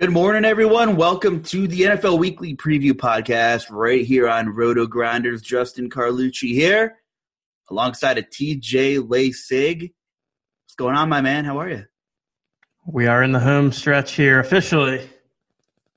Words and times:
Good 0.00 0.12
morning, 0.12 0.44
everyone. 0.44 0.94
Welcome 0.94 1.42
to 1.42 1.66
the 1.66 1.80
NFL 1.80 2.20
Weekly 2.20 2.54
Preview 2.54 2.92
Podcast 2.92 3.66
right 3.68 4.06
here 4.06 4.28
on 4.28 4.50
Roto 4.50 4.86
Grinders. 4.86 5.42
Justin 5.42 5.90
Carlucci 5.90 6.54
here, 6.54 6.98
alongside 7.68 8.16
of 8.16 8.30
TJ 8.30 9.00
Laessig. 9.00 9.80
What's 9.80 10.76
going 10.76 10.94
on, 10.94 11.08
my 11.08 11.20
man? 11.20 11.44
How 11.44 11.58
are 11.58 11.68
you? 11.68 11.84
We 12.86 13.08
are 13.08 13.24
in 13.24 13.32
the 13.32 13.40
home 13.40 13.72
stretch 13.72 14.12
here 14.12 14.38
officially. 14.38 15.10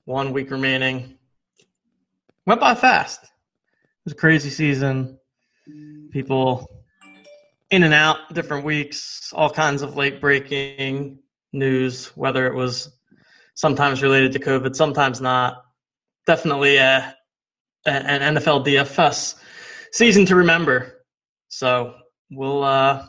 One 0.04 0.32
week 0.32 0.50
remaining. 0.50 1.16
Went 2.44 2.60
by 2.60 2.74
fast. 2.74 3.22
It 3.22 3.30
was 4.06 4.14
a 4.14 4.16
crazy 4.16 4.50
season. 4.50 5.16
People 6.10 6.68
in 7.70 7.84
and 7.84 7.94
out, 7.94 8.34
different 8.34 8.64
weeks, 8.64 9.32
all 9.32 9.48
kinds 9.48 9.80
of 9.80 9.94
late 9.94 10.20
breaking 10.20 11.20
news, 11.52 12.06
whether 12.16 12.48
it 12.48 12.54
was 12.56 12.90
sometimes 13.54 14.02
related 14.02 14.32
to 14.32 14.38
COVID, 14.38 14.74
sometimes 14.74 15.20
not. 15.20 15.64
Definitely 16.26 16.76
a, 16.76 17.14
an 17.86 18.36
NFL 18.36 18.64
DFS 18.64 19.34
season 19.92 20.24
to 20.26 20.36
remember. 20.36 21.04
So 21.48 21.94
we'll 22.30 22.62
uh, 22.62 23.06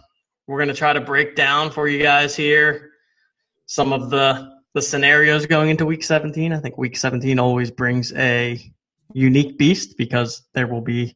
we're 0.48 0.58
going 0.58 0.70
to 0.70 0.74
try 0.74 0.94
to 0.94 1.02
break 1.02 1.36
down 1.36 1.72
for 1.72 1.88
you 1.88 2.02
guys 2.02 2.36
here 2.36 2.90
some 3.66 3.94
of 3.94 4.10
the 4.10 4.52
the 4.74 4.82
scenarios 4.82 5.46
going 5.46 5.70
into 5.70 5.86
Week 5.86 6.04
17. 6.04 6.52
I 6.52 6.60
think 6.60 6.78
Week 6.78 6.98
17 6.98 7.38
always 7.38 7.70
brings 7.70 8.12
a 8.14 8.60
unique 9.14 9.58
beast 9.58 9.98
because 9.98 10.44
there 10.56 10.68
will 10.68 10.82
be 10.82 11.16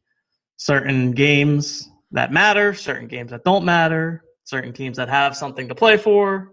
certain 0.56 1.10
games 1.10 1.88
that 2.12 2.32
matter, 2.32 2.72
certain 2.72 3.08
games 3.08 3.32
that 3.32 3.44
don't 3.44 3.64
matter, 3.64 4.22
certain 4.44 4.72
teams 4.72 4.96
that 4.96 5.08
have 5.08 5.36
something 5.36 5.68
to 5.68 5.74
play 5.74 5.96
for, 5.96 6.52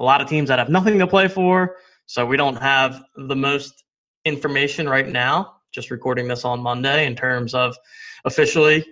a 0.00 0.04
lot 0.04 0.20
of 0.20 0.28
teams 0.28 0.48
that 0.48 0.58
have 0.58 0.68
nothing 0.68 0.98
to 0.98 1.06
play 1.06 1.28
for. 1.28 1.76
So 2.06 2.24
we 2.24 2.36
don't 2.36 2.56
have 2.56 3.02
the 3.16 3.36
most 3.36 3.84
information 4.24 4.88
right 4.88 5.06
now, 5.06 5.56
just 5.72 5.90
recording 5.90 6.28
this 6.28 6.44
on 6.44 6.62
Monday 6.62 7.06
in 7.06 7.16
terms 7.16 7.54
of 7.54 7.76
officially 8.24 8.84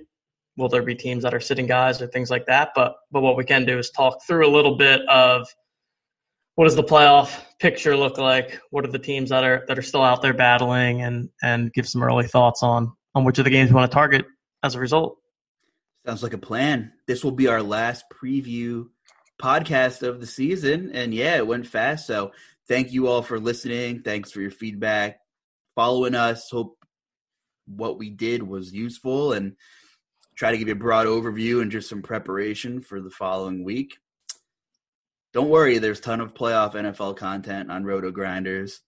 will 0.57 0.69
there 0.69 0.83
be 0.83 0.95
teams 0.95 1.23
that 1.25 1.35
are 1.35 1.41
sitting 1.41 1.67
guys 1.67 2.01
or 2.01 2.07
things 2.07 2.31
like 2.31 2.47
that. 2.47 2.71
But 2.75 2.95
but 3.11 3.23
what 3.23 3.37
we 3.37 3.45
can 3.45 3.65
do 3.65 3.79
is 3.79 3.91
talk 3.91 4.19
through 4.27 4.47
a 4.47 4.53
little 4.55 4.77
bit 4.77 5.01
of 5.09 5.47
what 6.57 6.65
does 6.65 6.77
the 6.77 6.85
playoff 6.85 7.41
picture 7.59 7.97
look 7.97 8.19
like? 8.19 8.61
What 8.71 8.85
are 8.85 8.93
the 8.93 8.99
teams 8.99 9.31
that 9.31 9.45
are 9.45 9.65
that 9.69 9.79
are 9.79 9.83
still 9.83 10.03
out 10.03 10.23
there 10.23 10.35
battling 10.35 11.03
and 11.03 11.29
and 11.43 11.73
give 11.73 11.89
some 11.89 12.03
early 12.03 12.27
thoughts 12.27 12.63
on 12.63 12.93
on 13.15 13.25
which 13.25 13.39
of 13.39 13.45
the 13.45 13.51
games 13.51 13.71
we 13.71 13.77
want 13.77 13.91
to 13.91 13.95
target 13.95 14.25
as 14.63 14.75
a 14.75 14.81
result. 14.81 15.19
Sounds 16.07 16.23
like 16.23 16.33
a 16.33 16.39
plan. 16.39 16.93
This 17.07 17.25
will 17.25 17.33
be 17.33 17.47
our 17.49 17.63
last 17.63 18.05
preview 18.13 18.89
podcast 19.41 20.03
of 20.03 20.21
the 20.21 20.27
season. 20.27 20.91
And 20.93 21.15
yeah, 21.15 21.37
it 21.37 21.47
went 21.47 21.67
fast. 21.67 22.07
So 22.07 22.33
thank 22.69 22.93
you 22.93 23.09
all 23.09 23.23
for 23.23 23.39
listening. 23.39 24.03
Thanks 24.03 24.31
for 24.31 24.41
your 24.41 24.51
feedback, 24.51 25.19
following 25.75 26.15
us. 26.15 26.49
Hope 26.51 26.77
what 27.67 27.99
we 27.99 28.11
did 28.11 28.43
was 28.43 28.73
useful 28.73 29.33
and 29.33 29.57
try 30.37 30.51
to 30.51 30.59
give 30.59 30.69
you 30.69 30.75
a 30.75 30.79
broad 30.79 31.07
overview 31.07 31.63
and 31.63 31.71
just 31.71 31.89
some 31.89 32.03
preparation 32.03 32.81
for 32.81 33.01
the 33.01 33.11
following 33.11 33.65
week. 33.65 33.97
Don't 35.33 35.49
worry, 35.49 35.79
there's 35.79 35.99
a 35.99 36.03
ton 36.03 36.21
of 36.21 36.35
playoff 36.35 36.75
NFL 36.75 37.17
content 37.17 37.71
on 37.71 37.85
Roto 37.85 38.11
Grinders. 38.11 38.81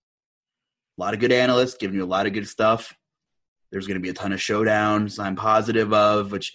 A 0.98 1.00
lot 1.00 1.14
of 1.14 1.20
good 1.20 1.32
analysts 1.32 1.74
giving 1.74 1.96
you 1.96 2.04
a 2.04 2.06
lot 2.06 2.26
of 2.26 2.32
good 2.32 2.48
stuff. 2.48 2.94
There's 3.70 3.86
going 3.86 3.96
to 3.96 4.02
be 4.02 4.10
a 4.10 4.14
ton 4.14 4.32
of 4.32 4.38
showdowns 4.38 5.18
I'm 5.18 5.36
positive 5.36 5.92
of, 5.92 6.30
which 6.30 6.52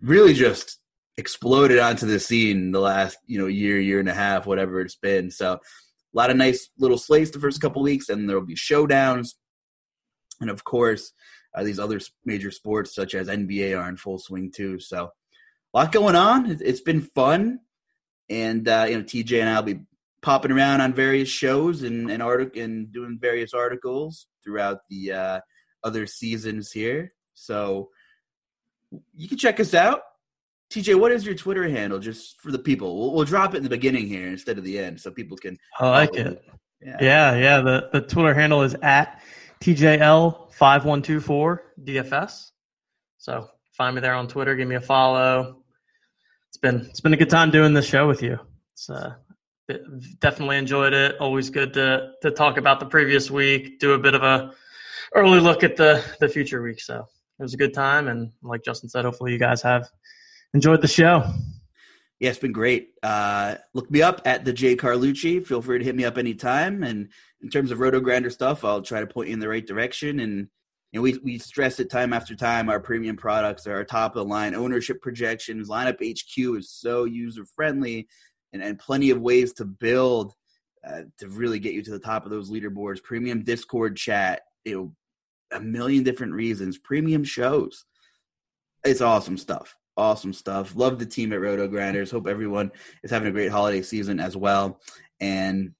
really 0.00 0.34
just 0.34 0.78
exploded 1.16 1.78
onto 1.78 2.06
the 2.06 2.20
scene 2.20 2.72
the 2.72 2.80
last, 2.80 3.16
you 3.26 3.38
know, 3.38 3.46
year, 3.46 3.80
year 3.80 4.00
and 4.00 4.08
a 4.08 4.14
half, 4.14 4.46
whatever 4.46 4.80
it's 4.80 4.96
been. 4.96 5.30
So 5.30 5.60
a 6.14 6.18
lot 6.18 6.30
of 6.30 6.36
nice 6.36 6.68
little 6.78 6.98
slates 6.98 7.30
the 7.30 7.40
first 7.40 7.60
couple 7.60 7.82
weeks, 7.82 8.08
and 8.08 8.28
there 8.28 8.38
will 8.38 8.46
be 8.46 8.54
showdowns, 8.54 9.34
and 10.40 10.50
of 10.50 10.64
course, 10.64 11.12
uh, 11.54 11.62
these 11.62 11.78
other 11.78 12.00
major 12.24 12.50
sports 12.50 12.94
such 12.94 13.14
as 13.14 13.28
NBA 13.28 13.78
are 13.78 13.88
in 13.88 13.96
full 13.96 14.18
swing 14.18 14.50
too. 14.50 14.78
So, 14.78 15.10
a 15.74 15.78
lot 15.78 15.92
going 15.92 16.16
on. 16.16 16.58
It's 16.60 16.80
been 16.80 17.02
fun, 17.14 17.60
and 18.28 18.68
uh, 18.68 18.86
you 18.88 18.98
know, 18.98 19.04
TJ 19.04 19.40
and 19.40 19.48
I'll 19.48 19.62
be 19.62 19.80
popping 20.20 20.52
around 20.52 20.80
on 20.80 20.92
various 20.94 21.28
shows 21.28 21.82
and 21.82 22.10
and 22.10 22.22
artic- 22.22 22.56
and 22.56 22.92
doing 22.92 23.18
various 23.20 23.54
articles 23.54 24.26
throughout 24.44 24.80
the 24.90 25.12
uh, 25.12 25.40
other 25.82 26.06
seasons 26.06 26.72
here. 26.72 27.12
So, 27.34 27.90
you 29.14 29.28
can 29.28 29.38
check 29.38 29.60
us 29.60 29.72
out 29.72 30.02
TJ, 30.72 30.98
what 30.98 31.12
is 31.12 31.26
your 31.26 31.34
Twitter 31.34 31.68
handle 31.68 31.98
just 31.98 32.40
for 32.40 32.50
the 32.50 32.58
people? 32.58 32.98
We'll, 32.98 33.12
we'll, 33.12 33.24
drop 33.26 33.52
it 33.52 33.58
in 33.58 33.62
the 33.62 33.68
beginning 33.68 34.06
here 34.06 34.28
instead 34.28 34.56
of 34.56 34.64
the 34.64 34.78
end 34.78 34.98
so 34.98 35.10
people 35.10 35.36
can. 35.36 35.58
I 35.78 35.90
like 35.90 36.14
it. 36.14 36.42
Yeah. 36.80 36.96
yeah, 36.98 37.36
yeah. 37.36 37.60
The, 37.60 37.90
the 37.92 38.00
Twitter 38.00 38.32
handle 38.32 38.62
is 38.62 38.74
at 38.80 39.20
TJL5124 39.60 41.58
DFS. 41.84 42.52
So 43.18 43.50
find 43.76 43.94
me 43.94 44.00
there 44.00 44.14
on 44.14 44.28
Twitter. 44.28 44.56
Give 44.56 44.66
me 44.66 44.76
a 44.76 44.80
follow. 44.80 45.58
It's 46.48 46.56
been 46.56 46.86
it's 46.88 47.00
been 47.00 47.12
a 47.12 47.18
good 47.18 47.28
time 47.30 47.50
doing 47.50 47.74
this 47.74 47.86
show 47.86 48.08
with 48.08 48.22
you. 48.22 48.38
It's 48.72 48.88
uh, 48.88 49.14
definitely 50.20 50.56
enjoyed 50.56 50.94
it. 50.94 51.18
Always 51.20 51.50
good 51.50 51.74
to 51.74 52.12
to 52.22 52.30
talk 52.30 52.56
about 52.56 52.80
the 52.80 52.86
previous 52.86 53.30
week. 53.30 53.78
Do 53.78 53.92
a 53.92 53.98
bit 53.98 54.14
of 54.14 54.22
a 54.22 54.52
early 55.14 55.38
look 55.38 55.62
at 55.62 55.76
the 55.76 56.02
the 56.18 56.28
future 56.28 56.62
week. 56.62 56.80
So 56.80 57.06
it 57.38 57.42
was 57.42 57.52
a 57.54 57.58
good 57.58 57.74
time, 57.74 58.08
and 58.08 58.32
like 58.42 58.64
Justin 58.64 58.88
said, 58.88 59.04
hopefully 59.04 59.32
you 59.32 59.38
guys 59.38 59.60
have 59.62 59.88
enjoyed 60.54 60.82
the 60.82 60.88
show. 60.88 61.24
Yeah, 62.20 62.30
it's 62.30 62.38
been 62.38 62.52
great. 62.52 62.90
Uh, 63.02 63.56
look 63.74 63.90
me 63.90 64.00
up 64.00 64.20
at 64.24 64.44
the 64.44 64.52
J 64.52 64.76
Carlucci. 64.76 65.44
Feel 65.44 65.60
free 65.60 65.78
to 65.78 65.84
hit 65.84 65.96
me 65.96 66.04
up 66.04 66.18
anytime. 66.18 66.84
And 66.84 67.08
in 67.42 67.50
terms 67.50 67.72
of 67.72 67.80
Roto 67.80 67.98
Grinder 67.98 68.30
stuff, 68.30 68.64
I'll 68.64 68.82
try 68.82 69.00
to 69.00 69.06
point 69.06 69.28
you 69.28 69.34
in 69.34 69.40
the 69.40 69.48
right 69.48 69.66
direction. 69.66 70.20
And 70.20 70.48
you 70.92 70.98
know, 70.98 71.02
we 71.02 71.18
we 71.24 71.38
stress 71.38 71.80
it 71.80 71.90
time 71.90 72.12
after 72.12 72.36
time. 72.36 72.68
Our 72.68 72.78
premium 72.78 73.16
products 73.16 73.66
are 73.66 73.74
our 73.74 73.84
top 73.84 74.14
of 74.14 74.22
the 74.22 74.30
line. 74.30 74.54
Ownership 74.54 75.02
projections, 75.02 75.68
lineup 75.68 75.96
HQ 75.98 76.58
is 76.58 76.70
so 76.70 77.04
user 77.04 77.44
friendly, 77.44 78.06
and, 78.52 78.62
and 78.62 78.78
plenty 78.78 79.10
of 79.10 79.20
ways 79.20 79.52
to 79.54 79.64
build 79.64 80.34
uh, 80.86 81.02
to 81.18 81.28
really 81.28 81.58
get 81.58 81.74
you 81.74 81.82
to 81.82 81.90
the 81.90 81.98
top 81.98 82.24
of 82.24 82.30
those 82.30 82.50
leaderboards. 82.50 83.02
Premium 83.02 83.42
Discord 83.42 83.96
chat, 83.96 84.42
you 84.64 84.76
know, 84.76 84.94
a 85.56 85.60
million 85.60 86.04
different 86.04 86.34
reasons. 86.34 86.78
Premium 86.78 87.24
shows. 87.24 87.84
It's 88.84 89.00
awesome 89.00 89.38
stuff. 89.38 89.74
Awesome 89.96 90.32
stuff. 90.32 90.74
Love 90.74 90.98
the 90.98 91.06
team 91.06 91.32
at 91.32 91.40
Roto 91.40 91.68
Grinders. 91.68 92.10
Hope 92.10 92.26
everyone 92.26 92.70
is 93.02 93.10
having 93.10 93.28
a 93.28 93.32
great 93.32 93.50
holiday 93.50 93.82
season 93.82 94.20
as 94.20 94.36
well. 94.36 94.80
And 95.20 95.74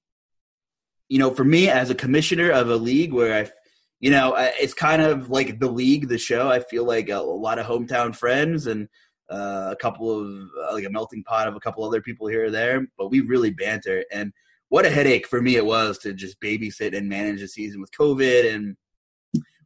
you 1.09 1.19
know, 1.19 1.31
for 1.31 1.43
me 1.43 1.69
as 1.69 1.89
a 1.89 1.95
commissioner 1.95 2.51
of 2.51 2.69
a 2.69 2.75
league 2.75 3.13
where 3.13 3.45
I 3.45 3.51
you 3.99 4.11
know, 4.11 4.35
it's 4.37 4.73
kind 4.73 5.01
of 5.01 5.29
like 5.29 5.59
the 5.59 5.71
league, 5.71 6.09
the 6.09 6.17
show. 6.17 6.49
I 6.49 6.59
feel 6.59 6.83
like 6.83 7.07
a, 7.07 7.13
a 7.13 7.21
lot 7.21 7.57
of 7.57 7.65
hometown 7.65 8.13
friends 8.13 8.67
and 8.67 8.89
uh, 9.31 9.69
a 9.71 9.77
couple 9.77 10.11
of 10.11 10.49
uh, 10.61 10.73
like 10.73 10.83
a 10.83 10.89
melting 10.89 11.23
pot 11.23 11.47
of 11.47 11.55
a 11.55 11.59
couple 11.61 11.85
other 11.85 12.01
people 12.01 12.27
here 12.27 12.45
or 12.45 12.51
there, 12.51 12.85
but 12.97 13.09
we 13.09 13.21
really 13.21 13.51
banter. 13.51 14.03
And 14.11 14.33
what 14.67 14.85
a 14.85 14.89
headache 14.89 15.25
for 15.25 15.41
me 15.41 15.55
it 15.55 15.65
was 15.65 15.97
to 15.99 16.13
just 16.13 16.41
babysit 16.41 16.93
and 16.95 17.07
manage 17.07 17.39
the 17.39 17.47
season 17.47 17.79
with 17.79 17.91
COVID 17.91 18.53
and 18.53 18.75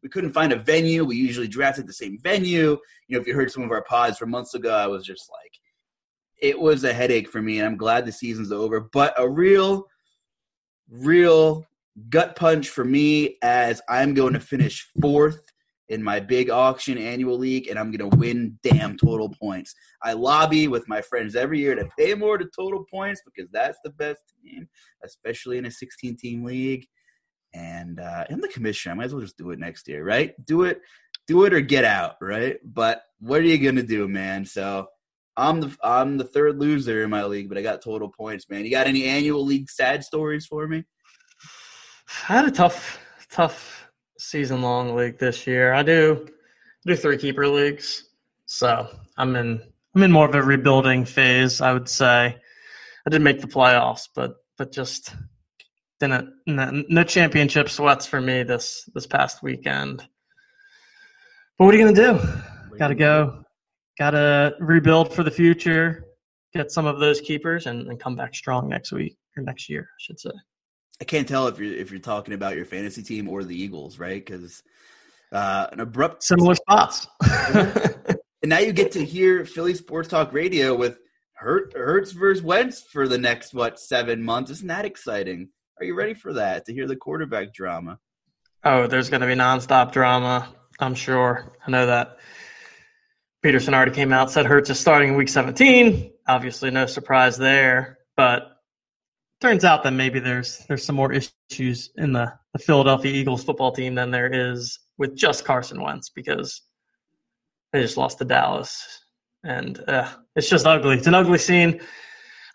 we 0.03 0.09
couldn't 0.09 0.33
find 0.33 0.51
a 0.51 0.57
venue. 0.57 1.03
We 1.03 1.15
usually 1.15 1.47
drafted 1.47 1.87
the 1.87 1.93
same 1.93 2.17
venue. 2.21 2.77
You 3.07 3.15
know, 3.15 3.21
if 3.21 3.27
you 3.27 3.33
heard 3.33 3.51
some 3.51 3.63
of 3.63 3.71
our 3.71 3.83
pods 3.83 4.17
from 4.17 4.29
months 4.29 4.53
ago, 4.53 4.73
I 4.73 4.87
was 4.87 5.05
just 5.05 5.29
like, 5.31 5.51
it 6.41 6.59
was 6.59 6.83
a 6.83 6.93
headache 6.93 7.29
for 7.29 7.41
me, 7.41 7.57
and 7.57 7.67
I'm 7.67 7.77
glad 7.77 8.05
the 8.05 8.11
season's 8.11 8.51
over. 8.51 8.81
But 8.91 9.13
a 9.17 9.27
real, 9.27 9.85
real 10.89 11.65
gut 12.09 12.35
punch 12.35 12.69
for 12.69 12.85
me 12.85 13.37
as 13.41 13.81
I'm 13.89 14.13
going 14.13 14.33
to 14.33 14.39
finish 14.39 14.87
fourth 15.01 15.51
in 15.89 16.03
my 16.03 16.19
big 16.19 16.49
auction 16.49 16.97
annual 16.97 17.37
league 17.37 17.67
and 17.69 17.79
I'm 17.79 17.91
going 17.91 18.09
to 18.09 18.17
win 18.17 18.59
damn 18.61 18.97
total 18.97 19.29
points. 19.29 19.73
I 20.03 20.13
lobby 20.13 20.67
with 20.67 20.87
my 20.87 21.01
friends 21.01 21.35
every 21.35 21.59
year 21.59 21.75
to 21.75 21.89
pay 21.97 22.13
more 22.13 22.37
to 22.37 22.45
total 22.55 22.85
points 22.91 23.21
because 23.25 23.49
that's 23.51 23.79
the 23.83 23.91
best 23.91 24.21
team, 24.43 24.67
especially 25.03 25.57
in 25.57 25.65
a 25.65 25.71
16 25.71 26.17
team 26.17 26.43
league. 26.43 26.85
And 27.57 27.99
uh, 27.99 28.25
I'm 28.29 28.39
the 28.39 28.47
commissioner. 28.47 28.93
I 28.93 28.95
might 28.95 29.05
as 29.05 29.13
well 29.13 29.21
just 29.21 29.37
do 29.37 29.49
it 29.49 29.59
next 29.59 29.87
year, 29.87 30.03
right? 30.03 30.33
Do 30.45 30.63
it, 30.63 30.79
do 31.25 31.45
it 31.45 31.53
or 31.53 31.59
get 31.59 31.85
out, 31.85 32.15
right? 32.21 32.57
But 32.63 33.01
what 33.19 33.39
are 33.39 33.45
you 33.45 33.71
to 33.71 33.83
do, 33.83 34.07
man? 34.07 34.45
So 34.45 34.87
I'm 35.35 35.59
the 35.61 35.75
I'm 35.83 36.17
the 36.17 36.23
third 36.23 36.59
loser 36.59 37.03
in 37.03 37.09
my 37.09 37.23
league, 37.25 37.49
but 37.49 37.57
I 37.57 37.61
got 37.61 37.81
total 37.81 38.09
points, 38.09 38.49
man. 38.49 38.63
You 38.63 38.71
got 38.71 38.87
any 38.87 39.05
annual 39.05 39.45
league 39.45 39.69
sad 39.69 40.03
stories 40.03 40.45
for 40.45 40.67
me? 40.67 40.83
I 42.29 42.33
had 42.33 42.45
a 42.45 42.51
tough, 42.51 42.99
tough 43.29 43.87
season 44.17 44.61
long 44.61 44.95
league 44.95 45.17
this 45.17 45.45
year. 45.45 45.73
I 45.73 45.83
do 45.83 46.27
do 46.85 46.95
three 46.95 47.17
keeper 47.17 47.47
leagues, 47.47 48.09
so 48.45 48.87
I'm 49.17 49.35
in 49.35 49.61
I'm 49.95 50.03
in 50.03 50.11
more 50.11 50.27
of 50.27 50.35
a 50.35 50.41
rebuilding 50.41 51.05
phase. 51.05 51.59
I 51.61 51.73
would 51.73 51.89
say 51.89 52.35
I 53.05 53.09
didn't 53.09 53.23
make 53.23 53.41
the 53.41 53.47
playoffs, 53.47 54.09
but 54.15 54.35
but 54.57 54.71
just 54.71 55.13
didn't 55.99 56.33
no, 56.45 56.83
no 56.89 57.03
championship 57.03 57.69
sweats 57.69 58.05
for 58.05 58.21
me 58.21 58.43
this 58.43 58.89
this 58.93 59.07
past 59.07 59.41
weekend. 59.41 60.07
But 61.57 61.65
what 61.65 61.73
are 61.73 61.77
you 61.77 61.85
gonna 61.91 62.13
do? 62.13 62.77
Got 62.77 62.89
to 62.89 62.95
go. 62.95 63.43
Got 63.97 64.11
to 64.11 64.53
rebuild 64.59 65.13
for 65.13 65.23
the 65.23 65.31
future. 65.31 66.05
Get 66.53 66.71
some 66.71 66.85
of 66.85 66.99
those 66.99 67.19
keepers 67.19 67.65
and, 67.65 67.87
and 67.87 67.99
come 67.99 68.15
back 68.15 68.35
strong 68.35 68.69
next 68.69 68.91
week 68.91 69.17
or 69.35 69.43
next 69.43 69.67
year, 69.67 69.81
I 69.81 69.99
should 69.99 70.19
say. 70.19 70.31
I 71.01 71.05
can't 71.05 71.27
tell 71.27 71.47
if 71.47 71.59
you're 71.59 71.73
if 71.73 71.91
you're 71.91 71.99
talking 71.99 72.33
about 72.33 72.55
your 72.55 72.65
fantasy 72.65 73.03
team 73.03 73.27
or 73.27 73.43
the 73.43 73.59
Eagles, 73.59 73.99
right? 73.99 74.23
Because 74.23 74.61
uh, 75.31 75.67
an 75.71 75.79
abrupt 75.79 76.23
similar 76.23 76.55
spots. 76.55 77.07
and 77.53 78.17
now 78.45 78.59
you 78.59 78.71
get 78.73 78.91
to 78.93 79.03
hear 79.03 79.45
Philly 79.45 79.73
Sports 79.73 80.07
Talk 80.09 80.33
Radio 80.33 80.75
with 80.75 80.99
Hurt, 81.33 81.73
Hurts 81.75 82.11
versus 82.11 82.43
Wentz 82.43 82.81
for 82.81 83.07
the 83.07 83.17
next 83.17 83.53
what 83.53 83.79
seven 83.79 84.23
months. 84.23 84.51
Isn't 84.51 84.67
that 84.67 84.85
exciting? 84.85 85.49
Are 85.79 85.85
you 85.85 85.93
ready 85.93 86.15
for 86.15 86.33
that? 86.33 86.65
To 86.65 86.73
hear 86.73 86.87
the 86.87 86.95
quarterback 86.95 87.53
drama? 87.53 87.99
Oh, 88.63 88.87
there's 88.87 89.09
going 89.09 89.21
to 89.21 89.27
be 89.27 89.33
nonstop 89.33 89.91
drama. 89.91 90.53
I'm 90.79 90.95
sure. 90.95 91.53
I 91.65 91.71
know 91.71 91.85
that. 91.85 92.17
Pederson 93.45 93.73
already 93.73 93.91
came 93.91 94.11
out 94.11 94.31
said 94.31 94.47
Hurts 94.47 94.71
is 94.71 94.79
starting 94.79 95.09
in 95.09 95.15
Week 95.15 95.29
17. 95.29 96.11
Obviously, 96.27 96.71
no 96.71 96.87
surprise 96.87 97.37
there. 97.37 97.99
But 98.15 98.57
turns 99.39 99.63
out 99.63 99.83
that 99.83 99.91
maybe 99.91 100.19
there's 100.19 100.65
there's 100.67 100.83
some 100.83 100.95
more 100.95 101.13
issues 101.13 101.91
in 101.97 102.11
the, 102.11 102.33
the 102.53 102.59
Philadelphia 102.59 103.13
Eagles 103.13 103.43
football 103.43 103.71
team 103.71 103.93
than 103.93 104.09
there 104.09 104.31
is 104.33 104.79
with 104.97 105.15
just 105.15 105.45
Carson 105.45 105.81
Wentz 105.81 106.09
because 106.09 106.63
they 107.71 107.81
just 107.83 107.97
lost 107.97 108.17
to 108.17 108.25
Dallas, 108.25 109.01
and 109.43 109.79
uh, 109.87 110.09
it's 110.35 110.49
just 110.49 110.65
ugly. 110.65 110.97
It's 110.97 111.07
an 111.07 111.13
ugly 111.13 111.37
scene. 111.37 111.79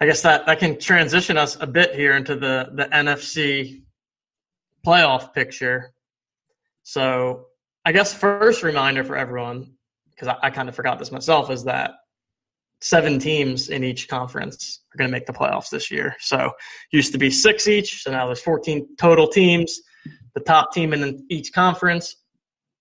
I 0.03 0.05
guess 0.05 0.23
that 0.23 0.47
that 0.47 0.59
can 0.59 0.81
transition 0.81 1.39
us 1.39 1.57
a 1.61 1.67
bit 1.69 1.95
here 1.95 2.17
into 2.17 2.35
the 2.35 2.71
the 2.75 2.87
NFC 2.87 3.83
playoff 4.85 5.33
picture. 5.33 5.95
So 6.83 7.47
I 7.85 7.93
guess 7.93 8.13
first 8.13 8.65
reminder 8.65 9.05
for 9.05 9.17
everyone 9.17 9.75
because 10.11 10.27
I, 10.27 10.49
I 10.49 10.51
kind 10.51 10.69
of 10.69 10.75
forgot 10.75 10.99
this 10.99 11.13
myself 11.13 11.53
is 11.53 11.63
that 11.67 11.93
seven 12.81 13.21
teams 13.21 13.69
in 13.69 13.85
each 13.85 14.09
conference 14.09 14.81
are 14.93 14.99
going 14.99 15.09
to 15.09 15.13
make 15.13 15.27
the 15.27 15.33
playoffs 15.33 15.71
this 15.71 15.89
year. 15.89 16.17
So 16.19 16.51
used 16.91 17.13
to 17.13 17.19
be 17.19 17.31
six 17.31 17.69
each, 17.69 18.03
so 18.03 18.11
now 18.11 18.27
there's 18.27 18.43
14 18.43 18.97
total 18.99 19.29
teams. 19.29 19.83
The 20.35 20.41
top 20.41 20.73
team 20.73 20.95
in 20.95 21.25
each 21.31 21.53
conference 21.53 22.17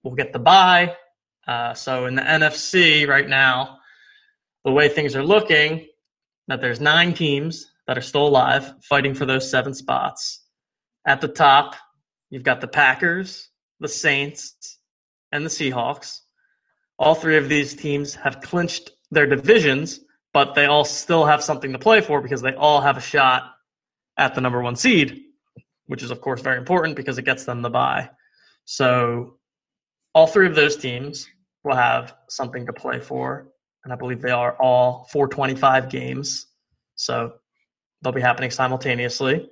will 0.03 0.15
get 0.15 0.33
the 0.33 0.39
bye. 0.39 0.95
Uh, 1.47 1.75
so 1.75 2.07
in 2.07 2.15
the 2.15 2.23
NFC 2.23 3.07
right 3.07 3.29
now, 3.29 3.77
the 4.65 4.71
way 4.71 4.89
things 4.89 5.15
are 5.15 5.23
looking, 5.23 5.85
that 6.51 6.59
there's 6.59 6.81
nine 6.81 7.13
teams 7.13 7.71
that 7.87 7.97
are 7.97 8.01
still 8.01 8.27
alive, 8.27 8.73
fighting 8.83 9.13
for 9.13 9.25
those 9.25 9.49
seven 9.49 9.73
spots. 9.73 10.43
At 11.07 11.21
the 11.21 11.29
top, 11.29 11.75
you've 12.29 12.43
got 12.43 12.59
the 12.59 12.67
Packers, 12.67 13.47
the 13.79 13.87
Saints, 13.87 14.79
and 15.31 15.45
the 15.45 15.49
Seahawks. 15.49 16.19
All 16.99 17.15
three 17.15 17.37
of 17.37 17.47
these 17.47 17.73
teams 17.73 18.13
have 18.15 18.41
clinched 18.41 18.91
their 19.11 19.25
divisions, 19.25 20.01
but 20.33 20.53
they 20.53 20.65
all 20.65 20.83
still 20.83 21.23
have 21.23 21.41
something 21.41 21.71
to 21.71 21.79
play 21.79 22.01
for 22.01 22.19
because 22.19 22.41
they 22.41 22.53
all 22.53 22.81
have 22.81 22.97
a 22.97 23.01
shot 23.01 23.53
at 24.17 24.35
the 24.35 24.41
number 24.41 24.61
one 24.61 24.75
seed, 24.75 25.21
which 25.85 26.03
is 26.03 26.11
of 26.11 26.19
course 26.19 26.41
very 26.41 26.57
important 26.57 26.97
because 26.97 27.17
it 27.17 27.23
gets 27.23 27.45
them 27.45 27.61
the 27.61 27.69
bye. 27.69 28.09
So 28.65 29.37
all 30.13 30.27
three 30.27 30.47
of 30.47 30.55
those 30.55 30.75
teams 30.75 31.29
will 31.63 31.77
have 31.77 32.13
something 32.27 32.65
to 32.65 32.73
play 32.73 32.99
for, 32.99 33.50
and 33.83 33.91
I 33.91 33.95
believe 33.95 34.21
they 34.21 34.31
are 34.31 34.55
all 34.61 35.07
425 35.11 35.89
games. 35.89 36.47
So 36.95 37.33
they'll 38.01 38.13
be 38.13 38.21
happening 38.21 38.51
simultaneously. 38.51 39.49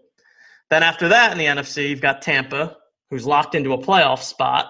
Then 0.69 0.83
after 0.83 1.07
that 1.09 1.31
in 1.31 1.37
the 1.37 1.45
NFC, 1.45 1.89
you've 1.89 2.01
got 2.01 2.21
Tampa, 2.21 2.77
who's 3.09 3.25
locked 3.25 3.55
into 3.55 3.73
a 3.73 3.77
playoff 3.77 4.19
spot, 4.19 4.67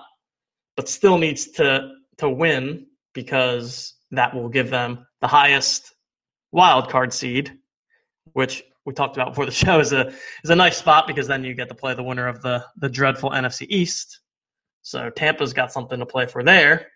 but 0.78 0.88
still 0.88 1.18
needs 1.18 1.52
to 1.52 1.92
to 2.18 2.30
win 2.30 2.86
because 3.14 3.96
that 4.12 4.34
will 4.34 4.50
give 4.50 4.70
them 4.70 5.06
the 5.22 5.28
highest 5.28 5.94
wild 6.52 6.90
card 6.90 7.14
seed, 7.14 7.58
which 8.34 8.64
we 8.86 8.94
talked 8.94 9.18
about 9.18 9.30
before 9.30 9.46
the 9.46 9.52
show 9.66 9.80
is 9.80 9.94
a 9.94 10.08
is 10.44 10.50
a 10.50 10.56
nice 10.56 10.78
spot 10.78 11.08
because 11.08 11.28
then 11.28 11.44
you 11.44 11.54
get 11.54 11.68
to 11.70 11.76
play 11.76 11.94
the 11.94 12.04
winner 12.04 12.28
of 12.28 12.42
the 12.42 12.64
the 12.78 12.90
dreadful 12.90 13.32
NFC 13.32 13.66
East. 13.70 14.22
So 14.82 15.10
Tampa's 15.10 15.54
got 15.54 15.72
something 15.72 16.00
to 16.00 16.06
play 16.06 16.26
for 16.26 16.44
there. 16.44 16.88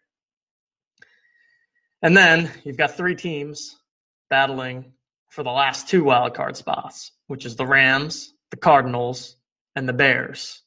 And 2.03 2.15
then 2.17 2.51
you've 2.65 2.77
got 2.77 2.97
three 2.97 3.15
teams 3.15 3.77
battling 4.29 4.91
for 5.29 5.41
the 5.41 5.49
last 5.49 5.87
two 5.87 6.03
wild 6.03 6.35
card 6.35 6.57
spots, 6.57 7.13
which 7.27 7.45
is 7.45 7.55
the 7.55 7.65
Rams, 7.65 8.33
the 8.51 8.57
Cardinals, 8.57 9.37
and 9.77 9.87
the 9.87 9.93
Bears. 9.93 10.61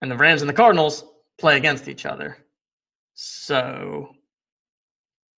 And 0.00 0.10
the 0.10 0.16
Rams 0.16 0.42
and 0.42 0.48
the 0.48 0.54
Cardinals 0.54 1.04
play 1.38 1.56
against 1.56 1.88
each 1.88 2.06
other. 2.06 2.38
So 3.14 4.14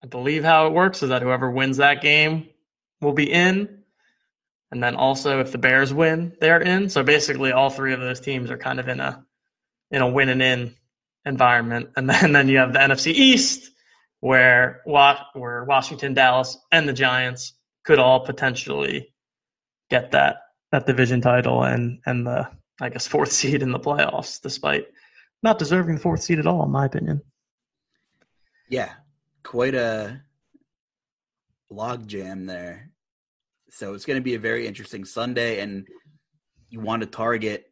I 0.04 0.06
believe 0.06 0.44
how 0.44 0.66
it 0.66 0.74
works 0.74 1.02
is 1.02 1.08
that 1.08 1.22
whoever 1.22 1.50
wins 1.50 1.78
that 1.78 2.02
game 2.02 2.50
will 3.00 3.14
be 3.14 3.32
in. 3.32 3.78
And 4.70 4.82
then 4.82 4.96
also 4.96 5.40
if 5.40 5.50
the 5.50 5.58
Bears 5.58 5.94
win, 5.94 6.36
they're 6.40 6.60
in. 6.60 6.90
So 6.90 7.02
basically 7.02 7.52
all 7.52 7.70
three 7.70 7.94
of 7.94 8.00
those 8.00 8.20
teams 8.20 8.50
are 8.50 8.58
kind 8.58 8.78
of 8.80 8.88
in 8.88 9.00
a 9.00 9.24
in 9.90 10.02
a 10.02 10.08
win 10.08 10.28
and 10.28 10.42
in 10.42 10.74
environment. 11.24 11.90
And 11.96 12.08
then, 12.08 12.16
and 12.26 12.36
then 12.36 12.48
you 12.48 12.58
have 12.58 12.74
the 12.74 12.78
NFC 12.78 13.12
East 13.12 13.70
where 14.20 14.82
where 14.84 15.64
Washington, 15.64 16.14
Dallas, 16.14 16.56
and 16.72 16.88
the 16.88 16.92
Giants 16.92 17.54
could 17.84 17.98
all 17.98 18.20
potentially 18.20 19.12
get 19.90 20.10
that 20.12 20.42
that 20.72 20.86
division 20.86 21.20
title 21.20 21.64
and 21.64 22.00
and 22.06 22.26
the 22.26 22.48
I 22.80 22.88
guess 22.88 23.06
fourth 23.06 23.32
seed 23.32 23.62
in 23.62 23.72
the 23.72 23.78
playoffs, 23.78 24.40
despite 24.40 24.86
not 25.42 25.58
deserving 25.58 25.96
the 25.96 26.00
fourth 26.00 26.22
seed 26.22 26.38
at 26.38 26.46
all, 26.46 26.64
in 26.64 26.70
my 26.70 26.86
opinion. 26.86 27.22
Yeah, 28.68 28.92
quite 29.42 29.74
a 29.74 30.22
log 31.70 32.06
jam 32.06 32.46
there. 32.46 32.90
So 33.70 33.94
it's 33.94 34.04
going 34.04 34.18
to 34.18 34.24
be 34.24 34.34
a 34.34 34.38
very 34.38 34.66
interesting 34.66 35.04
Sunday, 35.04 35.60
and 35.60 35.86
you 36.68 36.80
want 36.80 37.00
to 37.00 37.06
target 37.06 37.66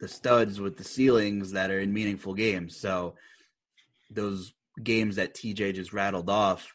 the 0.00 0.08
studs 0.08 0.60
with 0.60 0.76
the 0.76 0.84
ceilings 0.84 1.52
that 1.52 1.70
are 1.70 1.80
in 1.80 1.92
meaningful 1.92 2.34
games. 2.34 2.76
So 2.76 3.14
those 4.10 4.54
games 4.82 5.16
that 5.16 5.34
TJ 5.34 5.74
just 5.74 5.92
rattled 5.92 6.30
off 6.30 6.74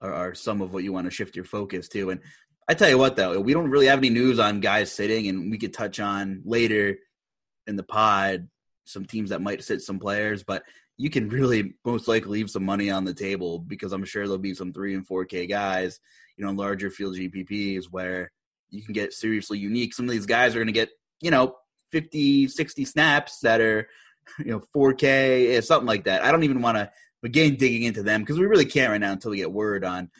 are, 0.00 0.12
are 0.12 0.34
some 0.34 0.60
of 0.60 0.72
what 0.72 0.84
you 0.84 0.92
want 0.92 1.06
to 1.06 1.10
shift 1.10 1.36
your 1.36 1.44
focus 1.44 1.88
to. 1.88 2.10
And 2.10 2.20
I 2.68 2.74
tell 2.74 2.88
you 2.88 2.98
what, 2.98 3.16
though, 3.16 3.38
we 3.40 3.52
don't 3.52 3.70
really 3.70 3.86
have 3.86 3.98
any 3.98 4.10
news 4.10 4.38
on 4.38 4.60
guys 4.60 4.90
sitting, 4.90 5.28
and 5.28 5.50
we 5.50 5.58
could 5.58 5.74
touch 5.74 6.00
on 6.00 6.42
later 6.44 6.96
in 7.66 7.76
the 7.76 7.82
pod 7.82 8.48
some 8.84 9.04
teams 9.04 9.30
that 9.30 9.42
might 9.42 9.64
sit 9.64 9.80
some 9.80 9.98
players, 9.98 10.42
but 10.42 10.62
you 10.96 11.10
can 11.10 11.28
really 11.28 11.74
most 11.84 12.06
likely 12.06 12.30
leave 12.30 12.50
some 12.50 12.64
money 12.64 12.90
on 12.90 13.04
the 13.04 13.14
table 13.14 13.58
because 13.58 13.92
I'm 13.92 14.04
sure 14.04 14.24
there'll 14.24 14.38
be 14.38 14.54
some 14.54 14.72
three 14.72 14.94
and 14.94 15.06
four 15.06 15.24
K 15.24 15.46
guys, 15.46 15.98
you 16.36 16.44
know, 16.44 16.52
larger 16.52 16.90
field 16.90 17.16
GPPs 17.16 17.86
where 17.90 18.30
you 18.70 18.82
can 18.82 18.92
get 18.92 19.12
seriously 19.12 19.58
unique. 19.58 19.94
Some 19.94 20.06
of 20.06 20.12
these 20.12 20.26
guys 20.26 20.54
are 20.54 20.58
going 20.58 20.66
to 20.66 20.72
get, 20.72 20.90
you 21.20 21.30
know, 21.30 21.56
50, 21.92 22.48
60 22.48 22.84
snaps 22.84 23.40
that 23.40 23.60
are, 23.60 23.88
you 24.38 24.52
know, 24.52 24.62
4K, 24.74 25.56
eh, 25.56 25.60
something 25.60 25.86
like 25.86 26.04
that. 26.04 26.22
I 26.22 26.30
don't 26.30 26.44
even 26.44 26.62
want 26.62 26.76
to 26.76 26.90
begin 27.24 27.56
digging 27.56 27.84
into 27.84 28.02
them 28.02 28.20
because 28.20 28.38
we 28.38 28.44
really 28.44 28.66
can't 28.66 28.90
right 28.90 29.00
now 29.00 29.12
until 29.12 29.30
we 29.30 29.38
get 29.38 29.50
word 29.50 29.82
on 29.82 30.10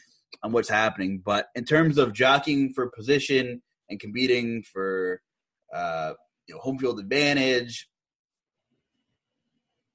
on 0.42 0.52
what's 0.52 0.70
happening. 0.70 1.20
But 1.22 1.48
in 1.54 1.64
terms 1.64 1.98
of 1.98 2.14
jockeying 2.14 2.72
for 2.72 2.90
position 2.90 3.62
and 3.90 4.00
competing 4.00 4.62
for 4.62 5.20
uh, 5.72 6.14
you 6.48 6.54
know, 6.54 6.60
home 6.62 6.78
field 6.78 6.98
advantage, 6.98 7.88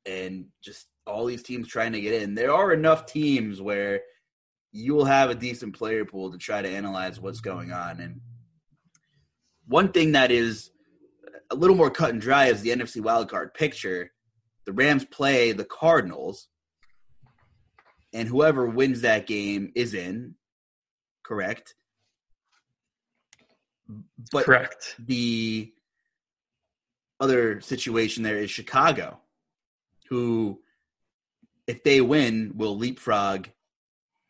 and 0.06 0.46
just 0.64 0.88
all 1.08 1.26
these 1.26 1.42
teams 1.42 1.68
trying 1.68 1.94
to 1.94 2.02
get 2.02 2.22
in. 2.22 2.36
There 2.36 2.54
are 2.54 2.72
enough 2.72 3.08
teams 3.08 3.60
where 3.60 4.02
you 4.72 4.94
will 4.94 5.06
have 5.06 5.32
a 5.32 5.36
decent 5.36 5.76
player 5.76 6.06
pool 6.06 6.32
to 6.32 6.38
try 6.38 6.62
to 6.62 6.70
analyze 6.70 7.20
what's 7.20 7.42
going 7.42 7.72
on. 7.72 8.00
And 8.00 8.22
one 9.68 9.92
thing 9.92 10.12
that 10.12 10.32
is 10.32 10.70
a 11.50 11.56
little 11.56 11.76
more 11.76 11.90
cut 11.90 12.12
and 12.12 12.22
dry 12.22 12.46
is 12.46 12.62
the 12.62 12.70
NFC 12.70 13.02
wildcard 13.02 13.56
picture. 13.56 14.12
The 14.66 14.74
Rams 14.74 15.06
play 15.06 15.52
the 15.52 15.66
Cardinals, 15.66 16.48
and 18.14 18.28
whoever 18.28 18.66
wins 18.66 19.02
that 19.02 19.28
game 19.28 19.72
is 19.76 19.94
in. 19.94 20.36
Correct. 21.24 21.76
But 24.32 24.46
correct. 24.46 24.96
The 25.00 25.74
other 27.20 27.60
situation 27.62 28.24
there 28.24 28.38
is 28.38 28.50
Chicago 28.50 29.20
who, 30.10 30.60
if 31.68 31.84
they 31.84 32.02
win, 32.02 32.54
will 32.56 32.78
leapfrog 32.78 33.48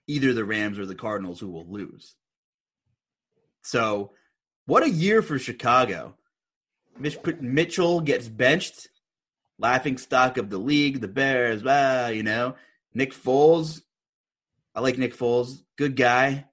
either 0.07 0.33
the 0.33 0.45
Rams 0.45 0.77
or 0.77 0.85
the 0.85 0.95
Cardinals, 0.95 1.39
who 1.39 1.49
will 1.49 1.67
lose. 1.67 2.15
So, 3.63 4.11
what 4.65 4.83
a 4.83 4.89
year 4.89 5.21
for 5.21 5.39
Chicago. 5.39 6.15
Mitch, 6.97 7.17
Mitchell 7.39 8.01
gets 8.01 8.27
benched, 8.27 8.89
laughing 9.57 9.97
stock 9.97 10.37
of 10.37 10.49
the 10.49 10.57
league, 10.57 10.99
the 10.99 11.07
Bears, 11.07 11.63
ah, 11.65 12.07
you 12.07 12.23
know. 12.23 12.55
Nick 12.93 13.13
Foles, 13.13 13.81
I 14.75 14.81
like 14.81 14.97
Nick 14.97 15.15
Foles, 15.15 15.63
good 15.77 15.95
guy, 15.95 16.45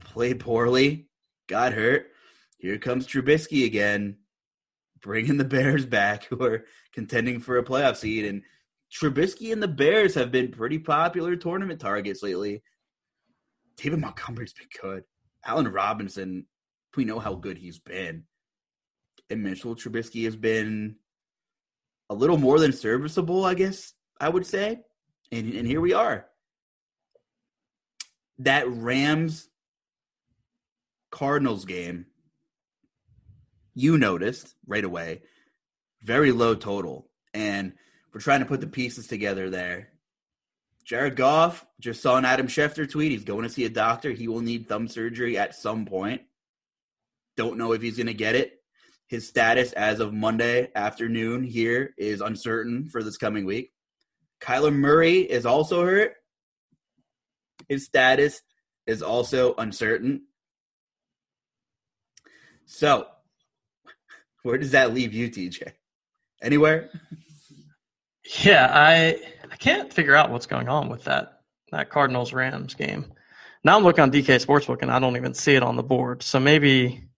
played 0.00 0.40
poorly, 0.40 1.08
got 1.48 1.72
hurt. 1.72 2.08
Here 2.58 2.78
comes 2.78 3.06
Trubisky 3.06 3.64
again 3.64 4.18
bringing 5.06 5.36
the 5.36 5.44
Bears 5.44 5.86
back, 5.86 6.24
who 6.24 6.42
are 6.42 6.64
contending 6.92 7.38
for 7.40 7.58
a 7.58 7.64
playoff 7.64 7.96
seed. 7.96 8.24
And 8.24 8.42
Trubisky 8.92 9.52
and 9.52 9.62
the 9.62 9.68
Bears 9.68 10.14
have 10.14 10.32
been 10.32 10.50
pretty 10.50 10.78
popular 10.78 11.36
tournament 11.36 11.80
targets 11.80 12.22
lately. 12.22 12.62
David 13.76 14.00
Montgomery's 14.00 14.52
been 14.52 14.66
good. 14.82 15.04
Allen 15.44 15.68
Robinson, 15.68 16.46
we 16.96 17.04
know 17.04 17.18
how 17.18 17.34
good 17.34 17.56
he's 17.56 17.78
been. 17.78 18.24
And 19.30 19.42
Mitchell 19.42 19.76
Trubisky 19.76 20.24
has 20.24 20.36
been 20.36 20.96
a 22.10 22.14
little 22.14 22.38
more 22.38 22.58
than 22.58 22.72
serviceable, 22.72 23.44
I 23.44 23.54
guess 23.54 23.92
I 24.20 24.28
would 24.28 24.46
say. 24.46 24.80
And, 25.32 25.52
and 25.54 25.66
here 25.66 25.80
we 25.80 25.92
are. 25.92 26.26
That 28.38 28.68
Rams 28.68 29.48
Cardinals 31.10 31.64
game 31.64 32.06
you 33.74 33.98
noticed 33.98 34.54
right 34.66 34.84
away 34.84 35.20
very 36.06 36.32
low 36.32 36.54
total. 36.54 37.08
And 37.34 37.74
we're 38.12 38.20
trying 38.20 38.40
to 38.40 38.46
put 38.46 38.60
the 38.60 38.66
pieces 38.66 39.06
together 39.06 39.50
there. 39.50 39.88
Jared 40.84 41.16
Goff 41.16 41.66
just 41.80 42.00
saw 42.00 42.16
an 42.16 42.24
Adam 42.24 42.46
Schefter 42.46 42.88
tweet. 42.88 43.10
He's 43.10 43.24
going 43.24 43.42
to 43.42 43.50
see 43.50 43.64
a 43.64 43.68
doctor. 43.68 44.12
He 44.12 44.28
will 44.28 44.40
need 44.40 44.68
thumb 44.68 44.86
surgery 44.88 45.36
at 45.36 45.56
some 45.56 45.84
point. 45.84 46.22
Don't 47.36 47.58
know 47.58 47.72
if 47.72 47.82
he's 47.82 47.96
going 47.96 48.06
to 48.06 48.14
get 48.14 48.36
it. 48.36 48.60
His 49.08 49.28
status 49.28 49.72
as 49.72 50.00
of 50.00 50.14
Monday 50.14 50.70
afternoon 50.74 51.42
here 51.42 51.92
is 51.98 52.20
uncertain 52.20 52.88
for 52.88 53.02
this 53.02 53.16
coming 53.16 53.44
week. 53.44 53.72
Kyler 54.40 54.74
Murray 54.74 55.20
is 55.20 55.46
also 55.46 55.84
hurt. 55.84 56.14
His 57.68 57.84
status 57.84 58.42
is 58.86 59.02
also 59.02 59.54
uncertain. 59.56 60.22
So 62.66 63.06
where 64.42 64.58
does 64.58 64.72
that 64.72 64.94
leave 64.94 65.12
you, 65.12 65.28
TJ? 65.28 65.72
Anywhere? 66.42 66.90
Yeah, 68.42 68.68
I 68.72 69.20
I 69.52 69.56
can't 69.56 69.92
figure 69.92 70.16
out 70.16 70.32
what's 70.32 70.46
going 70.46 70.68
on 70.68 70.88
with 70.88 71.04
that 71.04 71.42
that 71.70 71.90
Cardinals 71.90 72.32
Rams 72.32 72.74
game. 72.74 73.12
Now 73.62 73.76
I'm 73.76 73.84
looking 73.84 74.02
on 74.02 74.10
DK 74.10 74.44
Sportsbook 74.44 74.82
and 74.82 74.90
I 74.90 74.98
don't 74.98 75.16
even 75.16 75.32
see 75.32 75.54
it 75.54 75.62
on 75.62 75.76
the 75.76 75.84
board. 75.84 76.24
So 76.24 76.40
maybe 76.40 77.08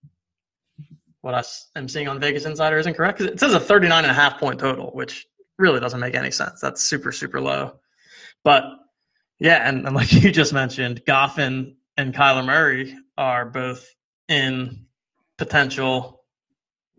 what 1.21 1.33
I 1.33 1.43
am 1.75 1.87
seeing 1.87 2.07
on 2.07 2.19
Vegas 2.19 2.45
Insider 2.45 2.77
isn't 2.77 2.93
correct. 2.93 3.21
It 3.21 3.39
says 3.39 3.53
a 3.53 3.59
39 3.59 4.03
and 4.03 4.11
a 4.11 4.13
half 4.13 4.39
point 4.39 4.59
total, 4.59 4.91
which 4.91 5.27
really 5.59 5.79
doesn't 5.79 5.99
make 5.99 6.15
any 6.15 6.31
sense. 6.31 6.59
That's 6.61 6.83
super, 6.83 7.11
super 7.11 7.39
low. 7.39 7.73
But 8.43 8.63
yeah, 9.39 9.67
and, 9.67 9.85
and 9.85 9.95
like 9.95 10.11
you 10.23 10.31
just 10.31 10.53
mentioned, 10.53 11.01
Goffin 11.05 11.75
and, 11.97 12.13
Kyler 12.13 12.45
Murray 12.45 12.95
are 13.17 13.45
both 13.45 13.85
in 14.29 14.85
potential 15.37 16.23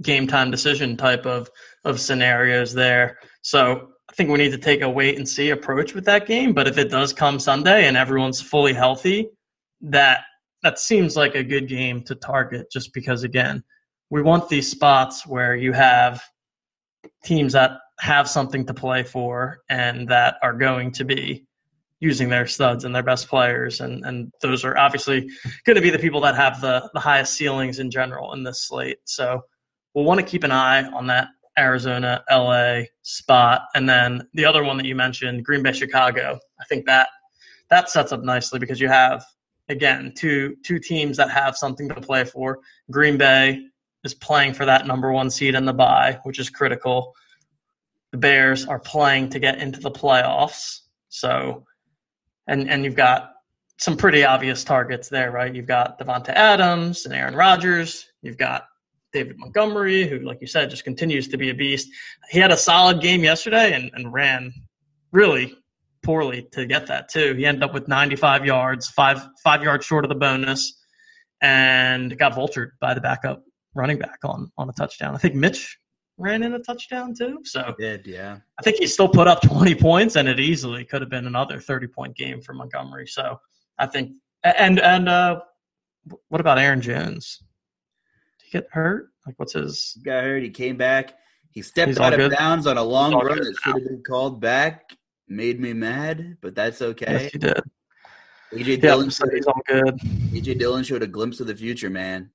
game 0.03 0.27
time 0.27 0.51
decision 0.51 0.97
type 0.97 1.27
of 1.27 1.51
of 1.85 2.01
scenarios 2.01 2.73
there. 2.73 3.19
So 3.43 3.89
I 4.11 4.13
think 4.15 4.31
we 4.31 4.39
need 4.39 4.53
to 4.53 4.59
take 4.59 4.83
a 4.83 4.89
wait 4.89 5.17
and 5.17 5.29
see 5.29 5.51
approach 5.51 5.95
with 5.95 6.05
that 6.07 6.27
game. 6.27 6.53
But 6.53 6.69
if 6.69 6.79
it 6.79 6.91
does 6.91 7.13
come 7.13 7.39
Sunday 7.39 7.87
and 7.87 7.97
everyone's 7.97 8.41
fully 8.41 8.73
healthy, 8.73 9.29
that 9.83 10.21
that 10.63 10.79
seems 10.79 11.17
like 11.17 11.35
a 11.35 11.45
good 11.45 11.69
game 11.69 12.03
to 12.05 12.15
target. 12.15 12.71
Just 12.71 12.93
because 12.93 13.23
again, 13.23 13.63
we 14.11 14.23
want 14.23 14.49
these 14.49 14.71
spots 14.71 15.27
where 15.27 15.55
you 15.55 15.73
have 15.73 16.23
teams 17.25 17.53
that 17.53 17.79
have 18.01 18.29
something 18.29 18.65
to 18.67 18.75
play 18.75 19.03
for 19.03 19.61
and 19.69 20.09
that 20.09 20.37
are 20.43 20.55
going 20.55 20.91
to 20.91 21.05
be 21.05 21.47
using 22.01 22.31
their 22.31 22.47
studs 22.47 22.85
and 22.85 22.95
their 22.95 23.03
best 23.03 23.29
players 23.29 23.81
and 23.81 24.05
and 24.07 24.33
those 24.41 24.65
are 24.65 24.79
obviously 24.79 25.29
going 25.67 25.77
to 25.77 25.83
be 25.83 25.91
the 25.91 25.99
people 25.99 26.21
that 26.21 26.35
have 26.35 26.61
the 26.63 26.89
the 26.95 27.01
highest 27.01 27.35
ceilings 27.35 27.79
in 27.79 27.91
general 27.91 28.33
in 28.33 28.43
this 28.43 28.67
slate 28.67 28.99
so 29.05 29.43
we'll 29.95 30.05
want 30.05 30.19
to 30.19 30.25
keep 30.25 30.45
an 30.45 30.51
eye 30.51 30.83
on 30.93 31.07
that 31.07 31.29
Arizona, 31.59 32.23
LA 32.31 32.83
spot. 33.03 33.63
And 33.75 33.89
then 33.89 34.27
the 34.35 34.45
other 34.45 34.65
one 34.65 34.77
that 34.79 34.87
you 34.87 34.95
mentioned, 34.95 35.45
Green 35.45 35.63
Bay, 35.63 35.73
Chicago. 35.73 36.39
I 36.61 36.65
think 36.65 36.87
that 36.87 37.09
that 37.69 37.91
sets 37.91 38.13
up 38.13 38.23
nicely 38.23 38.59
because 38.59 38.81
you 38.81 38.89
have 38.89 39.25
again 39.69 40.13
two 40.17 40.57
two 40.65 40.79
teams 40.79 41.17
that 41.17 41.31
have 41.31 41.57
something 41.57 41.89
to 41.89 42.01
play 42.01 42.25
for. 42.25 42.59
Green 42.91 43.17
Bay 43.17 43.63
is 44.05 44.15
playing 44.15 44.55
for 44.55 44.65
that 44.65 44.87
number 44.87 45.13
one 45.13 45.31
seed 45.31 45.55
in 45.55 45.65
the 45.65 45.73
bye, 45.73 46.19
which 46.25 46.39
is 46.39 46.51
critical. 46.51 47.13
The 48.13 48.19
Bears 48.19 48.67
are 48.67 48.79
playing 48.79 49.31
to 49.31 49.39
get 49.39 49.59
into 49.59 49.81
the 49.81 49.91
playoffs. 49.91 50.81
So 51.09 51.65
and 52.47 52.69
and 52.69 52.85
you've 52.85 52.97
got 52.97 53.33
some 53.79 53.97
pretty 53.97 54.25
obvious 54.25 54.63
targets 54.63 55.09
there, 55.09 55.31
right? 55.31 55.55
You've 55.55 55.67
got 55.67 55.99
Davante 55.99 56.31
Adams 56.31 57.07
and 57.07 57.15
Aaron 57.15 57.35
Rodgers. 57.35 58.07
You've 58.21 58.37
got 58.37 58.67
David 59.13 59.39
Montgomery, 59.39 60.07
who, 60.07 60.19
like 60.19 60.39
you 60.41 60.47
said, 60.47 60.69
just 60.69 60.85
continues 60.85 61.29
to 61.29 61.39
be 61.39 61.49
a 61.49 61.55
beast. 61.55 61.89
He 62.31 62.39
had 62.39 62.53
a 62.53 62.57
solid 62.57 63.01
game 63.01 63.25
yesterday 63.25 63.73
and, 63.73 63.91
and 63.95 64.13
ran 64.13 64.53
really 65.13 65.57
poorly 66.03 66.47
to 66.53 66.67
get 66.67 66.87
that 66.89 67.09
too. 67.09 67.35
He 67.35 67.47
ended 67.47 67.63
up 67.63 67.73
with 67.73 67.89
95 67.89 68.45
yards, 68.45 68.89
five 68.89 69.27
five 69.43 69.63
yards 69.63 69.87
short 69.87 70.05
of 70.05 70.09
the 70.09 70.15
bonus, 70.15 70.79
and 71.41 72.17
got 72.19 72.33
vultured 72.33 72.71
by 72.81 72.95
the 72.95 73.01
backup 73.01 73.43
running 73.75 73.99
back 73.99 74.19
on 74.25 74.51
on 74.59 74.69
a 74.69 74.73
touchdown. 74.73 75.15
I 75.15 75.19
think 75.19 75.35
Mitch 75.35 75.79
ran 76.21 76.43
in 76.43 76.55
a 76.55 76.59
touchdown 76.59 77.15
too. 77.15 77.41
So 77.45 77.75
did 77.79 78.07
yeah. 78.07 78.39
I 78.59 78.63
think 78.63 78.77
he 78.77 78.87
still 78.87 79.09
put 79.09 79.27
up 79.27 79.41
20 79.43 79.75
points, 79.75 80.17
and 80.17 80.29
it 80.29 80.39
easily 80.39 80.85
could 80.85 81.01
have 81.01 81.11
been 81.11 81.27
another 81.27 81.59
30 81.59 81.87
point 81.89 82.17
game 82.17 82.41
for 82.41 82.53
Montgomery. 82.53 83.07
So 83.07 83.41
I 83.79 83.87
think 83.87 84.13
and 84.45 84.79
and 84.79 85.09
uh, 85.09 85.41
what 86.29 86.41
about 86.41 86.59
Aaron 86.59 86.81
Jones? 86.81 87.43
Did 88.39 88.47
he 88.47 88.51
get 88.53 88.69
hurt? 88.71 89.11
Like, 89.27 89.35
what's 89.39 89.55
his? 89.55 89.95
He 89.97 90.03
got 90.03 90.25
hurt. 90.25 90.43
He 90.43 90.51
came 90.51 90.77
back. 90.77 91.15
He 91.51 91.63
stepped 91.63 91.89
He's 91.89 91.99
out 91.99 92.13
of 92.13 92.19
good. 92.19 92.33
bounds 92.39 92.67
on 92.67 92.79
a 92.79 92.83
long 92.83 93.13
run 93.13 93.39
that 93.39 93.57
should 93.63 93.75
have 93.75 93.85
been 93.85 94.03
called 94.03 94.41
back. 94.41 94.97
Made 95.29 95.61
me 95.61 95.73
mad, 95.73 96.37
but 96.41 96.55
that's 96.55 96.83
okay. 96.83 97.23
Yes, 97.25 97.33
he 97.33 97.39
did. 97.39 97.61
AJ 98.53 98.81
Dillon 98.81 99.11
said 99.11 99.29
he's 99.33 99.47
all 99.47 99.61
good. 99.67 99.97
AJ 100.33 100.59
Dillon 100.59 100.83
showed 100.83 101.03
a 101.03 101.07
glimpse 101.07 101.39
of 101.39 101.47
the 101.47 101.55
future, 101.55 101.91
man. 101.91 102.31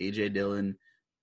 AJ 0.00 0.32
Dillon 0.32 0.76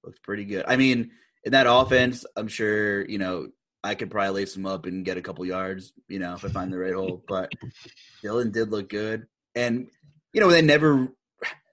looked 0.03 0.21
pretty 0.21 0.45
good. 0.45 0.65
I 0.67 0.75
mean, 0.75 1.12
in 1.47 1.53
that 1.53 1.65
offense, 1.65 2.25
I'm 2.35 2.49
sure 2.49 3.09
you 3.09 3.17
know 3.17 3.47
I 3.81 3.95
could 3.95 4.11
probably 4.11 4.41
lace 4.41 4.53
him 4.53 4.65
up 4.65 4.85
and 4.85 5.05
get 5.05 5.17
a 5.17 5.21
couple 5.21 5.45
yards, 5.45 5.93
you 6.09 6.19
know, 6.19 6.33
if 6.33 6.43
I 6.43 6.49
find 6.49 6.73
the 6.73 6.77
right 6.77 6.93
hole. 6.93 7.23
But 7.25 7.53
Dillon 8.21 8.51
did 8.51 8.69
look 8.69 8.89
good, 8.89 9.27
and 9.55 9.87
you 10.33 10.41
know 10.41 10.49
they 10.49 10.61
never. 10.61 11.07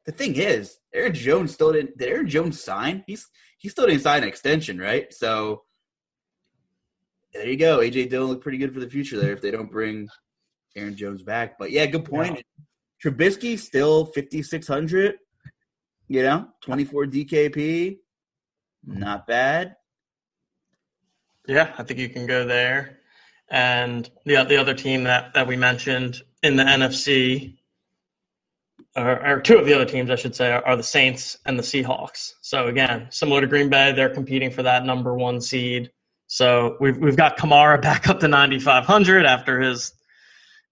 The 0.07 0.13
thing 0.13 0.37
is, 0.37 0.79
Aaron 0.95 1.13
Jones 1.13 1.53
still 1.53 1.73
didn't. 1.73 1.99
Did 1.99 2.09
Aaron 2.09 2.29
Jones 2.29 2.63
sign? 2.63 3.03
He's 3.09 3.27
he 3.59 3.69
still 3.69 3.87
didn't 3.87 4.03
sign 4.03 4.23
an 4.23 4.29
extension, 4.29 4.79
right? 4.79 5.13
So 5.13 5.63
there 7.33 7.49
you 7.49 7.57
go. 7.57 7.79
AJ 7.79 8.11
Dillon 8.11 8.29
look 8.29 8.43
pretty 8.43 8.59
good 8.59 8.73
for 8.73 8.79
the 8.79 8.89
future 8.89 9.19
there 9.19 9.33
if 9.33 9.43
they 9.43 9.51
don't 9.51 9.73
bring 9.73 10.09
Aaron 10.77 10.95
Jones 10.95 11.25
back. 11.25 11.59
But 11.59 11.73
yeah, 11.73 11.87
good 11.87 12.05
point. 12.05 12.37
Yeah. 12.37 13.11
Trubisky 13.11 13.59
still 13.59 14.07
fifty 14.07 14.41
six 14.41 14.69
hundred. 14.69 15.17
You 16.07 16.23
know, 16.23 16.47
twenty 16.61 16.85
four 16.85 17.07
DKP, 17.07 17.99
not 18.87 19.27
bad. 19.27 19.77
Yeah, 21.47 21.75
I 21.77 21.83
think 21.83 22.01
you 22.01 22.09
can 22.09 22.27
go 22.27 22.47
there. 22.47 22.99
And 23.51 24.11
the 24.25 24.43
the 24.45 24.57
other 24.57 24.75
team 24.75 25.05
that 25.05 25.35
that 25.35 25.47
we 25.47 25.57
mentioned 25.57 26.23
in 26.43 26.57
the 26.57 26.65
NFC, 26.65 27.57
or, 28.97 29.27
or 29.27 29.41
two 29.41 29.59
of 29.59 29.67
the 29.67 29.75
other 29.75 29.85
teams, 29.85 30.11
I 30.11 30.17
should 30.17 30.35
say, 30.35 30.53
are, 30.53 30.65
are 30.67 30.77
the 30.77 30.83
Saints 30.83 31.39
and 31.47 31.59
the 31.59 31.63
Seahawks. 31.63 32.33
So 32.41 32.69
again, 32.69 33.07
similar 33.11 33.41
to 33.43 33.47
Green 33.47 33.69
Bay, 33.69 33.93
they're 33.93 34.13
competing 34.13 34.51
for 34.51 34.63
that 34.63 34.85
number 34.85 35.15
one 35.15 35.41
seed. 35.41 35.91
So 36.27 36.77
we've 36.81 36.97
we've 36.97 37.17
got 37.17 37.37
Kamara 37.37 37.81
back 37.83 38.09
up 38.09 38.21
to 38.21 38.29
9,500 38.29 39.27
after 39.27 39.61
his 39.61 39.93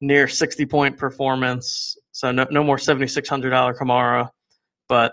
near 0.00 0.26
60 0.26 0.66
point 0.66 0.97
performance. 0.97 1.97
So 2.12 2.33
no 2.33 2.47
no 2.50 2.64
more 2.64 2.76
$7,600 2.76 3.78
Kamara, 3.78 4.31
but 4.88 5.12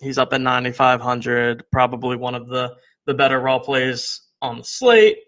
he's 0.00 0.18
up 0.18 0.32
at 0.32 0.40
9,500. 0.40 1.64
Probably 1.70 2.16
one 2.16 2.34
of 2.34 2.48
the 2.48 2.76
the 3.06 3.14
better 3.14 3.40
role 3.40 3.60
plays 3.60 4.20
on 4.42 4.58
the 4.58 4.64
slate. 4.64 5.18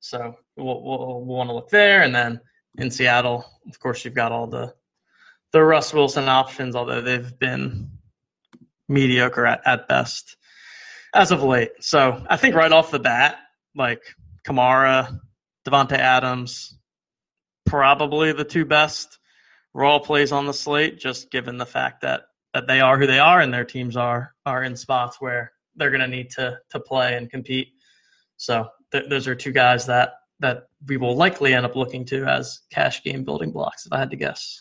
So 0.00 0.36
we'll, 0.56 0.82
we'll, 0.82 0.98
we'll 0.98 1.36
want 1.36 1.48
to 1.48 1.54
look 1.54 1.70
there, 1.70 2.02
and 2.02 2.14
then 2.14 2.40
in 2.78 2.90
Seattle, 2.90 3.44
of 3.68 3.78
course, 3.80 4.04
you've 4.04 4.14
got 4.14 4.32
all 4.32 4.46
the 4.46 4.74
the 5.52 5.62
Russ 5.62 5.92
Wilson 5.92 6.28
options, 6.28 6.76
although 6.76 7.00
they've 7.00 7.38
been 7.38 7.90
mediocre 8.88 9.46
at, 9.46 9.62
at 9.66 9.88
best 9.88 10.36
as 11.14 11.32
of 11.32 11.42
late. 11.42 11.70
So 11.80 12.24
I 12.28 12.36
think 12.36 12.54
right 12.54 12.70
off 12.70 12.90
the 12.90 12.98
bat, 12.98 13.36
like 13.74 14.02
Kamara, 14.46 15.18
Davante 15.66 15.98
Adams, 15.98 16.76
probably 17.64 18.32
the 18.32 18.44
two 18.44 18.64
best 18.64 19.18
role 19.74 20.00
plays 20.00 20.30
on 20.30 20.46
the 20.46 20.54
slate, 20.54 20.98
just 20.98 21.30
given 21.30 21.58
the 21.58 21.66
fact 21.66 22.02
that 22.02 22.22
that 22.56 22.66
they 22.66 22.80
are 22.80 22.98
who 22.98 23.06
they 23.06 23.18
are 23.18 23.42
and 23.42 23.52
their 23.52 23.66
teams 23.66 23.98
are 23.98 24.34
are 24.46 24.64
in 24.64 24.74
spots 24.74 25.20
where 25.20 25.52
they're 25.74 25.90
going 25.90 26.00
to 26.00 26.08
need 26.08 26.30
to 26.30 26.58
to 26.70 26.80
play 26.80 27.14
and 27.14 27.30
compete. 27.30 27.68
So 28.38 28.66
th- 28.92 29.10
those 29.10 29.28
are 29.28 29.34
two 29.34 29.52
guys 29.52 29.84
that 29.84 30.14
that 30.40 30.68
we 30.88 30.96
will 30.96 31.14
likely 31.14 31.52
end 31.52 31.66
up 31.66 31.76
looking 31.76 32.06
to 32.06 32.24
as 32.24 32.60
cash 32.70 33.04
game 33.04 33.24
building 33.24 33.52
blocks, 33.52 33.84
if 33.84 33.92
I 33.92 33.98
had 33.98 34.10
to 34.10 34.16
guess. 34.16 34.58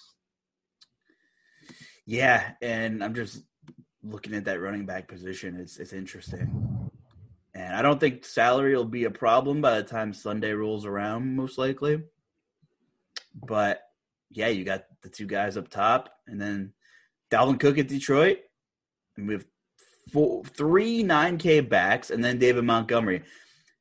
Yeah, 2.05 2.51
and 2.61 3.01
I'm 3.01 3.15
just 3.15 3.43
looking 4.03 4.33
at 4.33 4.43
that 4.43 4.59
running 4.59 4.85
back 4.85 5.07
position. 5.07 5.55
It's 5.55 5.77
it's 5.77 5.93
interesting, 5.93 6.91
and 7.53 7.73
I 7.73 7.81
don't 7.81 7.99
think 8.01 8.25
salary 8.25 8.75
will 8.75 8.83
be 8.83 9.05
a 9.05 9.09
problem 9.09 9.61
by 9.61 9.77
the 9.77 9.87
time 9.87 10.13
Sunday 10.13 10.51
rolls 10.51 10.85
around, 10.85 11.33
most 11.33 11.57
likely. 11.57 12.03
But 13.33 13.79
yeah, 14.31 14.49
you 14.49 14.65
got 14.65 14.83
the 15.01 15.07
two 15.07 15.27
guys 15.27 15.55
up 15.55 15.69
top, 15.69 16.09
and 16.27 16.41
then 16.41 16.73
Dalvin 17.31 17.59
Cook 17.59 17.77
at 17.77 17.87
Detroit, 17.87 18.39
and 19.17 19.27
we 19.27 19.35
have 19.35 19.45
four, 20.11 20.43
three 20.43 21.03
9K 21.03 21.67
backs, 21.67 22.09
and 22.11 22.23
then 22.23 22.37
David 22.39 22.63
Montgomery. 22.63 23.23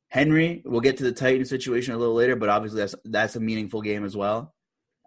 Henry, 0.08 0.62
we'll 0.64 0.80
get 0.80 0.96
to 0.98 1.04
the 1.04 1.12
Titan 1.12 1.44
situation 1.44 1.94
a 1.94 1.98
little 1.98 2.14
later, 2.14 2.36
but 2.36 2.48
obviously 2.48 2.80
that's 2.80 2.94
that's 3.04 3.36
a 3.36 3.40
meaningful 3.40 3.82
game 3.82 4.04
as 4.04 4.16
well. 4.16 4.54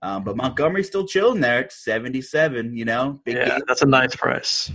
Um, 0.01 0.24
but 0.24 0.36
Montgomery's 0.36 0.88
still 0.88 1.08
chilling 1.08 1.41
there 1.41 1.60
at 1.63 1.71
77, 1.71 2.76
you 2.76 2.86
know? 2.86 3.19
Yeah, 3.26 3.47
game. 3.47 3.62
that's 3.67 3.82
a 3.82 3.88
nice 3.88 4.15
price. 4.15 4.71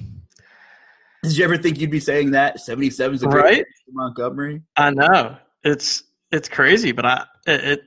Did 1.23 1.37
you 1.37 1.45
ever 1.45 1.57
think 1.57 1.79
you'd 1.79 1.91
be 1.91 2.01
saying 2.01 2.33
that? 2.33 2.61
77 2.61 3.15
is 3.15 3.23
a 3.23 3.27
great 3.27 3.45
right? 3.45 3.65
Montgomery? 3.93 4.63
I 4.77 4.91
know. 4.91 5.37
It's 5.63 6.03
it's 6.33 6.49
crazy, 6.49 6.91
but 6.91 7.07
I 7.07 7.25
it, 7.47 7.65
it, 7.65 7.81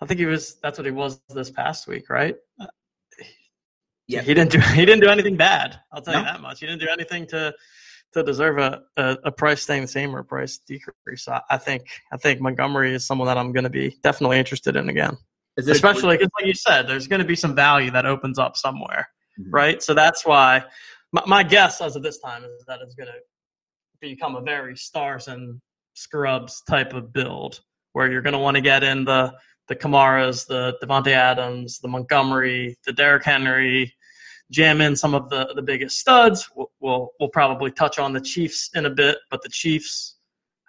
I 0.00 0.06
think 0.06 0.18
he 0.18 0.26
was 0.26 0.56
that's 0.62 0.78
what 0.78 0.84
he 0.84 0.90
was 0.90 1.20
this 1.28 1.50
past 1.50 1.86
week, 1.86 2.10
right? 2.10 2.34
Yeah. 4.08 4.22
He 4.22 4.34
didn't 4.34 4.50
do 4.50 4.58
he 4.74 4.84
didn't 4.84 5.00
do 5.00 5.08
anything 5.08 5.36
bad. 5.36 5.78
I'll 5.92 6.02
tell 6.02 6.14
no. 6.14 6.20
you 6.20 6.26
that 6.26 6.40
much. 6.40 6.60
He 6.60 6.66
didn't 6.66 6.80
do 6.80 6.88
anything 6.88 7.26
to 7.28 7.54
to 8.12 8.22
deserve 8.22 8.58
a, 8.58 8.82
a, 8.98 9.16
a, 9.24 9.32
price 9.32 9.62
staying 9.62 9.82
the 9.82 9.88
same 9.88 10.14
or 10.14 10.18
a 10.18 10.24
price 10.24 10.58
decrease. 10.58 11.24
So 11.24 11.38
I 11.48 11.56
think 11.56 11.82
I 12.12 12.16
think 12.16 12.40
Montgomery 12.40 12.94
is 12.94 13.06
someone 13.06 13.26
that 13.26 13.38
I'm 13.38 13.52
going 13.52 13.64
to 13.64 13.70
be 13.70 13.96
definitely 14.02 14.38
interested 14.38 14.76
in 14.76 14.88
again. 14.88 15.16
Especially 15.58 16.16
because, 16.16 16.30
like 16.38 16.46
you 16.46 16.54
said, 16.54 16.88
there's 16.88 17.06
going 17.06 17.20
to 17.20 17.26
be 17.26 17.36
some 17.36 17.54
value 17.54 17.90
that 17.90 18.06
opens 18.06 18.38
up 18.38 18.56
somewhere, 18.56 19.08
mm-hmm. 19.38 19.50
right? 19.50 19.82
So 19.82 19.92
that's 19.92 20.24
why 20.24 20.64
my, 21.12 21.22
my, 21.26 21.42
guess 21.42 21.80
as 21.82 21.94
of 21.94 22.02
this 22.02 22.18
time 22.18 22.44
is 22.44 22.64
that 22.66 22.80
it's 22.82 22.94
going 22.94 23.08
to 23.08 23.18
become 24.00 24.34
a 24.34 24.40
very 24.40 24.76
stars 24.76 25.28
and 25.28 25.60
scrubs 25.94 26.62
type 26.68 26.94
of 26.94 27.12
build 27.12 27.60
where 27.92 28.10
you're 28.10 28.22
going 28.22 28.32
to 28.32 28.38
want 28.38 28.54
to 28.56 28.62
get 28.62 28.82
in 28.82 29.04
the 29.04 29.32
the 29.68 29.76
Kamaras, 29.76 30.46
the 30.46 30.76
Davante 30.82 31.12
Adams, 31.12 31.78
the 31.78 31.88
Montgomery, 31.88 32.76
the 32.84 32.92
Derrick 32.92 33.24
Henry, 33.24 33.92
jam 34.50 34.80
in 34.80 34.94
some 34.94 35.14
of 35.14 35.28
the 35.30 35.52
the 35.54 35.62
biggest 35.62 35.98
studs. 35.98 36.48
We'll, 36.54 36.70
we'll, 36.80 37.10
we'll 37.18 37.30
probably 37.30 37.70
touch 37.70 37.98
on 37.98 38.12
the 38.12 38.20
Chiefs 38.20 38.70
in 38.74 38.86
a 38.86 38.90
bit, 38.90 39.18
but 39.30 39.42
the 39.42 39.48
Chiefs 39.48 40.18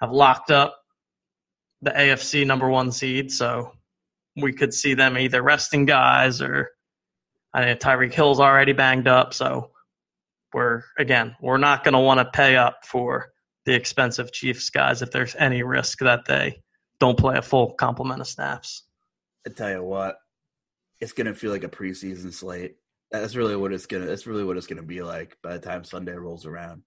have 0.01 0.11
locked 0.11 0.51
up 0.51 0.79
the 1.81 1.91
AFC 1.91 2.45
number 2.47 2.69
one 2.69 2.91
seed, 2.91 3.31
so 3.31 3.71
we 4.37 4.53
could 4.53 4.73
see 4.73 4.93
them 4.93 5.17
either 5.17 5.43
resting 5.43 5.85
guys 5.85 6.41
or 6.41 6.69
I 7.53 7.63
think 7.63 7.79
Tyreek 7.79 8.13
Hill's 8.13 8.39
already 8.39 8.73
banged 8.73 9.07
up, 9.07 9.33
so 9.33 9.69
we're 10.53 10.83
again 10.97 11.35
we're 11.41 11.57
not 11.57 11.83
going 11.83 11.93
to 11.93 11.99
want 11.99 12.19
to 12.19 12.25
pay 12.25 12.55
up 12.55 12.79
for 12.85 13.31
the 13.65 13.73
expensive 13.73 14.31
Chiefs 14.31 14.69
guys 14.69 15.01
if 15.01 15.11
there's 15.11 15.35
any 15.35 15.63
risk 15.63 15.99
that 15.99 16.25
they 16.25 16.61
don't 16.99 17.17
play 17.17 17.37
a 17.37 17.41
full 17.41 17.71
complement 17.71 18.21
of 18.21 18.27
snaps. 18.27 18.83
I 19.45 19.49
tell 19.49 19.69
you 19.69 19.83
what, 19.83 20.17
it's 20.99 21.13
going 21.13 21.27
to 21.27 21.33
feel 21.33 21.51
like 21.51 21.63
a 21.63 21.69
preseason 21.69 22.33
slate. 22.33 22.77
That's 23.13 23.35
really 23.35 23.55
what 23.55 23.71
it's 23.71 23.85
gonna. 23.85 24.07
That's 24.07 24.25
really 24.25 24.43
what 24.43 24.57
it's 24.57 24.65
gonna 24.65 24.81
be 24.81 25.03
like 25.03 25.37
by 25.43 25.53
the 25.53 25.59
time 25.59 25.83
Sunday 25.83 26.13
rolls 26.13 26.47
around. 26.47 26.81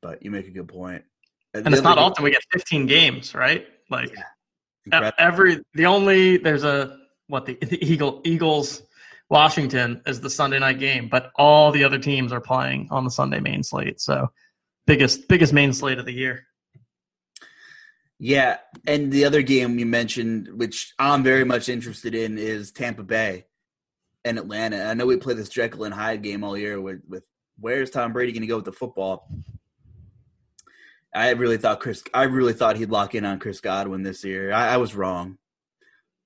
But 0.00 0.22
you 0.22 0.30
make 0.30 0.48
a 0.48 0.50
good 0.50 0.66
point. 0.66 1.04
And, 1.52 1.66
and 1.66 1.74
it's 1.74 1.84
not 1.84 1.98
often 1.98 2.24
we 2.24 2.30
get 2.30 2.40
15 2.52 2.86
games, 2.86 3.34
right? 3.34 3.66
Like 3.90 4.10
yeah. 4.90 5.10
every 5.18 5.62
the 5.74 5.84
only 5.84 6.38
there's 6.38 6.64
a 6.64 6.98
what 7.26 7.44
the, 7.44 7.58
the 7.60 7.84
Eagle 7.92 8.22
Eagles 8.24 8.82
Washington 9.28 10.00
is 10.06 10.22
the 10.22 10.30
Sunday 10.30 10.58
night 10.58 10.78
game, 10.78 11.08
but 11.10 11.30
all 11.36 11.70
the 11.70 11.84
other 11.84 11.98
teams 11.98 12.32
are 12.32 12.40
playing 12.40 12.88
on 12.90 13.04
the 13.04 13.10
Sunday 13.10 13.40
main 13.40 13.62
slate. 13.62 14.00
So 14.00 14.30
biggest 14.86 15.28
biggest 15.28 15.52
main 15.52 15.74
slate 15.74 15.98
of 15.98 16.06
the 16.06 16.14
year. 16.14 16.46
Yeah, 18.18 18.58
and 18.86 19.12
the 19.12 19.24
other 19.24 19.42
game 19.42 19.78
you 19.78 19.86
mentioned, 19.86 20.48
which 20.48 20.92
I'm 20.98 21.22
very 21.22 21.44
much 21.44 21.68
interested 21.68 22.14
in, 22.14 22.36
is 22.36 22.72
Tampa 22.72 23.04
Bay 23.04 23.46
and 24.24 24.38
Atlanta. 24.38 24.84
I 24.84 24.94
know 24.94 25.06
we 25.06 25.16
play 25.16 25.34
this 25.34 25.48
Jekyll 25.48 25.84
and 25.84 25.94
Hyde 25.94 26.22
game 26.22 26.42
all 26.42 26.58
year 26.58 26.80
with, 26.80 27.00
with 27.08 27.22
where's 27.60 27.90
Tom 27.90 28.12
Brady 28.12 28.32
going 28.32 28.40
to 28.42 28.48
go 28.48 28.56
with 28.56 28.64
the 28.64 28.72
football. 28.72 29.28
I 31.14 31.30
really 31.30 31.58
thought 31.58 31.80
Chris. 31.80 32.02
I 32.12 32.24
really 32.24 32.52
thought 32.52 32.76
he'd 32.76 32.90
lock 32.90 33.14
in 33.14 33.24
on 33.24 33.38
Chris 33.38 33.60
Godwin 33.60 34.02
this 34.02 34.24
year. 34.24 34.52
I, 34.52 34.74
I 34.74 34.76
was 34.76 34.94
wrong. 34.94 35.38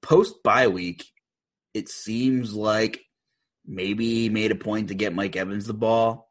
Post 0.00 0.42
bye 0.42 0.68
week, 0.68 1.04
it 1.74 1.88
seems 1.88 2.54
like 2.54 3.00
maybe 3.64 4.14
he 4.14 4.28
made 4.28 4.50
a 4.50 4.56
point 4.56 4.88
to 4.88 4.94
get 4.94 5.14
Mike 5.14 5.36
Evans 5.36 5.66
the 5.66 5.74
ball. 5.74 6.30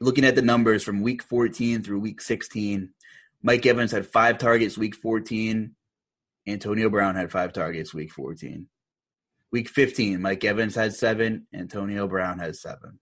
Looking 0.00 0.24
at 0.24 0.34
the 0.34 0.42
numbers 0.42 0.82
from 0.82 1.02
week 1.02 1.22
14 1.22 1.82
through 1.82 2.00
week 2.00 2.20
16, 2.20 2.92
Mike 3.42 3.66
Evans 3.66 3.90
had 3.90 4.06
five 4.06 4.38
targets 4.38 4.78
week 4.78 4.94
14. 4.94 5.74
Antonio 6.46 6.90
Brown 6.90 7.16
had 7.16 7.30
five 7.30 7.52
targets 7.52 7.92
week 7.92 8.12
14. 8.12 8.66
Week 9.50 9.68
15, 9.68 10.20
Mike 10.22 10.44
Evans 10.44 10.74
had 10.74 10.94
seven. 10.94 11.46
Antonio 11.54 12.08
Brown 12.08 12.38
has 12.38 12.62
seven. 12.62 12.98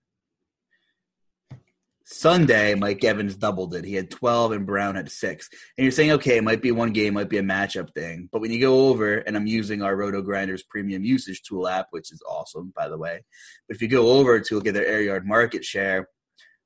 Sunday, 2.05 2.74
Mike 2.74 3.05
Evans 3.05 3.37
doubled 3.37 3.72
it. 3.72 3.85
He 3.85 3.94
had 3.94 4.11
12 4.11 4.53
and 4.53 4.66
Brown 4.66 4.96
had 4.96 5.12
six. 5.12 5.48
And 5.79 5.85
you're 5.85 5.92
saying, 5.92 6.11
okay, 6.12 6.38
it 6.38 6.44
might 6.44 6.61
be 6.61 6.72
one 6.72 6.92
game, 6.92 7.14
might 7.14 7.29
be 7.29 7.38
a 7.38 7.42
matchup 7.42 7.94
thing. 7.94 8.29
But 8.33 8.40
when 8.40 8.50
you 8.50 8.61
go 8.61 8.88
over, 8.88 9.18
and 9.18 9.37
I'm 9.37 9.46
using 9.46 9.81
our 9.81 9.94
Roto 9.94 10.20
Grinders 10.20 10.64
premium 10.64 11.05
usage 11.05 11.42
tool 11.42 11.68
app, 11.68 11.87
which 11.90 12.11
is 12.11 12.20
awesome, 12.29 12.72
by 12.74 12.88
the 12.88 12.98
way. 12.98 13.22
But 13.68 13.76
if 13.76 13.83
you 13.83 13.87
go 13.87 14.09
over 14.09 14.40
to 14.40 14.55
look 14.57 14.66
at 14.66 14.74
their 14.74 14.87
air 14.87 15.03
yard 15.03 15.24
market 15.24 15.64
share, 15.64 16.00
a 16.00 16.05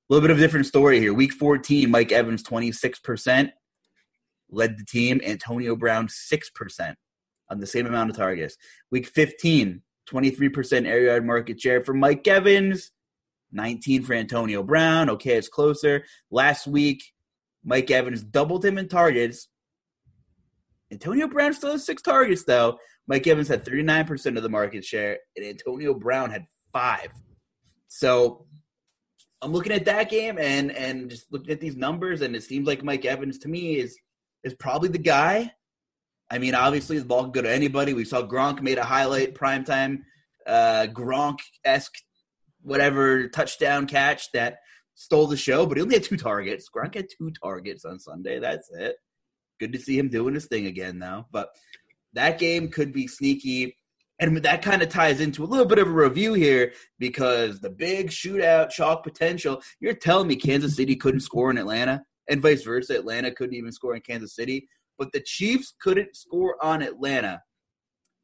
little 0.09 0.27
bit 0.27 0.31
of 0.31 0.39
a 0.39 0.41
different 0.41 0.67
story 0.67 0.99
here. 0.99 1.13
Week 1.13 1.33
14, 1.33 1.91
Mike 1.91 2.13
Evans 2.13 2.43
26% 2.43 3.51
led 4.51 4.79
the 4.79 4.85
team. 4.85 5.21
Antonio 5.25 5.77
Brown 5.77 6.09
6% 6.09 6.95
on 7.51 7.61
the 7.61 7.67
same 7.67 7.87
amount 7.87 8.11
of 8.11 8.17
targets. 8.17 8.57
Week 8.91 9.07
15, 9.07 9.83
23% 10.11 10.87
air 10.87 11.01
yard 11.01 11.27
market 11.27 11.61
share 11.61 11.83
for 11.83 11.95
Mike 11.95 12.27
Evans, 12.27 12.91
19 13.53 14.03
for 14.03 14.15
Antonio 14.15 14.63
Brown. 14.63 15.11
Okay, 15.11 15.37
it's 15.37 15.49
closer. 15.49 16.05
Last 16.31 16.67
week, 16.67 17.03
Mike 17.65 17.91
Evans 17.91 18.23
doubled 18.23 18.65
him 18.65 18.79
in 18.79 18.89
targets. 18.89 19.49
Antonio 20.93 21.27
Brown 21.27 21.53
still 21.55 21.73
has 21.73 21.85
six 21.85 22.03
targets, 22.03 22.45
though. 22.45 22.79
Mike 23.07 23.27
Evans 23.27 23.49
had 23.49 23.65
39% 23.65 24.37
of 24.37 24.43
the 24.43 24.49
market 24.49 24.85
share, 24.85 25.19
and 25.37 25.45
Antonio 25.45 25.95
Brown 25.95 26.31
had 26.31 26.47
five. 26.73 27.09
So 27.89 28.47
I'm 29.43 29.53
looking 29.53 29.73
at 29.73 29.85
that 29.85 30.09
game 30.11 30.39
and 30.39 30.71
and 30.73 31.11
just 31.11 31.31
looking 31.33 31.51
at 31.51 31.61
these 31.61 31.77
numbers, 31.77 32.23
and 32.23 32.35
it 32.35 32.43
seems 32.43 32.67
like 32.67 32.83
Mike 32.83 33.05
Evans 33.05 33.39
to 33.41 33.49
me 33.49 33.77
is 33.77 33.97
is 34.45 34.55
probably 34.55 34.91
the 34.91 34.99
guy. 34.99 35.53
I 36.31 36.39
mean, 36.39 36.55
obviously 36.55 36.99
the 36.99 37.05
ball 37.05 37.23
can 37.25 37.33
go 37.33 37.43
to 37.43 37.53
anybody. 37.53 37.95
We 37.95 38.05
saw 38.05 38.23
Gronk 38.23 38.61
made 38.61 38.79
a 38.79 38.85
highlight 38.85 39.35
primetime 39.35 40.03
uh, 40.47 40.87
Gronk 40.93 41.39
esque 41.65 41.95
whatever 42.63 43.29
touchdown 43.29 43.87
catch 43.87 44.33
that 44.33 44.59
stole 44.95 45.27
the 45.27 45.37
show, 45.37 45.67
but 45.67 45.77
he 45.77 45.83
only 45.83 45.97
had 45.97 46.05
two 46.05 46.17
targets. 46.17 46.69
Gronk 46.75 46.95
had 46.95 47.09
two 47.17 47.31
targets 47.31 47.85
on 47.85 47.99
Sunday. 47.99 48.39
That's 48.39 48.71
it. 48.73 48.97
Good 49.61 49.73
to 49.73 49.79
see 49.79 49.99
him 49.99 50.09
doing 50.09 50.35
his 50.35 50.47
thing 50.47 50.67
again, 50.67 50.99
though. 50.99 51.27
But 51.31 51.51
that 52.15 52.39
game 52.39 52.69
could 52.69 52.93
be 52.93 53.07
sneaky. 53.07 53.77
And 54.19 54.37
that 54.39 54.63
kind 54.63 54.83
of 54.83 54.89
ties 54.89 55.21
into 55.21 55.45
a 55.45 55.47
little 55.47 55.67
bit 55.67 55.79
of 55.79 55.89
a 55.89 55.93
review 55.93 56.35
here 56.35 56.73
because 56.99 57.61
the 57.61 57.71
big 57.71 58.11
shootout, 58.11 58.71
chalk 58.71 59.03
potential. 59.03 59.61
You're 59.81 59.95
telling 59.95 60.29
me 60.29 60.37
Kansas 60.37 60.77
City 60.77 60.97
couldn't 60.97 61.21
score 61.21 61.51
in 61.51 61.59
Atlanta 61.59 62.05
and 62.29 62.43
vice 62.43 62.63
versa. 62.63 62.95
Atlanta 62.95 63.31
couldn't 63.31 63.57
even 63.57 63.73
score 63.73 63.95
in 63.95 64.03
Kansas 64.03 64.35
City, 64.35 64.69
but 64.99 65.13
the 65.13 65.21
Chiefs 65.21 65.75
couldn't 65.81 66.17
score 66.17 66.57
on 66.63 66.83
Atlanta. 66.83 67.43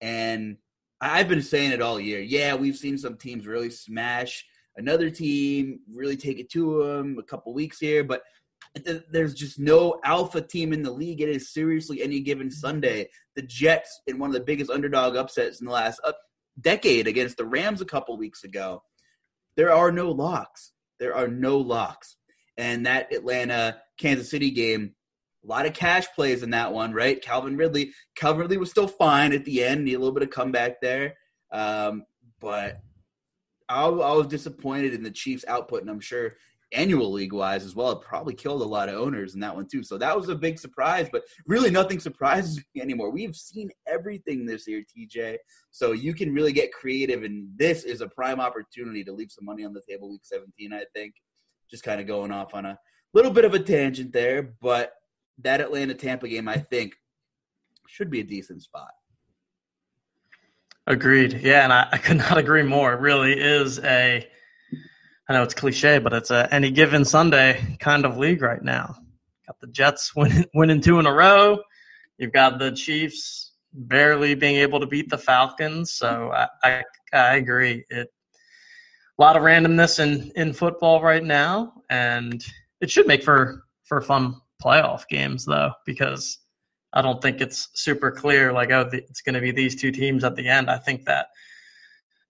And 0.00 0.56
I've 1.00 1.28
been 1.28 1.42
saying 1.42 1.72
it 1.72 1.82
all 1.82 2.00
year. 2.00 2.20
Yeah, 2.20 2.54
we've 2.54 2.76
seen 2.76 2.98
some 2.98 3.16
teams 3.16 3.46
really 3.46 3.70
smash 3.70 4.44
another 4.76 5.10
team, 5.10 5.80
really 5.92 6.16
take 6.16 6.38
it 6.38 6.50
to 6.50 6.84
them 6.84 7.16
a 7.18 7.22
couple 7.22 7.52
weeks 7.52 7.78
here, 7.78 8.04
but 8.04 8.22
there's 9.10 9.34
just 9.34 9.58
no 9.58 10.00
alpha 10.04 10.40
team 10.40 10.72
in 10.72 10.82
the 10.82 10.90
league. 10.90 11.20
It 11.20 11.28
is 11.28 11.52
seriously 11.52 12.02
any 12.02 12.20
given 12.20 12.50
Sunday. 12.50 13.08
The 13.34 13.42
Jets 13.42 14.00
in 14.06 14.18
one 14.18 14.30
of 14.30 14.34
the 14.34 14.40
biggest 14.40 14.70
underdog 14.70 15.16
upsets 15.16 15.60
in 15.60 15.66
the 15.66 15.72
last 15.72 16.00
decade 16.60 17.06
against 17.06 17.36
the 17.36 17.44
Rams 17.44 17.80
a 17.80 17.86
couple 17.86 18.16
weeks 18.16 18.44
ago. 18.44 18.82
There 19.56 19.72
are 19.72 19.90
no 19.90 20.10
locks. 20.10 20.72
There 20.98 21.14
are 21.14 21.28
no 21.28 21.58
locks. 21.58 22.16
And 22.56 22.86
that 22.86 23.12
Atlanta 23.12 23.78
Kansas 23.98 24.30
City 24.30 24.50
game, 24.50 24.94
a 25.44 25.46
lot 25.46 25.66
of 25.66 25.72
cash 25.72 26.06
plays 26.14 26.42
in 26.42 26.50
that 26.50 26.72
one, 26.72 26.92
right? 26.92 27.22
Calvin 27.22 27.56
Ridley. 27.56 27.92
Calvin 28.14 28.42
Ridley 28.42 28.58
was 28.58 28.70
still 28.70 28.88
fine 28.88 29.32
at 29.32 29.44
the 29.44 29.64
end, 29.64 29.84
need 29.84 29.94
a 29.94 29.98
little 29.98 30.14
bit 30.14 30.22
of 30.22 30.30
comeback 30.30 30.80
there. 30.80 31.14
Um, 31.52 32.04
but 32.40 32.80
I, 33.68 33.84
I 33.84 34.12
was 34.12 34.26
disappointed 34.26 34.94
in 34.94 35.02
the 35.02 35.10
Chiefs' 35.10 35.44
output, 35.48 35.80
and 35.80 35.90
I'm 35.90 36.00
sure 36.00 36.32
annual 36.72 37.10
league 37.10 37.32
wise 37.32 37.64
as 37.64 37.74
well. 37.74 37.92
It 37.92 38.00
probably 38.00 38.34
killed 38.34 38.62
a 38.62 38.64
lot 38.64 38.88
of 38.88 38.96
owners 38.96 39.34
in 39.34 39.40
that 39.40 39.54
one 39.54 39.66
too. 39.66 39.82
So 39.82 39.98
that 39.98 40.16
was 40.16 40.28
a 40.28 40.34
big 40.34 40.58
surprise, 40.58 41.08
but 41.10 41.22
really 41.46 41.70
nothing 41.70 42.00
surprises 42.00 42.62
me 42.74 42.82
anymore. 42.82 43.10
We've 43.10 43.36
seen 43.36 43.70
everything 43.86 44.46
this 44.46 44.66
year, 44.66 44.82
TJ. 44.82 45.38
So 45.70 45.92
you 45.92 46.14
can 46.14 46.32
really 46.32 46.52
get 46.52 46.72
creative, 46.72 47.22
and 47.22 47.48
this 47.56 47.84
is 47.84 48.00
a 48.00 48.08
prime 48.08 48.40
opportunity 48.40 49.04
to 49.04 49.12
leave 49.12 49.30
some 49.30 49.44
money 49.44 49.64
on 49.64 49.72
the 49.72 49.82
table 49.88 50.10
week 50.10 50.22
17, 50.24 50.72
I 50.72 50.84
think. 50.94 51.14
Just 51.70 51.84
kind 51.84 52.00
of 52.00 52.06
going 52.06 52.32
off 52.32 52.54
on 52.54 52.66
a 52.66 52.78
little 53.12 53.30
bit 53.30 53.44
of 53.44 53.54
a 53.54 53.58
tangent 53.58 54.12
there, 54.12 54.54
but 54.60 54.92
that 55.38 55.60
Atlanta 55.60 55.94
Tampa 55.94 56.28
game, 56.28 56.48
I 56.48 56.56
think, 56.56 56.94
should 57.86 58.10
be 58.10 58.20
a 58.20 58.24
decent 58.24 58.62
spot. 58.62 58.90
Agreed. 60.86 61.40
Yeah, 61.42 61.64
and 61.64 61.72
I, 61.72 61.88
I 61.92 61.98
could 61.98 62.16
not 62.16 62.38
agree 62.38 62.62
more. 62.62 62.92
It 62.92 63.00
really 63.00 63.32
is 63.32 63.78
a 63.80 64.26
I 65.30 65.32
know 65.32 65.44
it's 65.44 65.54
cliche, 65.54 65.98
but 65.98 66.12
it's 66.12 66.32
a 66.32 66.52
any 66.52 66.72
given 66.72 67.04
Sunday 67.04 67.76
kind 67.78 68.04
of 68.04 68.18
league 68.18 68.42
right 68.42 68.60
now. 68.60 68.96
Got 69.46 69.60
the 69.60 69.68
Jets 69.68 70.16
winning, 70.16 70.44
winning 70.54 70.80
two 70.80 70.98
in 70.98 71.06
a 71.06 71.12
row. 71.12 71.60
You've 72.18 72.32
got 72.32 72.58
the 72.58 72.72
Chiefs 72.72 73.52
barely 73.72 74.34
being 74.34 74.56
able 74.56 74.80
to 74.80 74.88
beat 74.88 75.08
the 75.08 75.16
Falcons. 75.16 75.92
So 75.92 76.32
I, 76.32 76.48
I, 76.64 76.82
I 77.12 77.36
agree. 77.36 77.84
It 77.90 78.08
a 79.20 79.22
lot 79.22 79.36
of 79.36 79.42
randomness 79.42 80.00
in 80.00 80.32
in 80.34 80.52
football 80.52 81.02
right 81.02 81.22
now, 81.22 81.74
and 81.90 82.42
it 82.80 82.90
should 82.90 83.06
make 83.06 83.22
for 83.22 83.64
for 83.84 84.00
fun 84.00 84.36
playoff 84.62 85.06
games 85.08 85.44
though, 85.44 85.72
because 85.84 86.38
I 86.94 87.02
don't 87.02 87.20
think 87.20 87.40
it's 87.40 87.68
super 87.74 88.10
clear 88.10 88.52
like 88.52 88.70
oh 88.70 88.88
it's 88.92 89.20
going 89.20 89.34
to 89.34 89.40
be 89.40 89.50
these 89.50 89.76
two 89.76 89.92
teams 89.92 90.24
at 90.24 90.36
the 90.36 90.48
end. 90.48 90.70
I 90.70 90.78
think 90.78 91.04
that 91.04 91.26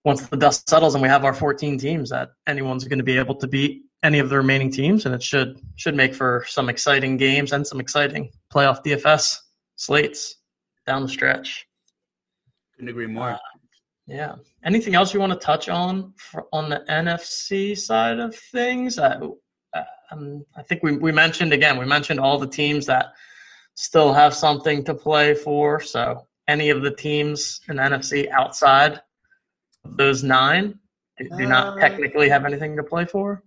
once 0.05 0.26
the 0.26 0.37
dust 0.37 0.68
settles 0.68 0.94
and 0.94 1.03
we 1.03 1.09
have 1.09 1.24
our 1.24 1.35
14 1.35 1.79
teams, 1.79 2.11
that 2.11 2.31
anyone's 2.46 2.85
going 2.85 2.98
to 2.98 3.05
be 3.05 3.18
able 3.18 3.37
to 3.37 3.46
beat 3.46 3.83
any 4.03 4.18
of 4.18 4.29
the 4.29 4.37
remaining 4.37 4.70
teams, 4.72 5.07
and 5.07 5.14
it 5.14 5.22
should 5.22 5.61
should 5.76 5.94
make 5.94 6.14
for 6.14 6.44
some 6.48 6.68
exciting 6.68 7.16
games 7.16 7.53
and 7.53 7.64
some 7.64 7.79
exciting 7.79 8.31
playoff 8.53 8.83
DFS 8.85 9.37
slates 9.76 10.37
down 10.88 11.03
the 11.03 11.09
stretch. 11.09 11.66
Couldn't 12.74 12.90
agree 12.90 13.07
more. 13.07 13.31
Uh, 13.31 13.38
yeah. 14.10 14.34
Anything 14.64 14.94
else 14.96 15.14
you 15.14 15.20
want 15.20 15.32
to 15.32 15.38
touch 15.38 15.68
on 15.68 16.12
for, 16.16 16.46
on 16.52 16.68
the 16.68 16.84
NFC 16.88 17.78
side 17.78 18.18
of 18.18 18.34
things? 18.34 18.98
I, 18.98 19.16
um, 20.10 20.44
I 20.56 20.62
think 20.62 20.82
we 20.82 20.96
we 20.96 21.12
mentioned 21.12 21.52
again. 21.52 21.78
We 21.78 21.86
mentioned 21.86 22.18
all 22.18 22.38
the 22.38 22.48
teams 22.48 22.86
that 22.86 23.12
still 23.74 24.12
have 24.12 24.34
something 24.34 24.84
to 24.84 24.94
play 24.94 25.34
for. 25.34 25.80
So 25.80 26.26
any 26.48 26.70
of 26.70 26.82
the 26.82 26.90
teams 26.90 27.60
in 27.68 27.76
the 27.76 27.82
NFC 27.82 28.28
outside 28.30 29.00
those 29.84 30.24
nine 30.24 30.78
do, 31.16 31.28
do 31.38 31.46
not 31.46 31.78
uh, 31.78 31.80
technically 31.80 32.28
have 32.28 32.44
anything 32.44 32.76
to 32.76 32.82
play 32.82 33.04
for. 33.04 33.44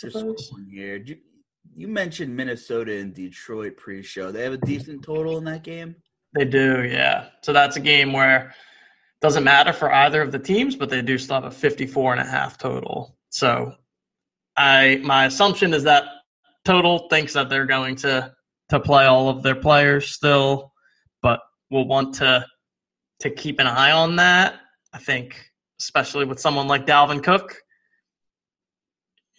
Just 0.00 0.16
Here, 0.70 0.96
you, 0.96 1.18
you 1.74 1.88
mentioned 1.88 2.34
Minnesota 2.34 2.96
and 2.96 3.14
Detroit 3.14 3.76
pre-show. 3.76 4.32
They 4.32 4.42
have 4.44 4.54
a 4.54 4.58
decent 4.58 5.02
total 5.02 5.38
in 5.38 5.44
that 5.44 5.62
game. 5.62 5.96
They 6.34 6.44
do, 6.44 6.84
yeah. 6.84 7.28
So 7.42 7.52
that's 7.52 7.76
a 7.76 7.80
game 7.80 8.12
where 8.12 8.48
it 8.48 8.52
doesn't 9.20 9.44
matter 9.44 9.72
for 9.72 9.92
either 9.92 10.22
of 10.22 10.32
the 10.32 10.38
teams, 10.38 10.76
but 10.76 10.90
they 10.90 11.02
do 11.02 11.18
still 11.18 11.36
have 11.36 11.44
a 11.44 11.50
54 11.50 12.12
and 12.12 12.20
a 12.20 12.24
half 12.24 12.58
total. 12.58 13.16
So 13.30 13.72
I 14.56 15.00
my 15.02 15.26
assumption 15.26 15.74
is 15.74 15.82
that 15.84 16.04
total 16.64 17.08
thinks 17.08 17.32
that 17.34 17.48
they're 17.48 17.66
going 17.66 17.96
to 17.96 18.32
to 18.68 18.80
play 18.80 19.06
all 19.06 19.28
of 19.28 19.42
their 19.42 19.54
players 19.54 20.10
still, 20.10 20.72
but 21.22 21.40
we'll 21.70 21.86
want 21.86 22.14
to 22.16 22.46
to 23.20 23.30
keep 23.30 23.58
an 23.60 23.66
eye 23.66 23.92
on 23.92 24.16
that 24.16 24.60
I 24.96 24.98
think, 24.98 25.50
especially 25.78 26.24
with 26.24 26.40
someone 26.40 26.68
like 26.68 26.86
Dalvin 26.86 27.22
Cook. 27.22 27.54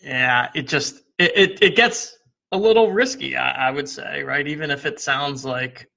Yeah, 0.04 0.50
it 0.54 0.68
just 0.68 1.02
it, 1.18 1.32
it, 1.36 1.63
it 1.63 1.76
gets 1.76 2.16
a 2.52 2.58
little 2.58 2.92
risky, 2.92 3.36
I, 3.36 3.70
I 3.70 3.72
would 3.72 3.90
say, 3.90 4.22
right? 4.22 4.48
Even 4.48 4.70
if 4.70 4.86
it 4.86 5.00
sounds 5.00 5.44
like 5.44 5.90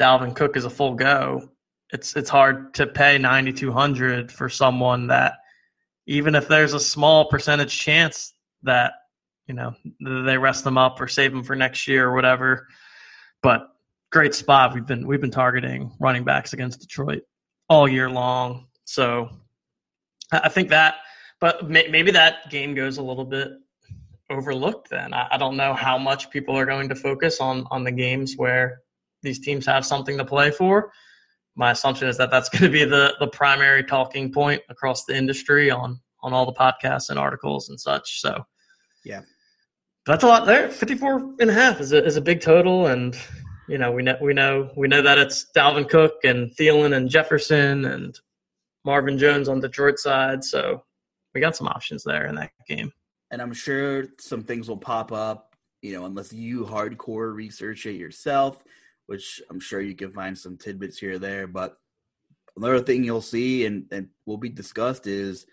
Dalvin 0.00 0.34
Cook 0.34 0.56
is 0.56 0.64
a 0.64 0.70
full 0.70 0.94
go, 0.94 1.48
it's 1.92 2.16
it's 2.16 2.30
hard 2.30 2.74
to 2.74 2.86
pay 2.86 3.18
ninety 3.18 3.52
two 3.52 3.72
hundred 3.72 4.32
for 4.32 4.48
someone 4.48 5.08
that 5.08 5.34
even 6.06 6.34
if 6.34 6.48
there's 6.48 6.74
a 6.74 6.80
small 6.80 7.26
percentage 7.26 7.76
chance 7.78 8.34
that 8.62 8.92
you 9.46 9.54
know 9.54 9.74
they 10.00 10.38
rest 10.38 10.64
them 10.64 10.78
up 10.78 11.00
or 11.00 11.08
save 11.08 11.32
them 11.32 11.44
for 11.44 11.54
next 11.54 11.86
year 11.86 12.08
or 12.08 12.14
whatever. 12.14 12.66
But 13.42 13.68
great 14.10 14.34
spot. 14.34 14.74
We've 14.74 14.86
been 14.86 15.06
we've 15.06 15.20
been 15.20 15.30
targeting 15.30 15.92
running 16.00 16.24
backs 16.24 16.52
against 16.52 16.80
Detroit 16.80 17.22
all 17.68 17.88
year 17.88 18.10
long. 18.10 18.66
So 18.84 19.28
I 20.32 20.48
think 20.48 20.68
that, 20.70 20.96
but 21.40 21.68
maybe 21.68 22.10
that 22.10 22.50
game 22.50 22.74
goes 22.74 22.98
a 22.98 23.02
little 23.02 23.24
bit 23.24 23.52
overlooked. 24.30 24.90
Then 24.90 25.12
I 25.12 25.36
don't 25.36 25.56
know 25.56 25.74
how 25.74 25.98
much 25.98 26.30
people 26.30 26.56
are 26.56 26.66
going 26.66 26.88
to 26.88 26.94
focus 26.94 27.40
on 27.40 27.66
on 27.70 27.84
the 27.84 27.92
games 27.92 28.34
where 28.36 28.80
these 29.22 29.40
teams 29.40 29.66
have 29.66 29.84
something 29.84 30.18
to 30.18 30.24
play 30.24 30.50
for. 30.50 30.92
My 31.56 31.70
assumption 31.70 32.08
is 32.08 32.16
that 32.18 32.30
that's 32.30 32.48
going 32.48 32.64
to 32.64 32.70
be 32.70 32.84
the 32.84 33.14
the 33.20 33.28
primary 33.28 33.84
talking 33.84 34.32
point 34.32 34.62
across 34.68 35.04
the 35.04 35.16
industry 35.16 35.70
on 35.70 36.00
on 36.22 36.32
all 36.32 36.46
the 36.46 36.52
podcasts 36.52 37.10
and 37.10 37.18
articles 37.18 37.68
and 37.68 37.80
such. 37.80 38.20
So 38.20 38.44
yeah, 39.04 39.20
that's 40.06 40.24
a 40.24 40.26
lot 40.26 40.46
there. 40.46 40.70
54 40.70 41.36
and 41.40 41.50
a 41.50 41.52
half 41.52 41.80
is 41.80 41.92
a, 41.92 42.04
is 42.04 42.16
a 42.16 42.20
big 42.20 42.40
total. 42.40 42.86
And 42.86 43.16
you 43.68 43.78
know, 43.78 43.92
we 43.92 44.02
know 44.02 44.16
we 44.20 44.34
know 44.34 44.70
we 44.76 44.88
know 44.88 45.02
that 45.02 45.18
it's 45.18 45.46
Dalvin 45.56 45.88
Cook 45.88 46.14
and 46.24 46.50
Thielen 46.56 46.96
and 46.96 47.08
Jefferson 47.08 47.84
and 47.84 48.18
Marvin 48.84 49.18
Jones 49.18 49.48
on 49.48 49.60
Detroit 49.60 49.98
side, 49.98 50.44
so 50.44 50.82
we 51.34 51.40
got 51.40 51.56
some 51.56 51.68
options 51.68 52.04
there 52.04 52.26
in 52.26 52.34
that 52.34 52.50
game. 52.68 52.92
And 53.30 53.40
I'm 53.40 53.52
sure 53.52 54.06
some 54.18 54.42
things 54.42 54.68
will 54.68 54.76
pop 54.76 55.10
up, 55.10 55.56
you 55.82 55.92
know, 55.92 56.04
unless 56.04 56.32
you 56.32 56.64
hardcore 56.64 57.34
research 57.34 57.86
it 57.86 57.94
yourself, 57.94 58.62
which 59.06 59.42
I'm 59.50 59.60
sure 59.60 59.80
you 59.80 59.94
can 59.94 60.12
find 60.12 60.36
some 60.36 60.56
tidbits 60.56 60.98
here 60.98 61.14
or 61.14 61.18
there. 61.18 61.46
But 61.46 61.76
another 62.56 62.80
thing 62.80 63.04
you'll 63.04 63.20
see 63.20 63.66
and, 63.66 63.86
and 63.90 64.08
will 64.26 64.38
be 64.38 64.48
discussed 64.48 65.06
is 65.06 65.46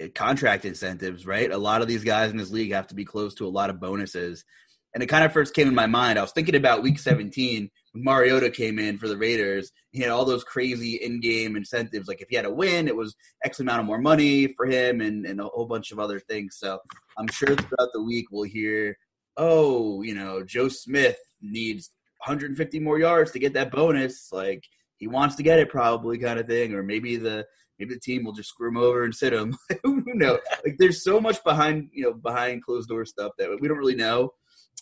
eh, 0.00 0.08
contract 0.14 0.64
incentives, 0.64 1.26
right? 1.26 1.50
A 1.50 1.58
lot 1.58 1.82
of 1.82 1.88
these 1.88 2.04
guys 2.04 2.30
in 2.30 2.36
this 2.36 2.50
league 2.50 2.72
have 2.72 2.88
to 2.88 2.94
be 2.94 3.04
close 3.04 3.34
to 3.36 3.46
a 3.46 3.48
lot 3.48 3.70
of 3.70 3.80
bonuses. 3.80 4.44
And 4.92 5.04
it 5.04 5.06
kind 5.06 5.24
of 5.24 5.32
first 5.32 5.54
came 5.54 5.68
in 5.68 5.74
my 5.74 5.86
mind. 5.86 6.18
I 6.18 6.22
was 6.22 6.32
thinking 6.32 6.56
about 6.56 6.82
week 6.82 6.98
17 6.98 7.70
when 7.92 8.04
Mariota 8.04 8.50
came 8.50 8.80
in 8.80 8.98
for 8.98 9.06
the 9.06 9.16
Raiders. 9.16 9.70
He 9.92 10.02
had 10.02 10.10
all 10.10 10.24
those 10.24 10.42
crazy 10.42 10.96
in 10.96 11.20
game 11.20 11.54
incentives. 11.54 12.08
Like 12.08 12.20
if 12.20 12.28
he 12.28 12.34
had 12.34 12.44
a 12.44 12.52
win, 12.52 12.88
it 12.88 12.96
was 12.96 13.14
X 13.44 13.60
amount 13.60 13.80
of 13.80 13.86
more 13.86 14.00
money 14.00 14.48
for 14.54 14.66
him 14.66 15.00
and, 15.00 15.24
and 15.26 15.40
a 15.40 15.44
whole 15.44 15.66
bunch 15.66 15.92
of 15.92 16.00
other 16.00 16.18
things. 16.18 16.56
So 16.58 16.80
I'm 17.16 17.28
sure 17.28 17.54
throughout 17.54 17.90
the 17.92 18.02
week 18.02 18.26
we'll 18.32 18.44
hear 18.44 18.96
oh, 19.36 20.02
you 20.02 20.14
know, 20.14 20.44
Joe 20.44 20.68
Smith 20.68 21.18
needs 21.40 21.90
150 22.26 22.80
more 22.80 22.98
yards 22.98 23.30
to 23.32 23.38
get 23.38 23.52
that 23.54 23.70
bonus. 23.70 24.30
Like 24.32 24.64
he 24.96 25.06
wants 25.06 25.36
to 25.36 25.42
get 25.42 25.58
it, 25.58 25.70
probably 25.70 26.18
kind 26.18 26.38
of 26.38 26.46
thing. 26.46 26.74
Or 26.74 26.82
maybe 26.82 27.16
the 27.16 27.46
maybe 27.78 27.94
the 27.94 28.00
team 28.00 28.24
will 28.24 28.32
just 28.32 28.50
screw 28.50 28.68
him 28.68 28.76
over 28.76 29.04
and 29.04 29.14
sit 29.14 29.32
him. 29.32 29.56
Who 29.84 30.02
knows? 30.06 30.40
Like 30.64 30.76
there's 30.78 31.02
so 31.02 31.20
much 31.20 31.42
behind 31.44 31.90
you 31.92 32.04
know 32.04 32.12
behind 32.12 32.64
closed 32.64 32.88
door 32.88 33.04
stuff 33.04 33.32
that 33.38 33.58
we 33.60 33.68
don't 33.68 33.78
really 33.78 33.94
know. 33.94 34.32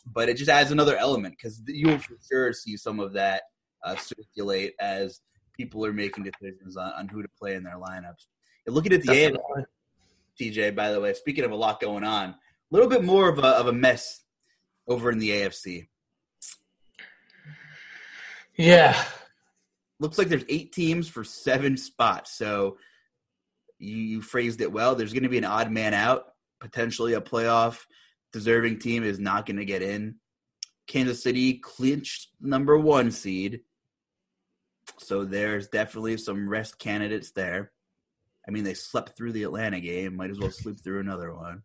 But 0.07 0.29
it 0.29 0.37
just 0.37 0.51
adds 0.51 0.71
another 0.71 0.97
element 0.97 1.35
because 1.37 1.63
you'll 1.67 1.99
for 1.99 2.17
sure 2.31 2.53
see 2.53 2.77
some 2.77 2.99
of 2.99 3.13
that 3.13 3.43
uh, 3.85 3.97
circulate 3.97 4.75
as 4.81 5.21
people 5.55 5.85
are 5.85 5.93
making 5.93 6.25
decisions 6.25 6.77
on, 6.77 6.93
on 6.93 7.09
who 7.09 7.21
to 7.23 7.29
play 7.39 7.55
in 7.55 7.63
their 7.63 7.77
lineups. 7.77 8.27
And 8.67 8.75
looking 8.75 8.93
at 8.93 9.03
the 9.03 9.09
Definitely. 9.09 9.65
TJ, 10.41 10.75
by 10.75 10.93
the 10.93 11.01
way, 11.01 11.13
speaking 11.15 11.45
of 11.45 11.51
a 11.51 11.57
lot 11.57 11.81
going 11.81 12.05
on, 12.05 12.31
a 12.31 12.37
little 12.71 12.89
bit 12.89 13.03
more 13.03 13.29
of 13.29 13.39
a, 13.39 13.47
of 13.47 13.67
a 13.67 13.73
mess 13.73 14.23
over 14.87 15.11
in 15.11 15.19
the 15.19 15.31
AFC. 15.31 15.89
Yeah. 18.59 19.03
Looks 20.01 20.19
like 20.19 20.29
there's 20.29 20.45
eight 20.49 20.73
teams 20.73 21.09
for 21.09 21.25
seven 21.25 21.77
spots. 21.77 22.37
So 22.37 22.77
you, 23.79 23.97
you 23.97 24.23
phrased 24.23 24.61
it 24.61 24.73
well. 24.73 24.95
There's 24.95 25.13
going 25.13 25.23
to 25.23 25.29
be 25.29 25.39
an 25.39 25.45
odd 25.45 25.71
man 25.71 25.95
out, 25.95 26.25
potentially 26.61 27.15
a 27.15 27.21
playoff 27.21 27.87
deserving 28.33 28.79
team 28.79 29.05
is 29.05 29.19
not 29.19 29.47
going 29.47 29.57
to 29.57 29.65
get 29.65 29.81
in. 29.81 30.17
Kansas 30.87 31.23
City 31.23 31.55
clinched 31.55 32.29
number 32.41 32.77
one 32.77 33.11
seed. 33.11 33.61
So 34.99 35.25
there's 35.25 35.69
definitely 35.69 36.17
some 36.17 36.49
rest 36.49 36.79
candidates 36.79 37.31
there. 37.33 37.73
I 38.47 38.51
mean, 38.51 38.65
they 38.65 38.75
slept 38.75 39.17
through 39.17 39.33
the 39.33 39.43
Atlanta 39.45 39.81
game. 39.81 40.17
Might 40.17 40.31
as 40.31 40.39
well 40.39 40.51
sleep 40.51 40.83
through 40.83 41.01
another 41.01 41.35
one. 41.35 41.63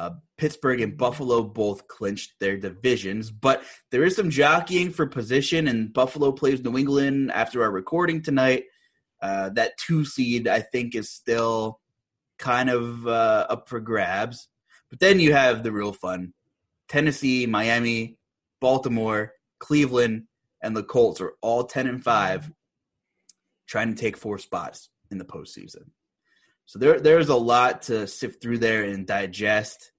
Uh, 0.00 0.12
Pittsburgh 0.38 0.80
and 0.80 0.96
Buffalo 0.96 1.42
both 1.42 1.86
clinched 1.86 2.32
their 2.40 2.56
divisions, 2.56 3.30
but 3.30 3.62
there 3.90 4.02
is 4.02 4.16
some 4.16 4.30
jockeying 4.30 4.92
for 4.92 5.06
position, 5.06 5.68
and 5.68 5.92
Buffalo 5.92 6.32
plays 6.32 6.64
New 6.64 6.78
England 6.78 7.30
after 7.32 7.62
our 7.62 7.70
recording 7.70 8.22
tonight. 8.22 8.64
Uh, 9.20 9.50
that 9.50 9.76
two 9.76 10.06
seed, 10.06 10.48
I 10.48 10.60
think, 10.60 10.94
is 10.94 11.10
still 11.10 11.80
kind 12.38 12.70
of 12.70 13.06
uh, 13.06 13.46
up 13.50 13.68
for 13.68 13.78
grabs. 13.78 14.48
But 14.88 15.00
then 15.00 15.20
you 15.20 15.34
have 15.34 15.62
the 15.62 15.70
real 15.70 15.92
fun 15.92 16.32
Tennessee, 16.88 17.44
Miami, 17.44 18.16
Baltimore, 18.58 19.34
Cleveland, 19.58 20.28
and 20.62 20.74
the 20.74 20.82
Colts 20.82 21.20
are 21.20 21.34
all 21.42 21.64
10 21.64 21.86
and 21.86 22.02
5 22.02 22.50
trying 23.68 23.94
to 23.94 24.00
take 24.00 24.16
four 24.16 24.38
spots 24.38 24.88
in 25.10 25.18
the 25.18 25.26
postseason. 25.26 25.90
So 26.70 26.78
there 26.78 27.00
there's 27.00 27.30
a 27.30 27.34
lot 27.34 27.82
to 27.82 28.06
sift 28.06 28.40
through 28.40 28.58
there 28.58 28.84
and 28.84 29.04
digest. 29.04 29.90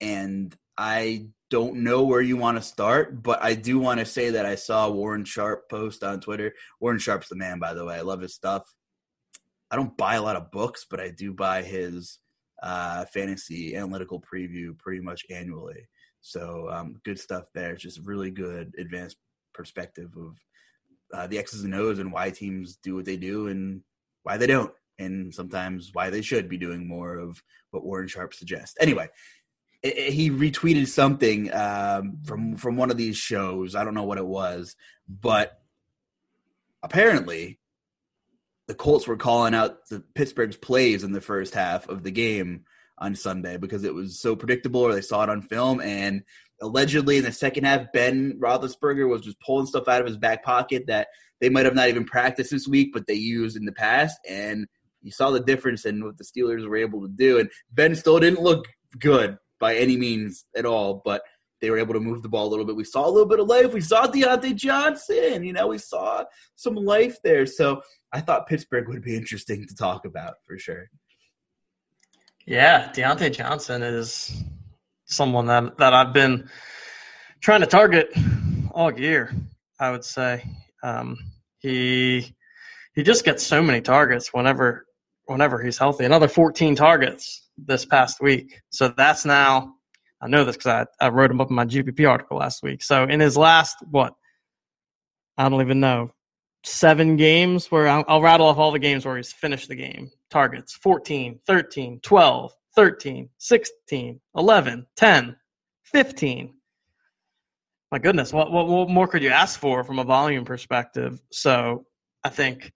And 0.00 0.52
I 0.76 1.28
don't 1.50 1.84
know 1.84 2.02
where 2.02 2.20
you 2.20 2.36
want 2.36 2.56
to 2.56 2.62
start, 2.62 3.22
but 3.22 3.40
I 3.40 3.54
do 3.54 3.78
want 3.78 4.00
to 4.00 4.06
say 4.06 4.30
that 4.30 4.44
I 4.44 4.56
saw 4.56 4.90
Warren 4.90 5.24
Sharp 5.24 5.70
post 5.70 6.02
on 6.02 6.18
Twitter. 6.18 6.52
Warren 6.80 6.98
Sharp's 6.98 7.28
the 7.28 7.36
man, 7.36 7.60
by 7.60 7.74
the 7.74 7.84
way. 7.84 7.94
I 7.94 8.00
love 8.00 8.22
his 8.22 8.34
stuff. 8.34 8.64
I 9.70 9.76
don't 9.76 9.96
buy 9.96 10.16
a 10.16 10.22
lot 10.22 10.34
of 10.34 10.50
books, 10.50 10.84
but 10.90 10.98
I 10.98 11.10
do 11.10 11.32
buy 11.32 11.62
his 11.62 12.18
uh, 12.60 13.04
fantasy 13.04 13.76
analytical 13.76 14.20
preview 14.20 14.76
pretty 14.76 15.00
much 15.00 15.24
annually. 15.30 15.86
So 16.22 16.68
um, 16.72 17.00
good 17.04 17.20
stuff 17.20 17.44
there. 17.54 17.74
It's 17.74 17.84
just 17.84 18.00
really 18.00 18.32
good 18.32 18.74
advanced 18.80 19.18
perspective 19.54 20.10
of 20.16 20.36
uh, 21.14 21.28
the 21.28 21.38
X's 21.38 21.62
and 21.62 21.74
O's 21.76 22.00
and 22.00 22.12
why 22.12 22.30
teams 22.30 22.78
do 22.82 22.96
what 22.96 23.04
they 23.04 23.16
do 23.16 23.46
and 23.46 23.82
why 24.24 24.38
they 24.38 24.48
don't 24.48 24.72
and 24.98 25.34
sometimes 25.34 25.90
why 25.92 26.10
they 26.10 26.22
should 26.22 26.48
be 26.48 26.58
doing 26.58 26.86
more 26.86 27.16
of 27.16 27.42
what 27.70 27.84
Warren 27.84 28.08
Sharp 28.08 28.34
suggests. 28.34 28.76
Anyway, 28.80 29.08
it, 29.82 29.98
it, 29.98 30.12
he 30.12 30.30
retweeted 30.30 30.88
something 30.88 31.52
um, 31.52 32.18
from 32.24 32.56
from 32.56 32.76
one 32.76 32.90
of 32.90 32.96
these 32.96 33.16
shows. 33.16 33.74
I 33.74 33.84
don't 33.84 33.94
know 33.94 34.04
what 34.04 34.18
it 34.18 34.26
was, 34.26 34.76
but 35.08 35.60
apparently 36.82 37.58
the 38.66 38.74
Colts 38.74 39.06
were 39.06 39.16
calling 39.16 39.54
out 39.54 39.86
the 39.88 40.00
Pittsburgh's 40.14 40.56
plays 40.56 41.04
in 41.04 41.12
the 41.12 41.20
first 41.20 41.54
half 41.54 41.88
of 41.88 42.02
the 42.02 42.10
game 42.10 42.64
on 42.98 43.14
Sunday 43.14 43.56
because 43.56 43.84
it 43.84 43.94
was 43.94 44.18
so 44.18 44.34
predictable, 44.34 44.80
or 44.80 44.92
they 44.92 45.02
saw 45.02 45.22
it 45.22 45.30
on 45.30 45.42
film. 45.42 45.80
And 45.80 46.22
allegedly, 46.60 47.18
in 47.18 47.24
the 47.24 47.32
second 47.32 47.64
half, 47.64 47.92
Ben 47.92 48.38
Roethlisberger 48.40 49.08
was 49.08 49.22
just 49.22 49.40
pulling 49.40 49.66
stuff 49.66 49.88
out 49.88 50.00
of 50.00 50.06
his 50.06 50.16
back 50.16 50.44
pocket 50.44 50.86
that 50.88 51.08
they 51.40 51.48
might 51.48 51.66
have 51.66 51.74
not 51.74 51.88
even 51.88 52.04
practiced 52.04 52.50
this 52.50 52.66
week, 52.66 52.90
but 52.92 53.06
they 53.06 53.14
used 53.14 53.56
in 53.56 53.66
the 53.66 53.72
past. 53.72 54.18
And 54.28 54.66
you 55.06 55.12
saw 55.12 55.30
the 55.30 55.40
difference 55.40 55.84
in 55.84 56.04
what 56.04 56.18
the 56.18 56.24
Steelers 56.24 56.66
were 56.68 56.76
able 56.76 57.00
to 57.02 57.08
do. 57.08 57.38
And 57.38 57.50
Ben 57.72 57.94
still 57.94 58.18
didn't 58.18 58.42
look 58.42 58.66
good 58.98 59.38
by 59.58 59.76
any 59.76 59.96
means 59.96 60.44
at 60.54 60.66
all, 60.66 61.00
but 61.04 61.22
they 61.60 61.70
were 61.70 61.78
able 61.78 61.94
to 61.94 62.00
move 62.00 62.22
the 62.22 62.28
ball 62.28 62.46
a 62.46 62.50
little 62.50 62.64
bit. 62.64 62.76
We 62.76 62.84
saw 62.84 63.06
a 63.06 63.10
little 63.10 63.28
bit 63.28 63.40
of 63.40 63.46
life. 63.46 63.72
We 63.72 63.80
saw 63.80 64.06
Diontae 64.06 64.54
Johnson. 64.56 65.44
You 65.44 65.52
know, 65.52 65.68
we 65.68 65.78
saw 65.78 66.24
some 66.56 66.74
life 66.74 67.16
there. 67.24 67.46
So 67.46 67.80
I 68.12 68.20
thought 68.20 68.46
Pittsburgh 68.46 68.88
would 68.88 69.02
be 69.02 69.16
interesting 69.16 69.66
to 69.66 69.74
talk 69.74 70.04
about 70.04 70.34
for 70.46 70.58
sure. 70.58 70.90
Yeah, 72.46 72.92
Diontae 72.92 73.32
Johnson 73.32 73.82
is 73.82 74.44
someone 75.06 75.46
that 75.46 75.78
that 75.78 75.94
I've 75.94 76.12
been 76.12 76.48
trying 77.40 77.60
to 77.60 77.66
target 77.66 78.08
all 78.72 78.92
year. 78.92 79.32
I 79.80 79.90
would 79.90 80.04
say 80.04 80.44
um, 80.82 81.16
he 81.58 82.34
he 82.94 83.02
just 83.02 83.24
gets 83.24 83.44
so 83.44 83.62
many 83.62 83.80
targets 83.80 84.32
whenever 84.32 84.85
whenever 85.26 85.62
he's 85.62 85.78
healthy. 85.78 86.04
Another 86.04 86.28
14 86.28 86.74
targets 86.74 87.48
this 87.56 87.84
past 87.84 88.20
week. 88.20 88.60
So 88.70 88.88
that's 88.96 89.24
now, 89.24 89.74
I 90.20 90.28
know 90.28 90.44
this 90.44 90.56
because 90.56 90.86
I, 91.00 91.06
I 91.06 91.08
wrote 91.08 91.30
him 91.30 91.40
up 91.40 91.50
in 91.50 91.56
my 91.56 91.66
GPP 91.66 92.08
article 92.08 92.38
last 92.38 92.62
week. 92.62 92.82
So 92.82 93.04
in 93.04 93.20
his 93.20 93.36
last, 93.36 93.76
what? 93.90 94.14
I 95.36 95.48
don't 95.48 95.60
even 95.60 95.80
know. 95.80 96.12
Seven 96.64 97.16
games 97.16 97.70
where 97.70 97.86
I'll, 97.86 98.04
I'll 98.08 98.22
rattle 98.22 98.46
off 98.46 98.58
all 98.58 98.72
the 98.72 98.78
games 98.78 99.04
where 99.04 99.16
he's 99.16 99.32
finished 99.32 99.68
the 99.68 99.76
game. 99.76 100.10
Targets 100.30 100.74
14, 100.74 101.38
13, 101.46 102.00
12, 102.00 102.52
13, 102.74 103.28
16, 103.38 104.20
11, 104.34 104.86
10, 104.96 105.36
15. 105.84 106.54
My 107.92 107.98
goodness, 107.98 108.32
what, 108.32 108.50
what, 108.50 108.66
what 108.66 108.90
more 108.90 109.06
could 109.06 109.22
you 109.22 109.30
ask 109.30 109.60
for 109.60 109.84
from 109.84 110.00
a 110.00 110.04
volume 110.04 110.44
perspective? 110.44 111.20
So 111.30 111.84
I 112.24 112.30
think 112.30 112.72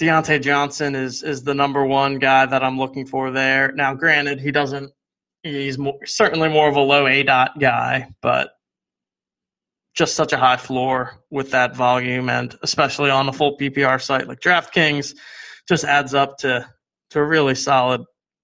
Diontae 0.00 0.40
Johnson 0.40 0.94
is 0.94 1.22
is 1.22 1.42
the 1.42 1.54
number 1.54 1.84
one 1.84 2.18
guy 2.18 2.46
that 2.46 2.62
I'm 2.62 2.78
looking 2.78 3.04
for 3.04 3.30
there. 3.30 3.72
Now, 3.72 3.94
granted, 3.94 4.40
he 4.40 4.52
doesn't. 4.52 4.92
He's 5.42 5.78
more, 5.78 5.98
certainly 6.04 6.48
more 6.48 6.68
of 6.68 6.76
a 6.76 6.80
low 6.80 7.04
aDOT 7.04 7.58
guy, 7.58 8.08
but 8.22 8.50
just 9.94 10.14
such 10.14 10.32
a 10.32 10.36
high 10.36 10.56
floor 10.56 11.18
with 11.30 11.50
that 11.50 11.74
volume, 11.74 12.28
and 12.28 12.56
especially 12.62 13.10
on 13.10 13.28
a 13.28 13.32
full 13.32 13.56
PPR 13.58 14.00
site 14.00 14.28
like 14.28 14.40
DraftKings, 14.40 15.14
just 15.66 15.84
adds 15.84 16.14
up 16.14 16.38
to 16.38 16.68
to 17.10 17.18
a 17.18 17.24
really 17.24 17.56
solid 17.56 18.02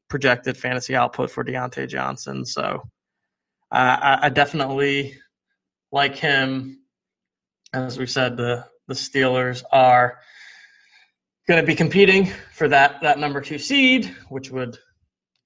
projected 0.08 0.56
fantasy 0.56 0.96
output 0.96 1.30
for 1.30 1.44
Diontae 1.44 1.88
Johnson. 1.88 2.44
So, 2.44 2.82
uh, 3.70 3.96
I, 4.00 4.18
I 4.22 4.28
definitely 4.28 5.16
like 5.92 6.16
him. 6.16 6.80
As 7.72 7.96
we 7.96 8.06
said, 8.06 8.36
the 8.36 8.66
the 8.88 8.94
Steelers 8.94 9.62
are 9.70 10.18
going 11.46 11.60
to 11.60 11.66
be 11.66 11.74
competing 11.74 12.30
for 12.52 12.68
that 12.68 13.00
that 13.02 13.18
number 13.18 13.40
two 13.40 13.58
seed, 13.58 14.14
which 14.28 14.50
would 14.50 14.78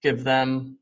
give 0.02 0.24
them 0.24 0.78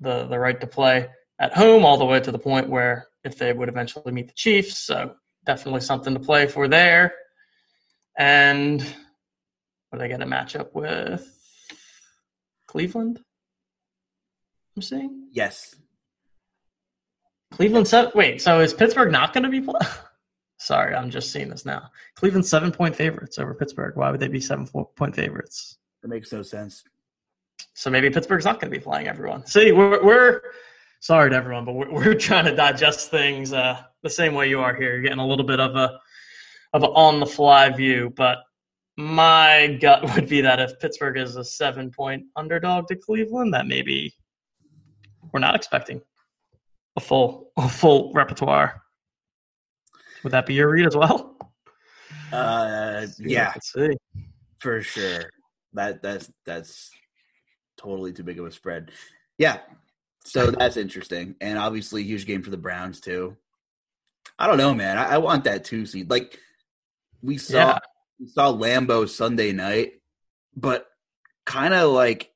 the 0.00 0.26
the 0.26 0.38
right 0.38 0.60
to 0.60 0.66
play 0.66 1.08
at 1.38 1.54
home 1.54 1.84
all 1.84 1.96
the 1.98 2.04
way 2.04 2.20
to 2.20 2.32
the 2.32 2.38
point 2.38 2.68
where 2.68 3.08
if 3.24 3.38
they 3.38 3.52
would 3.52 3.68
eventually 3.68 4.12
meet 4.12 4.28
the 4.28 4.34
Chiefs, 4.34 4.78
so 4.78 5.14
definitely 5.44 5.80
something 5.80 6.14
to 6.14 6.20
play 6.20 6.46
for 6.46 6.68
there. 6.68 7.14
And 8.16 8.82
are 9.92 9.98
they 9.98 10.08
get 10.08 10.22
a 10.22 10.26
match 10.26 10.56
up 10.56 10.74
with 10.74 11.26
Cleveland? 12.66 13.20
I'm 14.76 14.82
saying 14.82 15.28
yes. 15.32 15.74
Cleveland 17.52 17.88
set. 17.88 18.14
Wait, 18.14 18.42
so 18.42 18.60
is 18.60 18.74
Pittsburgh 18.74 19.12
not 19.12 19.32
going 19.32 19.44
to 19.44 19.50
be? 19.50 19.60
Play- 19.60 19.80
Sorry, 20.58 20.94
I'm 20.94 21.10
just 21.10 21.32
seeing 21.32 21.48
this 21.48 21.66
now. 21.66 21.90
Cleveland 22.14 22.46
seven 22.46 22.72
point 22.72 22.96
favorites 22.96 23.38
over 23.38 23.54
Pittsburgh. 23.54 23.96
Why 23.96 24.10
would 24.10 24.20
they 24.20 24.28
be 24.28 24.40
seven 24.40 24.66
point 24.66 25.14
favorites? 25.14 25.78
That 26.02 26.08
makes 26.08 26.32
no 26.32 26.42
sense. 26.42 26.82
So 27.74 27.90
maybe 27.90 28.10
Pittsburgh's 28.10 28.44
not 28.44 28.60
going 28.60 28.72
to 28.72 28.78
be 28.78 28.82
playing 28.82 29.08
everyone. 29.08 29.44
See, 29.46 29.72
we're, 29.72 30.02
we're 30.02 30.40
sorry 31.00 31.30
to 31.30 31.36
everyone, 31.36 31.64
but 31.64 31.74
we're, 31.74 31.92
we're 31.92 32.14
trying 32.14 32.46
to 32.46 32.56
digest 32.56 33.10
things 33.10 33.52
uh, 33.52 33.82
the 34.02 34.10
same 34.10 34.34
way 34.34 34.48
you 34.48 34.60
are 34.60 34.74
here. 34.74 34.92
You're 34.92 35.02
getting 35.02 35.18
a 35.18 35.26
little 35.26 35.44
bit 35.44 35.60
of 35.60 35.76
a 35.76 35.98
of 36.72 36.82
an 36.82 36.90
on 36.90 37.20
the 37.20 37.26
fly 37.26 37.70
view, 37.70 38.12
but 38.16 38.38
my 38.96 39.78
gut 39.80 40.02
would 40.14 40.28
be 40.28 40.40
that 40.40 40.60
if 40.60 40.78
Pittsburgh 40.80 41.18
is 41.18 41.36
a 41.36 41.44
seven 41.44 41.90
point 41.90 42.24
underdog 42.34 42.88
to 42.88 42.96
Cleveland, 42.96 43.52
that 43.54 43.66
maybe 43.66 44.14
we're 45.32 45.40
not 45.40 45.54
expecting 45.54 46.00
a 46.96 47.00
full 47.00 47.52
a 47.56 47.68
full 47.68 48.12
repertoire. 48.14 48.82
Would 50.26 50.32
that 50.32 50.46
be 50.46 50.54
your 50.54 50.68
read 50.68 50.88
as 50.88 50.96
well? 50.96 51.36
Uh, 52.32 53.06
yeah, 53.20 53.54
for 54.58 54.82
sure. 54.82 55.30
That 55.74 56.02
that's 56.02 56.28
that's 56.44 56.90
totally 57.76 58.12
too 58.12 58.24
big 58.24 58.40
of 58.40 58.46
a 58.46 58.50
spread. 58.50 58.90
Yeah, 59.38 59.60
So 60.24 60.50
that's 60.50 60.76
interesting, 60.76 61.36
and 61.40 61.56
obviously 61.56 62.02
huge 62.02 62.26
game 62.26 62.42
for 62.42 62.50
the 62.50 62.56
Browns 62.56 63.00
too. 63.00 63.36
I 64.36 64.48
don't 64.48 64.58
know, 64.58 64.74
man. 64.74 64.98
I, 64.98 65.14
I 65.14 65.18
want 65.18 65.44
that 65.44 65.62
two 65.62 65.86
seed. 65.86 66.10
Like 66.10 66.40
we 67.22 67.38
saw, 67.38 67.56
yeah. 67.58 67.78
we 68.18 68.26
saw 68.26 68.52
Lambeau 68.52 69.08
Sunday 69.08 69.52
night, 69.52 69.92
but 70.56 70.88
kind 71.44 71.72
of 71.72 71.92
like 71.92 72.32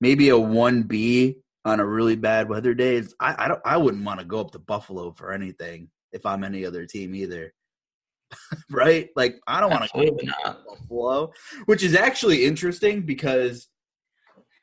maybe 0.00 0.28
a 0.28 0.38
one 0.38 0.84
B 0.84 1.38
on 1.64 1.80
a 1.80 1.84
really 1.84 2.14
bad 2.14 2.48
weather 2.48 2.72
day. 2.72 3.02
I, 3.18 3.46
I 3.46 3.48
don't. 3.48 3.60
I 3.64 3.78
wouldn't 3.78 4.04
want 4.04 4.20
to 4.20 4.26
go 4.26 4.38
up 4.38 4.52
to 4.52 4.60
Buffalo 4.60 5.10
for 5.10 5.32
anything 5.32 5.88
if 6.12 6.24
I'm 6.26 6.44
any 6.44 6.64
other 6.64 6.86
team 6.86 7.14
either. 7.14 7.52
right? 8.70 9.10
Like 9.16 9.40
I 9.46 9.60
don't 9.60 9.70
want 9.70 9.84
to 9.84 9.90
go 9.92 10.16
to 10.16 10.56
Buffalo, 10.66 11.32
which 11.66 11.82
is 11.82 11.94
actually 11.94 12.44
interesting 12.44 13.02
because 13.02 13.68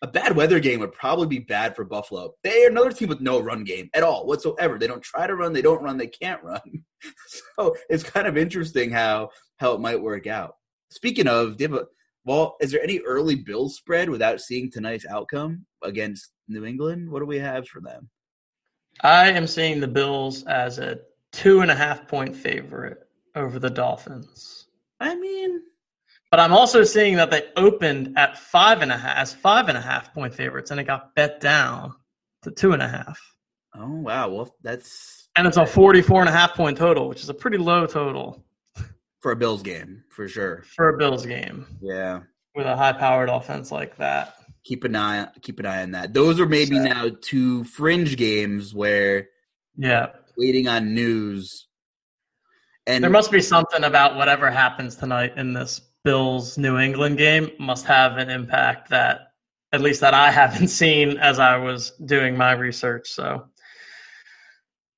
a 0.02 0.08
bad 0.08 0.36
weather 0.36 0.60
game 0.60 0.80
would 0.80 0.94
probably 0.94 1.28
be 1.28 1.40
bad 1.40 1.76
for 1.76 1.84
Buffalo. 1.84 2.34
They 2.44 2.64
are 2.64 2.70
another 2.70 2.92
team 2.92 3.10
with 3.10 3.22
no 3.22 3.40
run 3.40 3.64
game 3.64 3.90
at 3.94 4.04
all 4.04 4.26
whatsoever. 4.26 4.80
They 4.80 4.88
don't 4.88 5.04
try 5.04 5.28
to 5.28 5.36
run, 5.36 5.54
they 5.54 5.62
don't 5.62 5.84
run, 5.84 5.98
they 5.98 6.08
can't 6.08 6.44
run. 6.44 6.62
so 7.56 7.76
it's 7.90 8.04
kind 8.04 8.28
of 8.28 8.38
interesting 8.38 8.92
how 8.92 9.30
how 9.58 9.74
it 9.74 9.82
might 9.82 10.02
work 10.02 10.26
out. 10.26 10.56
Speaking 10.90 11.28
of, 11.28 11.58
do 11.58 11.78
a, 11.78 11.84
well, 12.26 12.56
is 12.62 12.72
there 12.72 12.82
any 12.82 13.00
early 13.00 13.36
Bills 13.36 13.76
spread 13.76 14.10
without 14.10 14.42
seeing 14.42 14.72
tonight's 14.72 15.06
outcome 15.06 15.66
against 15.84 16.32
New 16.48 16.66
England? 16.66 17.10
What 17.10 17.20
do 17.20 17.26
we 17.26 17.40
have 17.40 17.68
for 17.68 17.82
them? 17.82 18.10
I 19.02 19.32
am 19.32 19.48
seeing 19.48 19.80
the 19.80 19.88
Bills 19.88 20.44
as 20.44 20.78
a 20.78 21.00
two 21.32 21.62
and 21.62 21.72
a 21.72 21.76
half 21.76 22.08
point 22.08 22.36
favorite 22.36 23.08
over 23.36 23.60
the 23.60 23.70
Dolphins. 23.70 24.68
I 25.00 25.16
mean, 25.16 25.62
but 26.32 26.40
I'm 26.40 26.54
also 26.54 26.84
seeing 26.84 27.16
that 27.16 27.32
they 27.32 27.44
opened 27.56 28.18
at 28.18 28.38
five 28.38 28.82
and 28.82 28.92
a 28.92 28.98
half 28.98 29.18
as 29.18 29.34
five 29.34 29.70
and 29.70 29.78
a 29.78 29.82
half 29.82 30.14
point 30.14 30.34
favorites, 30.34 30.72
and 30.72 30.80
it 30.80 30.86
got 30.86 31.16
bet 31.16 31.40
down 31.40 31.94
to 32.44 32.52
two 32.52 32.74
and 32.74 32.82
a 32.82 32.88
half. 32.88 33.20
Oh 33.76 34.02
wow! 34.02 34.30
Well, 34.30 34.56
that's 34.62 35.30
and 35.36 35.48
it's 35.48 35.58
a 35.58 35.66
44 35.66 36.22
and 36.22 36.30
a 36.30 36.34
half 36.34 36.54
point 36.54 36.78
total, 36.78 37.08
which 37.08 37.22
is 37.22 37.30
a 37.30 37.34
pretty 37.34 37.58
low 37.58 37.86
total 37.86 38.44
for 39.22 39.32
a 39.32 39.36
Bills 39.36 39.62
game 39.62 40.04
for 40.10 40.28
sure. 40.28 40.64
For 40.76 40.90
a 40.90 40.98
Bills 40.98 41.26
game, 41.26 41.66
yeah, 41.82 42.22
with 42.56 42.66
a 42.66 42.76
high-powered 42.76 43.30
offense 43.30 43.72
like 43.72 43.96
that. 43.98 44.36
Keep 44.64 44.84
an 44.84 44.96
eye 44.96 45.28
keep 45.42 45.60
an 45.60 45.66
eye 45.66 45.84
on 45.84 45.92
that. 45.92 46.14
Those 46.14 46.40
are 46.40 46.46
maybe 46.46 46.78
now 46.78 47.10
two 47.22 47.64
fringe 47.64 48.18
games 48.18 48.74
where 48.74 49.30
yeah, 49.78 50.08
waiting 50.40 50.68
on 50.68 50.96
news. 50.96 51.68
And 52.88 53.04
there 53.04 53.12
must 53.12 53.32
be 53.32 53.42
something 53.42 53.84
about 53.84 54.16
whatever 54.16 54.50
happens 54.50 54.96
tonight 54.96 55.34
in 55.38 55.54
this 55.54 55.82
Bills 56.06 56.58
New 56.58 56.80
England 56.80 57.18
game 57.18 57.52
must 57.60 57.86
have 57.86 58.18
an 58.18 58.30
impact 58.30 58.90
that 58.90 59.34
at 59.74 59.82
least 59.82 60.02
that 60.02 60.14
I 60.14 60.32
haven't 60.42 60.70
seen 60.70 61.18
as 61.18 61.40
I 61.40 61.58
was 61.58 61.92
doing 62.06 62.38
my 62.38 62.54
research. 62.54 63.10
So 63.10 63.46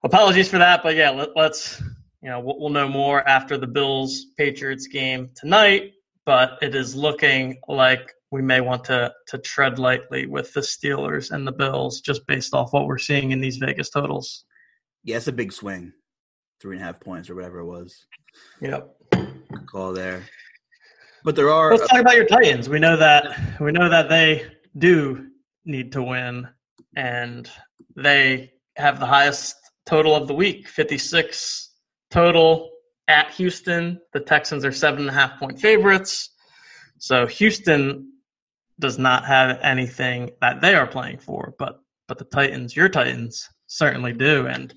apologies 0.04 0.47
for 0.47 0.60
that, 0.60 0.84
but 0.84 0.95
yeah, 0.95 1.10
let, 1.10 1.36
us 1.36 1.82
you 2.21 2.30
know 2.30 2.39
we'll, 2.39 2.60
we'll 2.60 2.69
know 2.69 2.88
more 2.88 3.27
after 3.27 3.58
the 3.58 3.67
Bills 3.67 4.27
Patriots 4.38 4.88
game 4.88 5.30
tonight. 5.36 5.93
But 6.23 6.60
it 6.62 6.75
is 6.75 6.95
looking 6.95 7.60
like 7.67 8.13
we 8.30 8.43
may 8.43 8.62
want 8.62 8.84
to 8.86 9.12
to 9.30 9.39
tread 9.39 9.80
lightly 9.80 10.27
with 10.27 10.54
the 10.54 10.62
Steelers 10.62 11.32
and 11.32 11.47
the 11.47 11.51
Bills 11.51 11.99
just 11.99 12.25
based 12.27 12.54
off 12.54 12.73
what 12.73 12.86
we're 12.86 12.99
seeing 12.99 13.32
in 13.32 13.41
these 13.41 13.58
Vegas 13.58 13.89
totals. 13.89 14.45
Yeah, 15.03 15.17
it's 15.17 15.27
a 15.27 15.31
big 15.31 15.51
swing, 15.51 15.93
three 16.61 16.75
and 16.75 16.83
a 16.83 16.85
half 16.85 16.99
points 16.99 17.29
or 17.29 17.35
whatever 17.35 17.59
it 17.59 17.65
was. 17.65 18.05
Yep. 18.61 18.95
Good 19.11 19.67
call 19.67 19.93
there. 19.93 20.23
But 21.23 21.35
there 21.35 21.49
are. 21.49 21.71
Let's 21.75 21.87
talk 21.87 22.01
about 22.01 22.15
your 22.15 22.25
Titans. 22.25 22.69
We 22.69 22.79
know 22.79 22.97
that 22.97 23.59
we 23.59 23.71
know 23.71 23.89
that 23.89 24.09
they 24.09 24.45
do 24.77 25.27
need 25.65 25.91
to 25.93 26.03
win, 26.03 26.47
and 26.95 27.49
they 27.95 28.53
have 28.75 28.99
the 28.99 29.05
highest 29.05 29.55
total 29.85 30.15
of 30.15 30.27
the 30.27 30.33
week, 30.33 30.67
fifty 30.67 30.97
six 30.97 31.73
total 32.09 32.69
at 33.07 33.31
Houston. 33.31 33.99
The 34.13 34.19
Texans 34.19 34.65
are 34.65 34.71
seven 34.71 35.01
and 35.01 35.09
a 35.09 35.13
half 35.13 35.39
point 35.39 35.59
favorites. 35.59 36.29
So 36.97 37.27
Houston 37.27 38.11
does 38.79 38.97
not 38.97 39.25
have 39.25 39.59
anything 39.61 40.31
that 40.41 40.61
they 40.61 40.75
are 40.75 40.87
playing 40.87 41.19
for, 41.19 41.53
but 41.59 41.79
but 42.07 42.17
the 42.17 42.25
Titans, 42.25 42.75
your 42.75 42.89
Titans, 42.89 43.47
certainly 43.67 44.13
do, 44.13 44.47
and 44.47 44.73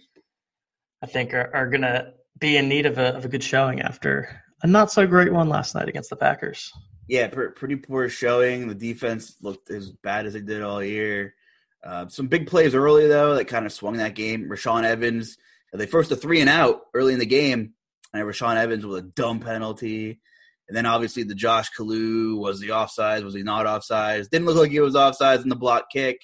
I 1.05 1.07
think 1.07 1.35
are, 1.35 1.51
are 1.53 1.69
going 1.69 1.83
to 1.83 2.15
be 2.39 2.57
in 2.57 2.67
need 2.67 2.87
of 2.87 2.97
a 2.97 3.15
of 3.15 3.27
a 3.27 3.29
good 3.29 3.45
showing 3.45 3.83
after 3.83 4.41
a 4.63 4.67
not 4.67 4.91
so 4.91 5.07
great 5.07 5.31
one 5.31 5.51
last 5.51 5.75
night 5.75 5.87
against 5.87 6.09
the 6.09 6.17
Packers. 6.17 6.73
Yeah, 7.07 7.29
pretty 7.29 7.77
poor 7.77 8.09
showing. 8.09 8.69
The 8.69 8.75
defense 8.75 9.37
looked 9.43 9.71
as 9.71 9.91
bad 9.91 10.25
as 10.25 10.33
they 10.33 10.41
did 10.41 10.63
all 10.63 10.83
year. 10.83 11.35
Uh, 11.85 12.09
some 12.09 12.29
big 12.29 12.47
plays 12.47 12.75
early 12.75 13.07
though 13.07 13.35
that 13.35 13.49
kind 13.49 13.67
of 13.67 13.73
swung 13.73 13.99
that 13.99 14.15
game. 14.15 14.49
Rashaan 14.49 14.85
Evans, 14.85 15.37
they 15.75 15.85
forced 15.85 16.11
a 16.11 16.17
three 16.17 16.41
and 16.41 16.49
out 16.49 16.81
early 16.95 17.13
in 17.13 17.19
the 17.19 17.27
game, 17.27 17.75
and 18.15 18.23
Rashaan 18.23 18.57
Evans 18.57 18.87
with 18.87 19.05
a 19.05 19.09
dumb 19.09 19.41
penalty. 19.41 20.23
And 20.67 20.75
then 20.75 20.87
obviously 20.87 21.25
the 21.25 21.35
Josh 21.35 21.69
Kalu 21.79 22.39
was 22.39 22.61
the 22.61 22.71
offside, 22.71 23.25
was 23.25 23.35
he 23.35 23.43
not 23.43 23.67
offside? 23.67 24.27
Didn't 24.31 24.47
look 24.47 24.57
like 24.57 24.71
he 24.71 24.81
was 24.81 24.97
offside 24.97 25.43
in 25.43 25.51
the 25.51 25.55
block 25.57 25.91
kick. 25.93 26.23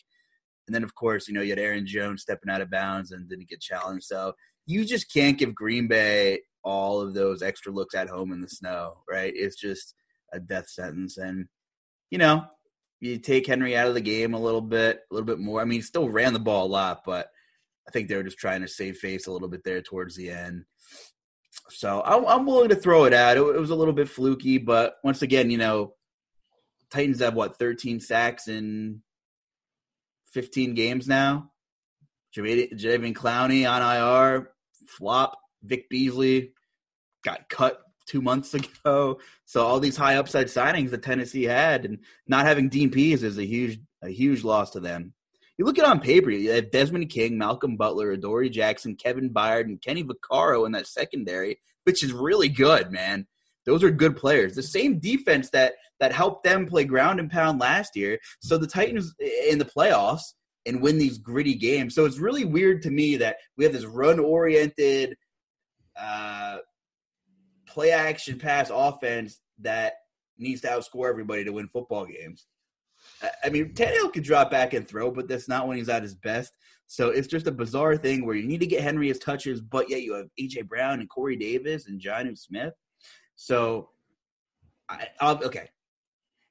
And 0.66 0.74
then 0.74 0.84
of 0.84 0.94
course, 0.94 1.28
you 1.28 1.34
know, 1.34 1.42
you 1.42 1.50
had 1.50 1.58
Aaron 1.58 1.86
Jones 1.86 2.22
stepping 2.22 2.50
out 2.50 2.62
of 2.62 2.70
bounds 2.70 3.12
and 3.12 3.28
didn't 3.28 3.50
get 3.50 3.60
challenged. 3.60 4.06
So 4.06 4.32
you 4.66 4.84
just 4.84 5.12
can't 5.12 5.38
give 5.38 5.54
Green 5.54 5.88
Bay 5.88 6.40
all 6.62 7.00
of 7.00 7.14
those 7.14 7.42
extra 7.42 7.72
looks 7.72 7.94
at 7.94 8.08
home 8.08 8.32
in 8.32 8.40
the 8.40 8.48
snow, 8.48 8.98
right? 9.08 9.32
It's 9.34 9.56
just 9.56 9.94
a 10.32 10.40
death 10.40 10.68
sentence. 10.68 11.16
And, 11.16 11.46
you 12.10 12.18
know, 12.18 12.44
you 13.00 13.18
take 13.18 13.46
Henry 13.46 13.76
out 13.76 13.88
of 13.88 13.94
the 13.94 14.00
game 14.00 14.34
a 14.34 14.40
little 14.40 14.60
bit, 14.60 15.00
a 15.10 15.14
little 15.14 15.26
bit 15.26 15.38
more. 15.38 15.60
I 15.60 15.64
mean, 15.64 15.78
he 15.78 15.82
still 15.82 16.08
ran 16.08 16.32
the 16.32 16.38
ball 16.38 16.66
a 16.66 16.68
lot, 16.68 17.02
but 17.04 17.28
I 17.88 17.90
think 17.90 18.08
they 18.08 18.16
were 18.16 18.22
just 18.22 18.38
trying 18.38 18.60
to 18.60 18.68
save 18.68 18.98
face 18.98 19.26
a 19.26 19.32
little 19.32 19.48
bit 19.48 19.64
there 19.64 19.82
towards 19.82 20.14
the 20.14 20.30
end. 20.30 20.64
So 21.70 22.02
I'm, 22.04 22.46
willing 22.46 22.68
to 22.68 22.76
throw 22.76 23.04
it 23.04 23.14
out. 23.14 23.36
It, 23.36 23.42
was 23.42 23.70
a 23.70 23.74
little 23.74 23.94
bit 23.94 24.08
fluky, 24.08 24.58
but 24.58 24.94
once 25.02 25.22
again, 25.22 25.50
you 25.50 25.58
know, 25.58 25.94
Titans 26.90 27.20
have 27.20 27.34
what 27.34 27.58
13 27.58 28.00
sacks 28.00 28.48
in 28.48 29.02
15 30.32 30.74
games 30.74 31.08
now. 31.08 31.49
Jadeveon 32.34 33.14
Clowney 33.14 33.70
on 33.70 33.82
IR, 33.82 34.50
flop. 34.88 35.36
Vic 35.62 35.90
Beasley 35.90 36.52
got 37.22 37.48
cut 37.48 37.82
two 38.06 38.22
months 38.22 38.54
ago. 38.84 39.20
So 39.44 39.64
all 39.66 39.80
these 39.80 39.96
high 39.96 40.16
upside 40.16 40.46
signings 40.46 40.90
that 40.90 41.02
Tennessee 41.02 41.44
had, 41.44 41.84
and 41.84 41.98
not 42.26 42.46
having 42.46 42.70
Pees 42.70 43.22
is 43.22 43.38
a 43.38 43.44
huge 43.44 43.80
a 44.02 44.08
huge 44.08 44.44
loss 44.44 44.70
to 44.70 44.80
them. 44.80 45.12
You 45.58 45.66
look 45.66 45.78
at 45.78 45.84
on 45.84 46.00
paper, 46.00 46.30
you 46.30 46.52
have 46.52 46.70
Desmond 46.70 47.10
King, 47.10 47.36
Malcolm 47.36 47.76
Butler, 47.76 48.12
Adoree 48.12 48.48
Jackson, 48.48 48.96
Kevin 48.96 49.28
Byard, 49.28 49.64
and 49.64 49.80
Kenny 49.80 50.02
Vaccaro 50.02 50.64
in 50.64 50.72
that 50.72 50.86
secondary, 50.86 51.60
which 51.84 52.02
is 52.02 52.14
really 52.14 52.48
good, 52.48 52.90
man. 52.90 53.26
Those 53.66 53.84
are 53.84 53.90
good 53.90 54.16
players. 54.16 54.54
The 54.54 54.62
same 54.62 54.98
defense 54.98 55.50
that 55.50 55.74
that 55.98 56.12
helped 56.12 56.44
them 56.44 56.66
play 56.66 56.84
ground 56.84 57.20
and 57.20 57.30
pound 57.30 57.60
last 57.60 57.94
year. 57.94 58.18
So 58.40 58.56
the 58.56 58.66
Titans 58.66 59.14
in 59.50 59.58
the 59.58 59.66
playoffs 59.66 60.32
and 60.66 60.82
win 60.82 60.98
these 60.98 61.18
gritty 61.18 61.54
games. 61.54 61.94
So 61.94 62.04
it's 62.04 62.18
really 62.18 62.44
weird 62.44 62.82
to 62.82 62.90
me 62.90 63.16
that 63.16 63.36
we 63.56 63.64
have 63.64 63.72
this 63.72 63.86
run 63.86 64.18
oriented 64.18 65.16
uh, 65.98 66.58
play 67.66 67.92
action 67.92 68.38
pass 68.38 68.70
offense 68.72 69.40
that 69.60 69.94
needs 70.38 70.60
to 70.62 70.68
outscore 70.68 71.08
everybody 71.08 71.44
to 71.44 71.52
win 71.52 71.68
football 71.68 72.06
games. 72.06 72.46
I 73.42 73.48
mean, 73.48 73.72
Tannehill 73.72 74.12
could 74.12 74.24
drop 74.24 74.50
back 74.50 74.74
and 74.74 74.86
throw, 74.86 75.10
but 75.10 75.28
that's 75.28 75.48
not 75.48 75.66
when 75.66 75.78
he's 75.78 75.88
at 75.88 76.02
his 76.02 76.14
best. 76.14 76.52
So 76.86 77.10
it's 77.10 77.28
just 77.28 77.46
a 77.46 77.52
bizarre 77.52 77.96
thing 77.96 78.26
where 78.26 78.34
you 78.36 78.46
need 78.46 78.60
to 78.60 78.66
get 78.66 78.82
Henry 78.82 79.08
his 79.08 79.18
touches, 79.18 79.60
but 79.60 79.88
yet 79.88 80.02
you 80.02 80.14
have 80.14 80.26
AJ 80.40 80.68
Brown 80.68 81.00
and 81.00 81.08
Corey 81.08 81.36
Davis 81.36 81.86
and 81.86 82.00
Jonnu 82.00 82.36
Smith. 82.36 82.74
So, 83.36 83.90
I, 84.88 85.08
I'll, 85.20 85.42
okay, 85.44 85.70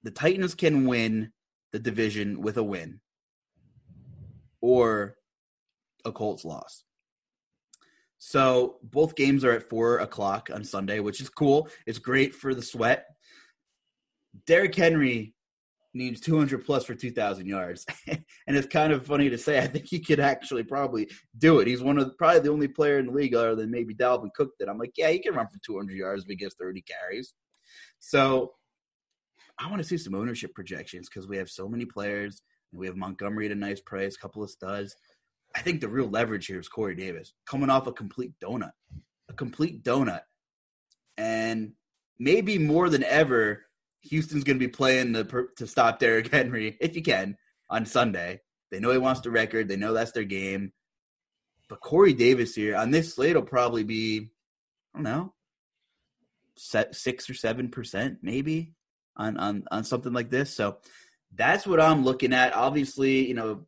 the 0.04 0.12
Titans 0.12 0.56
can 0.56 0.88
win 0.88 1.32
the 1.72 1.80
division 1.80 2.42
with 2.42 2.58
a 2.58 2.64
win 2.64 3.00
or 4.62 5.16
a 6.06 6.12
Colts 6.12 6.46
loss. 6.46 6.84
So 8.18 8.78
both 8.84 9.16
games 9.16 9.46
are 9.46 9.54
at 9.54 9.70
four 9.70 10.00
o'clock 10.00 10.50
on 10.54 10.64
Sunday, 10.64 11.00
which 11.00 11.22
is 11.22 11.30
cool. 11.30 11.70
It's 11.88 12.00
great 12.00 12.36
for 12.36 12.54
the 12.54 12.62
sweat. 12.62 13.06
Derrick 14.46 14.76
Henry 14.76 15.34
needs 15.94 16.22
200 16.22 16.66
plus 16.66 16.86
for 16.86 16.94
2,000 16.94 17.48
yards, 17.48 17.86
and 18.08 18.24
it's 18.48 18.68
kind 18.68 18.94
of 18.94 19.06
funny 19.06 19.30
to 19.30 19.38
say. 19.38 19.58
I 19.58 19.68
think 19.68 19.86
he 19.88 20.00
could 20.00 20.20
actually 20.20 20.64
probably 20.64 21.10
do 21.38 21.60
it. 21.60 21.68
He's 21.68 21.82
one 21.82 21.98
of 21.98 22.06
the, 22.06 22.14
probably 22.14 22.42
the 22.42 22.52
only 22.52 22.68
player 22.68 23.00
in 23.00 23.08
the 23.08 23.12
league, 23.12 23.34
other 23.34 23.56
than 23.56 23.72
maybe 23.72 23.96
Dalvin 23.96 24.34
Cook, 24.36 24.52
that 24.60 24.70
I'm 24.70 24.78
like, 24.78 24.94
yeah, 24.98 25.10
he 25.10 25.20
can 25.20 25.34
run 25.34 25.48
for 25.48 25.60
200 25.66 25.96
yards 25.96 26.24
if 26.24 26.30
he 26.30 26.36
gets 26.36 26.56
30 26.60 26.82
carries. 26.84 27.34
So 28.00 28.54
I 29.58 29.70
want 29.70 29.82
to 29.82 29.88
see 29.88 29.98
some 29.98 30.16
ownership 30.16 30.54
projections 30.54 31.10
because 31.10 31.28
we 31.28 31.38
have 31.38 31.50
so 31.50 31.68
many 31.68 31.86
players. 31.86 32.42
We 32.72 32.88
have 32.88 32.96
Montgomery 32.96 33.48
at 33.48 33.52
a 33.52 33.56
nice 33.56 33.80
price, 33.80 34.18
couple 34.18 34.44
of 34.44 34.50
studs. 34.50 34.96
I 35.56 35.62
think 35.62 35.82
the 35.82 35.88
real 35.88 36.10
leverage 36.10 36.46
here 36.46 36.60
is 36.60 36.70
Corey 36.70 36.96
Davis 36.96 37.34
coming 37.46 37.70
off 37.70 37.88
a 37.88 37.92
complete 37.92 38.34
donut, 38.44 38.72
a 39.30 39.34
complete 39.34 39.84
donut, 39.84 40.22
and 41.18 41.74
maybe 42.20 42.60
more 42.60 42.90
than 42.90 43.04
ever, 43.04 43.66
Houston's 44.02 44.44
going 44.44 44.58
to 44.60 44.66
be 44.66 44.72
playing 44.72 45.14
the, 45.14 45.48
to 45.58 45.68
stop 45.68 46.00
Derrick 46.00 46.32
Henry 46.32 46.78
if 46.82 46.96
you 46.96 47.02
can 47.02 47.36
on 47.70 47.86
Sunday. 47.86 48.42
They 48.72 48.80
know 48.80 48.92
he 48.92 49.00
wants 49.00 49.22
the 49.22 49.32
record. 49.32 49.68
They 49.68 49.78
know 49.78 49.94
that's 49.94 50.12
their 50.12 50.24
game. 50.24 50.74
But 51.68 51.82
Corey 51.82 52.14
Davis 52.14 52.56
here 52.56 52.76
on 52.76 52.92
this 52.92 53.16
slate 53.16 53.36
will 53.36 53.44
probably 53.44 53.84
be, 53.84 54.30
I 54.94 54.98
don't 54.98 55.04
know, 55.04 55.34
six 56.56 57.30
or 57.30 57.34
seven 57.34 57.70
percent 57.70 58.18
maybe 58.22 58.74
on 59.16 59.38
on 59.38 59.64
on 59.72 59.84
something 59.84 60.12
like 60.12 60.30
this. 60.30 60.54
So 60.54 60.78
that's 61.36 61.68
what 61.68 61.80
I'm 61.80 62.04
looking 62.04 62.34
at. 62.34 62.54
Obviously, 62.54 63.28
you 63.28 63.34
know, 63.34 63.66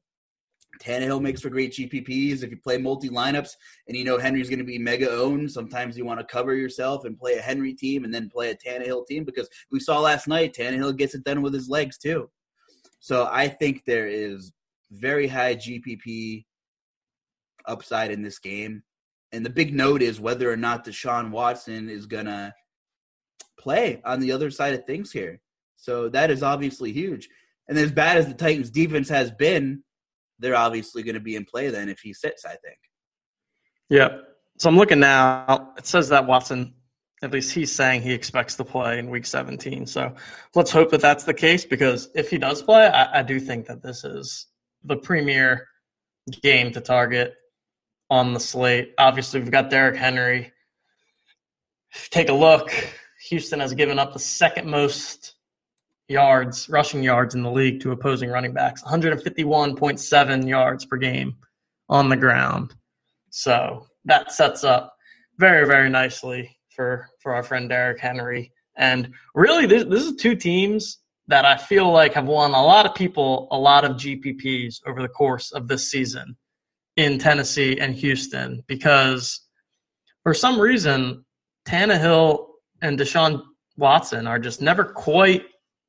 Tannehill 0.81 1.21
makes 1.21 1.41
for 1.41 1.49
great 1.49 1.73
GPPs. 1.73 2.43
If 2.43 2.49
you 2.49 2.57
play 2.57 2.77
multi 2.77 3.09
lineups 3.09 3.51
and 3.87 3.95
you 3.95 4.03
know 4.03 4.17
Henry's 4.17 4.49
going 4.49 4.59
to 4.59 4.65
be 4.65 4.79
mega 4.79 5.09
owned, 5.09 5.51
sometimes 5.51 5.97
you 5.97 6.05
want 6.05 6.19
to 6.19 6.25
cover 6.25 6.55
yourself 6.55 7.05
and 7.05 7.19
play 7.19 7.33
a 7.35 7.41
Henry 7.41 7.73
team 7.73 8.03
and 8.03 8.13
then 8.13 8.29
play 8.29 8.49
a 8.49 8.55
Tannehill 8.55 9.05
team 9.05 9.23
because 9.23 9.47
we 9.71 9.79
saw 9.79 9.99
last 9.99 10.27
night 10.27 10.55
Tannehill 10.57 10.97
gets 10.97 11.13
it 11.13 11.23
done 11.23 11.41
with 11.41 11.53
his 11.53 11.69
legs 11.69 11.97
too. 11.97 12.29
So 12.99 13.27
I 13.31 13.47
think 13.47 13.83
there 13.85 14.07
is 14.07 14.51
very 14.91 15.27
high 15.27 15.55
GPP 15.55 16.45
upside 17.65 18.11
in 18.11 18.21
this 18.21 18.39
game. 18.39 18.83
And 19.31 19.45
the 19.45 19.49
big 19.49 19.73
note 19.73 20.01
is 20.01 20.19
whether 20.19 20.51
or 20.51 20.57
not 20.57 20.85
Deshaun 20.85 21.31
Watson 21.31 21.89
is 21.89 22.05
going 22.05 22.25
to 22.25 22.53
play 23.57 24.01
on 24.03 24.19
the 24.19 24.31
other 24.31 24.51
side 24.51 24.73
of 24.73 24.85
things 24.85 25.11
here. 25.11 25.39
So 25.77 26.09
that 26.09 26.29
is 26.29 26.43
obviously 26.43 26.91
huge. 26.91 27.29
And 27.71 27.79
as 27.79 27.89
bad 27.93 28.17
as 28.17 28.27
the 28.27 28.33
Titans 28.33 28.69
defense 28.69 29.07
has 29.07 29.31
been, 29.31 29.81
they're 30.39 30.57
obviously 30.57 31.03
going 31.03 31.15
to 31.15 31.21
be 31.21 31.37
in 31.37 31.45
play 31.45 31.69
then 31.69 31.87
if 31.87 32.01
he 32.01 32.13
sits, 32.13 32.43
I 32.43 32.49
think. 32.57 32.77
Yep. 33.89 34.23
So 34.57 34.67
I'm 34.67 34.75
looking 34.75 34.99
now. 34.99 35.71
It 35.77 35.87
says 35.87 36.09
that 36.09 36.27
Watson, 36.27 36.73
at 37.23 37.31
least 37.31 37.53
he's 37.53 37.71
saying 37.71 38.01
he 38.01 38.11
expects 38.11 38.55
to 38.55 38.65
play 38.65 38.99
in 38.99 39.09
week 39.09 39.25
17. 39.25 39.85
So 39.85 40.13
let's 40.53 40.69
hope 40.69 40.91
that 40.91 40.99
that's 40.99 41.23
the 41.23 41.33
case 41.33 41.63
because 41.63 42.09
if 42.13 42.29
he 42.29 42.37
does 42.37 42.61
play, 42.61 42.87
I, 42.87 43.19
I 43.19 43.23
do 43.23 43.39
think 43.39 43.67
that 43.67 43.81
this 43.81 44.03
is 44.03 44.47
the 44.83 44.97
premier 44.97 45.65
game 46.43 46.73
to 46.73 46.81
target 46.81 47.35
on 48.09 48.33
the 48.33 48.39
slate. 48.41 48.95
Obviously, 48.97 49.39
we've 49.39 49.49
got 49.49 49.69
Derrick 49.69 49.95
Henry. 49.95 50.51
Take 52.09 52.27
a 52.27 52.33
look. 52.33 52.69
Houston 53.29 53.61
has 53.61 53.73
given 53.73 53.97
up 53.97 54.11
the 54.11 54.19
second 54.19 54.69
most 54.69 55.35
yards, 56.11 56.69
rushing 56.69 57.01
yards 57.01 57.33
in 57.33 57.41
the 57.41 57.51
league 57.51 57.79
to 57.81 57.91
opposing 57.91 58.29
running 58.29 58.53
backs, 58.53 58.83
151.7 58.83 60.47
yards 60.47 60.85
per 60.85 60.97
game 60.97 61.35
on 61.89 62.09
the 62.09 62.17
ground. 62.17 62.75
So 63.31 63.87
that 64.05 64.31
sets 64.31 64.63
up 64.63 64.93
very, 65.39 65.65
very 65.65 65.89
nicely 65.89 66.55
for 66.75 67.07
for 67.21 67.33
our 67.33 67.43
friend 67.43 67.69
Derrick 67.69 67.99
Henry. 67.99 68.51
And 68.77 69.13
really, 69.33 69.65
this, 69.65 69.85
this 69.85 70.03
is 70.03 70.15
two 70.15 70.35
teams 70.35 70.99
that 71.27 71.45
I 71.45 71.57
feel 71.57 71.89
like 71.91 72.13
have 72.13 72.25
won 72.25 72.51
a 72.51 72.63
lot 72.63 72.85
of 72.85 72.93
people 72.95 73.47
a 73.51 73.57
lot 73.57 73.85
of 73.85 73.93
GPPs 73.93 74.81
over 74.85 75.01
the 75.01 75.07
course 75.07 75.51
of 75.51 75.67
this 75.67 75.89
season 75.89 76.35
in 76.97 77.17
Tennessee 77.17 77.79
and 77.79 77.95
Houston 77.95 78.63
because 78.67 79.41
for 80.23 80.33
some 80.33 80.59
reason 80.59 81.23
Tannehill 81.65 82.47
and 82.81 82.99
Deshaun 82.99 83.43
Watson 83.77 84.27
are 84.27 84.39
just 84.39 84.61
never 84.61 84.83
quite 84.83 85.43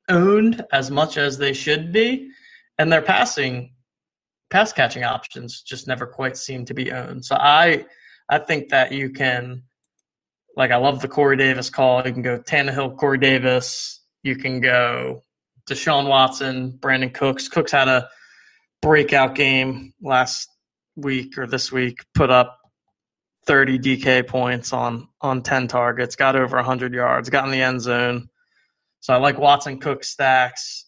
owned 0.09 0.63
as 0.71 0.91
much 0.91 1.17
as 1.17 1.37
they 1.37 1.53
should 1.53 1.91
be, 1.91 2.29
and 2.77 2.91
their 2.91 3.01
passing 3.01 3.73
pass 4.49 4.71
catching 4.71 5.03
options 5.03 5.61
just 5.61 5.87
never 5.87 6.05
quite 6.05 6.37
seem 6.37 6.65
to 6.65 6.73
be 6.73 6.91
owned. 6.91 7.25
So 7.25 7.35
I 7.35 7.85
I 8.29 8.39
think 8.39 8.69
that 8.69 8.91
you 8.91 9.09
can 9.11 9.63
like 10.55 10.71
I 10.71 10.77
love 10.77 11.01
the 11.01 11.07
Corey 11.07 11.37
Davis 11.37 11.69
call. 11.69 12.05
You 12.05 12.13
can 12.13 12.21
go 12.21 12.39
Tannehill, 12.39 12.97
Corey 12.97 13.17
Davis. 13.17 14.01
You 14.21 14.35
can 14.35 14.61
go 14.61 15.23
Deshaun 15.69 16.07
Watson, 16.07 16.77
Brandin 16.79 17.13
Cooks. 17.13 17.47
Cooks 17.47 17.71
had 17.71 17.87
a 17.87 18.09
breakout 18.81 19.35
game 19.35 19.93
last 20.01 20.49
week 20.95 21.37
or 21.37 21.47
this 21.47 21.71
week, 21.71 21.97
put 22.13 22.29
up 22.29 22.59
30 23.45 23.79
DK 23.79 24.27
points 24.27 24.73
on 24.73 25.07
on 25.21 25.41
10 25.41 25.67
targets, 25.67 26.15
got 26.15 26.35
over 26.35 26.57
100 26.57 26.93
yards, 26.93 27.29
got 27.29 27.45
in 27.45 27.51
the 27.51 27.61
end 27.61 27.81
zone. 27.81 28.29
So 29.03 29.13
I 29.13 29.17
like 29.17 29.37
Watson 29.37 29.79
Cook 29.79 30.01
stacks. 30.05 30.85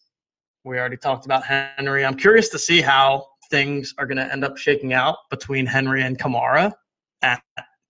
We 0.64 0.78
already 0.78 0.96
talked 0.96 1.26
about 1.26 1.44
Henry. 1.44 2.02
I'm 2.02 2.16
curious 2.16 2.48
to 2.48 2.58
see 2.58 2.80
how 2.80 3.26
things 3.50 3.92
are 3.98 4.06
going 4.06 4.16
to 4.16 4.32
end 4.32 4.42
up 4.42 4.56
shaking 4.56 4.94
out 4.94 5.16
between 5.28 5.66
Henry 5.66 6.02
and 6.02 6.18
Kamara 6.18 6.72
at 7.20 7.42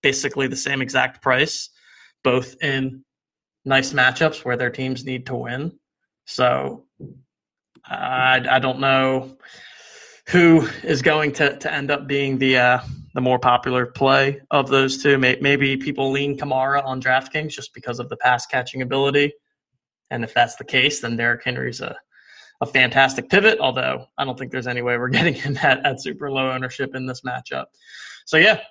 basically 0.03 0.47
the 0.47 0.55
same 0.57 0.81
exact 0.81 1.21
price, 1.21 1.69
both 2.25 2.61
in 2.61 3.05
nice 3.63 3.93
matchups 3.93 4.43
where 4.43 4.57
their 4.57 4.69
teams 4.69 5.05
need 5.05 5.25
to 5.27 5.35
win. 5.35 5.71
So 6.25 6.83
I, 7.85 8.45
I 8.51 8.59
don't 8.59 8.81
know 8.81 9.37
who 10.27 10.67
is 10.83 11.01
going 11.01 11.31
to, 11.35 11.57
to 11.57 11.73
end 11.73 11.89
up 11.89 12.05
being 12.05 12.37
the 12.37 12.57
uh, 12.57 12.79
the 13.13 13.21
more 13.21 13.39
popular 13.39 13.85
play 13.85 14.41
of 14.51 14.67
those 14.67 15.01
two. 15.01 15.17
Maybe 15.17 15.77
people 15.77 16.11
lean 16.11 16.37
Kamara 16.37 16.83
on 16.83 17.01
DraftKings 17.01 17.51
just 17.51 17.73
because 17.73 18.01
of 18.01 18.09
the 18.09 18.17
pass 18.17 18.45
catching 18.45 18.81
ability, 18.81 19.31
and 20.11 20.23
if 20.23 20.33
that's 20.33 20.55
the 20.55 20.63
case, 20.63 21.01
then 21.01 21.17
Derrick 21.17 21.43
Henry's 21.43 21.81
a 21.81 21.95
a 22.61 22.65
fantastic 22.65 23.29
pivot. 23.29 23.59
Although 23.59 24.07
I 24.17 24.25
don't 24.25 24.37
think 24.37 24.51
there's 24.51 24.67
any 24.67 24.81
way 24.81 24.97
we're 24.97 25.09
getting 25.19 25.33
him 25.33 25.57
at, 25.57 25.85
at 25.85 26.01
super 26.01 26.31
low 26.31 26.51
ownership 26.51 26.95
in 26.95 27.05
this 27.05 27.21
matchup. 27.21 27.65
So 28.25 28.37
yeah, 28.37 28.61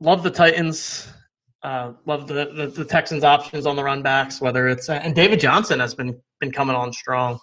love 0.00 0.22
the 0.22 0.30
Titans. 0.30 1.08
Uh, 1.62 1.92
love 2.04 2.28
the, 2.28 2.52
the, 2.54 2.66
the 2.68 2.84
Texans' 2.84 3.24
options 3.24 3.66
on 3.66 3.74
the 3.74 3.82
run 3.82 4.02
backs. 4.02 4.40
Whether 4.40 4.68
it's 4.68 4.88
and 4.88 5.14
David 5.14 5.40
Johnson 5.40 5.80
has 5.80 5.94
been 5.94 6.20
been 6.40 6.52
coming 6.52 6.76
on 6.76 6.92
strong 6.92 7.38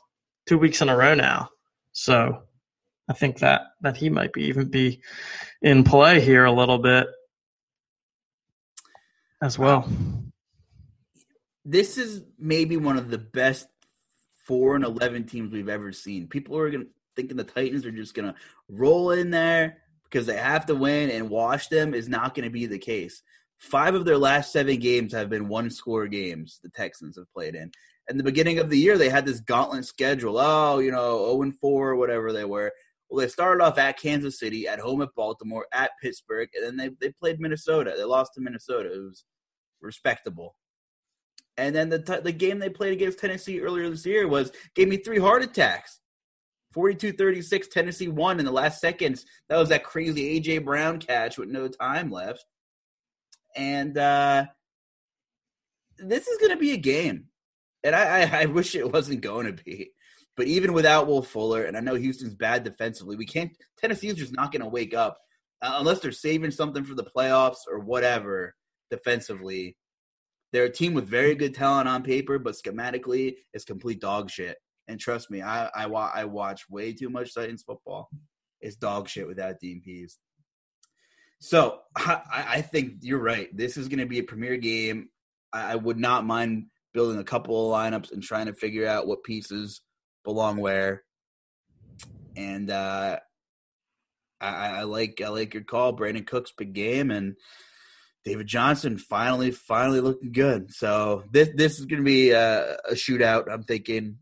two 0.47 0.57
weeks 0.57 0.81
in 0.81 0.89
a 0.89 0.95
row 0.95 1.13
now. 1.13 1.49
So 1.91 2.43
I 3.09 3.13
think 3.13 3.39
that 3.39 3.61
that 3.81 3.97
he 3.97 4.09
might 4.09 4.31
be 4.31 4.43
even 4.45 4.69
be 4.69 5.01
in 5.61 5.83
play 5.83 6.21
here 6.21 6.45
a 6.45 6.51
little 6.51 6.77
bit 6.77 7.07
as 9.41 9.59
well. 9.59 9.89
This 11.65 11.97
is 11.97 12.23
maybe 12.37 12.77
one 12.77 12.97
of 12.97 13.09
the 13.09 13.17
best 13.17 13.67
four 14.45 14.75
and 14.75 14.83
eleven 14.83 15.25
teams 15.25 15.51
we've 15.51 15.69
ever 15.69 15.91
seen. 15.91 16.27
People 16.27 16.57
are 16.57 16.69
gonna 16.69 16.85
thinking 17.15 17.37
the 17.37 17.43
Titans 17.43 17.85
are 17.85 17.91
just 17.91 18.13
gonna 18.13 18.35
roll 18.67 19.11
in 19.11 19.31
there 19.31 19.77
because 20.03 20.25
they 20.25 20.37
have 20.37 20.65
to 20.67 20.75
win 20.75 21.09
and 21.09 21.29
wash 21.29 21.67
them 21.67 21.93
is 21.93 22.09
not 22.09 22.35
to 22.35 22.49
be 22.49 22.65
the 22.65 22.77
case. 22.77 23.23
Five 23.57 23.95
of 23.95 24.05
their 24.05 24.17
last 24.17 24.51
seven 24.51 24.77
games 24.77 25.13
have 25.13 25.29
been 25.29 25.47
one 25.47 25.69
score 25.69 26.07
games 26.07 26.59
the 26.61 26.69
Texans 26.69 27.17
have 27.17 27.31
played 27.33 27.55
in. 27.55 27.71
In 28.09 28.17
the 28.17 28.23
beginning 28.23 28.59
of 28.59 28.69
the 28.69 28.77
year, 28.77 28.97
they 28.97 29.09
had 29.09 29.25
this 29.25 29.39
gauntlet 29.39 29.85
schedule. 29.85 30.37
Oh, 30.37 30.79
you 30.79 30.91
know, 30.91 31.31
0 31.31 31.43
and 31.43 31.57
4, 31.57 31.95
whatever 31.95 32.33
they 32.33 32.43
were. 32.43 32.73
Well, 33.09 33.21
they 33.21 33.29
started 33.29 33.63
off 33.63 33.77
at 33.77 33.99
Kansas 33.99 34.37
City, 34.37 34.67
at 34.67 34.79
home 34.79 35.01
at 35.01 35.15
Baltimore, 35.15 35.65
at 35.71 35.91
Pittsburgh, 36.01 36.49
and 36.55 36.65
then 36.65 36.75
they 36.75 36.89
they 36.99 37.13
played 37.13 37.39
Minnesota. 37.39 37.93
They 37.95 38.03
lost 38.03 38.33
to 38.33 38.41
Minnesota. 38.41 38.93
It 38.93 38.99
was 38.99 39.23
respectable. 39.81 40.55
And 41.57 41.75
then 41.75 41.89
the 41.89 41.99
t- 41.99 42.19
the 42.19 42.31
game 42.31 42.59
they 42.59 42.69
played 42.69 42.93
against 42.93 43.19
Tennessee 43.19 43.61
earlier 43.61 43.89
this 43.89 44.05
year 44.05 44.27
was 44.27 44.51
gave 44.75 44.87
me 44.87 44.97
three 44.97 45.19
heart 45.19 45.43
attacks. 45.43 45.99
42-36 46.75 47.69
Tennessee 47.69 48.07
won 48.07 48.39
in 48.39 48.45
the 48.45 48.51
last 48.51 48.81
seconds. 48.81 49.25
That 49.47 49.57
was 49.57 49.69
that 49.69 49.83
crazy 49.83 50.39
AJ 50.39 50.65
Brown 50.65 50.97
catch 50.97 51.37
with 51.37 51.49
no 51.49 51.67
time 51.67 52.09
left. 52.09 52.45
And 53.55 53.97
uh 53.97 54.45
this 55.99 56.27
is 56.27 56.37
going 56.39 56.51
to 56.51 56.57
be 56.57 56.71
a 56.71 56.77
game. 56.77 57.25
And 57.83 57.95
I, 57.95 58.21
I, 58.21 58.41
I 58.41 58.45
wish 58.45 58.75
it 58.75 58.91
wasn't 58.91 59.21
going 59.21 59.45
to 59.45 59.63
be. 59.63 59.91
But 60.35 60.47
even 60.47 60.73
without 60.73 61.07
Will 61.07 61.21
Fuller, 61.21 61.65
and 61.65 61.77
I 61.77 61.79
know 61.79 61.95
Houston's 61.95 62.33
bad 62.33 62.63
defensively, 62.63 63.15
we 63.15 63.25
can't. 63.25 63.51
Tennessee's 63.79 64.15
just 64.15 64.33
not 64.33 64.51
going 64.51 64.63
to 64.63 64.69
wake 64.69 64.95
up 64.95 65.19
uh, 65.61 65.75
unless 65.77 65.99
they're 65.99 66.11
saving 66.11 66.51
something 66.51 66.83
for 66.83 66.95
the 66.95 67.03
playoffs 67.15 67.67
or 67.69 67.79
whatever 67.79 68.55
defensively. 68.89 69.77
They're 70.53 70.65
a 70.65 70.71
team 70.71 70.93
with 70.93 71.07
very 71.07 71.35
good 71.35 71.53
talent 71.53 71.89
on 71.89 72.03
paper, 72.03 72.39
but 72.39 72.53
schematically, 72.53 73.35
it's 73.53 73.65
complete 73.65 73.99
dog 73.99 74.29
shit. 74.29 74.55
And 74.87 74.99
trust 74.99 75.29
me, 75.29 75.41
I 75.41 75.69
I, 75.75 75.87
wa- 75.87 76.11
I 76.13 76.25
watch 76.25 76.69
way 76.69 76.93
too 76.93 77.09
much 77.09 77.33
Titans 77.33 77.63
football. 77.63 78.09
It's 78.61 78.77
dog 78.77 79.09
shit 79.09 79.27
without 79.27 79.59
Pees. 79.59 80.19
So 81.39 81.79
I, 81.97 82.21
I 82.29 82.61
think 82.61 82.99
you're 83.01 83.19
right. 83.19 83.49
This 83.55 83.75
is 83.75 83.89
going 83.89 83.99
to 83.99 84.05
be 84.05 84.19
a 84.19 84.23
premier 84.23 84.55
game. 84.55 85.09
I, 85.51 85.73
I 85.73 85.75
would 85.75 85.99
not 85.99 86.25
mind 86.25 86.67
building 86.93 87.19
a 87.19 87.23
couple 87.25 87.73
of 87.73 87.77
lineups 87.77 88.13
and 88.13 88.23
trying 88.23 88.45
to 88.45 88.53
figure 88.53 88.87
out 88.87 89.07
what 89.07 89.23
pieces 89.23 89.81
belong 90.23 90.57
where. 90.57 91.03
And 92.37 92.69
uh, 92.69 93.19
I, 94.39 94.67
I 94.67 94.83
like 94.83 95.21
I 95.23 95.29
like 95.29 95.53
your 95.53 95.63
call, 95.63 95.97
Brandin 95.97 96.27
Cooks, 96.27 96.53
big 96.57 96.73
game, 96.73 97.11
and 97.11 97.35
David 98.25 98.47
Johnson 98.47 98.97
finally 98.97 99.51
finally 99.51 99.99
looking 99.99 100.31
good. 100.31 100.73
So 100.73 101.23
this 101.31 101.49
this 101.55 101.79
is 101.79 101.85
going 101.85 102.01
to 102.01 102.05
be 102.05 102.31
a, 102.31 102.75
a, 102.89 102.93
shootout. 102.93 103.51
I'm 103.51 103.63
thinking, 103.63 104.17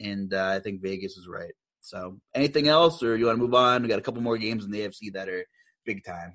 and 0.00 0.32
uh, 0.34 0.48
I 0.48 0.60
think 0.60 0.82
Vegas 0.82 1.16
is 1.16 1.28
right. 1.28 1.52
So 1.80 2.18
anything 2.34 2.66
else, 2.66 3.02
or 3.02 3.16
you 3.16 3.26
want 3.26 3.38
to 3.38 3.42
move 3.42 3.54
on? 3.54 3.82
We 3.82 3.88
got 3.88 4.00
a 4.00 4.02
couple 4.02 4.22
more 4.22 4.38
games 4.38 4.64
in 4.64 4.72
the 4.72 4.80
AFC 4.80 5.12
that 5.12 5.28
are 5.28 5.44
big 5.84 6.04
time. 6.04 6.34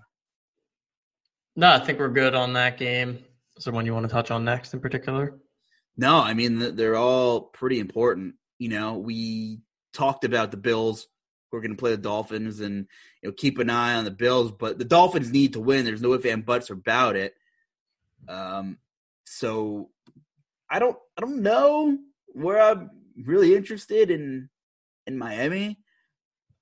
No, 1.57 1.69
I 1.69 1.79
think 1.79 1.99
we're 1.99 2.09
good 2.09 2.33
on 2.33 2.53
that 2.53 2.77
game. 2.77 3.19
Is 3.57 3.65
there 3.65 3.73
one 3.73 3.85
you 3.85 3.93
want 3.93 4.07
to 4.07 4.11
touch 4.11 4.31
on 4.31 4.45
next 4.45 4.73
in 4.73 4.79
particular? 4.79 5.37
No, 5.97 6.19
I 6.19 6.33
mean 6.33 6.75
they're 6.75 6.95
all 6.95 7.41
pretty 7.41 7.79
important. 7.79 8.35
You 8.57 8.69
know, 8.69 8.97
we 8.97 9.59
talked 9.93 10.23
about 10.23 10.51
the 10.51 10.57
Bills 10.57 11.07
we're 11.51 11.61
going 11.61 11.71
to 11.71 11.77
play 11.77 11.91
the 11.91 11.97
Dolphins 11.97 12.59
and 12.59 12.87
you 13.21 13.29
know 13.29 13.33
keep 13.33 13.59
an 13.59 13.69
eye 13.69 13.95
on 13.95 14.05
the 14.05 14.11
Bills. 14.11 14.51
But 14.51 14.77
the 14.77 14.85
Dolphins 14.85 15.31
need 15.31 15.53
to 15.53 15.59
win. 15.59 15.85
There's 15.85 16.01
no 16.01 16.13
if 16.13 16.25
and 16.25 16.45
buts 16.45 16.69
about 16.69 17.15
it. 17.15 17.35
Um, 18.27 18.77
so 19.25 19.89
I 20.69 20.79
don't 20.79 20.97
I 21.17 21.21
don't 21.21 21.41
know 21.41 21.97
where 22.27 22.61
I'm 22.61 22.89
really 23.25 23.55
interested 23.55 24.11
in 24.11 24.49
in 25.07 25.17
Miami. 25.17 25.77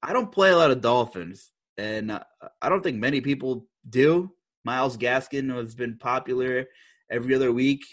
I 0.01 0.13
don't 0.13 0.31
play 0.31 0.51
a 0.51 0.57
lot 0.57 0.71
of 0.71 0.81
Dolphins, 0.81 1.51
and 1.77 2.11
I 2.61 2.69
don't 2.69 2.83
think 2.83 2.97
many 2.97 3.21
people 3.21 3.67
do. 3.89 4.31
Myles 4.63 4.97
Gaskin 4.97 5.53
has 5.55 5.75
been 5.75 5.97
popular 5.97 6.67
every 7.09 7.35
other 7.35 7.51
week. 7.51 7.83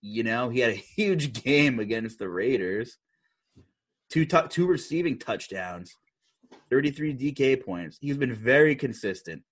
You 0.00 0.22
know, 0.22 0.48
he 0.48 0.60
had 0.60 0.70
a 0.70 0.74
huge 0.96 1.42
game 1.44 1.78
against 1.78 2.18
the 2.18 2.28
Raiders. 2.28 2.98
Two 4.14 4.24
two 4.24 4.68
receiving 4.68 5.18
touchdowns, 5.18 5.96
33 6.70 7.16
DK 7.16 7.64
points. 7.64 7.98
He's 8.00 8.16
been 8.16 8.32
very 8.32 8.76
consistent. 8.76 9.42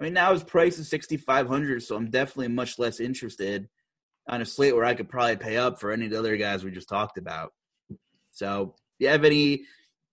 I 0.00 0.04
mean, 0.04 0.12
now 0.12 0.32
his 0.32 0.44
price 0.44 0.78
is 0.78 0.88
6500 0.88 1.82
so 1.82 1.96
I'm 1.96 2.08
definitely 2.08 2.46
much 2.46 2.78
less 2.78 3.00
interested 3.00 3.68
on 4.28 4.42
a 4.42 4.44
slate 4.44 4.76
where 4.76 4.84
I 4.84 4.94
could 4.94 5.08
probably 5.08 5.34
pay 5.34 5.56
up 5.56 5.80
for 5.80 5.90
any 5.90 6.04
of 6.04 6.12
the 6.12 6.20
other 6.20 6.36
guys 6.36 6.62
we 6.62 6.70
just 6.70 6.88
talked 6.88 7.18
about. 7.18 7.52
So, 8.30 8.76
do 9.00 9.06
you 9.06 9.08
have 9.08 9.24
any, 9.24 9.64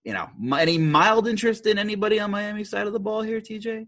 you 0.04 0.14
know, 0.14 0.28
any 0.58 0.80
mild 0.80 1.28
interest 1.28 1.68
in 1.68 1.78
anybody 1.78 2.20
on 2.20 2.32
Miami 2.32 2.64
side 2.64 2.88
of 2.88 2.94
the 2.94 3.00
ball 3.00 3.22
here, 3.22 3.42
TJ? 3.42 3.86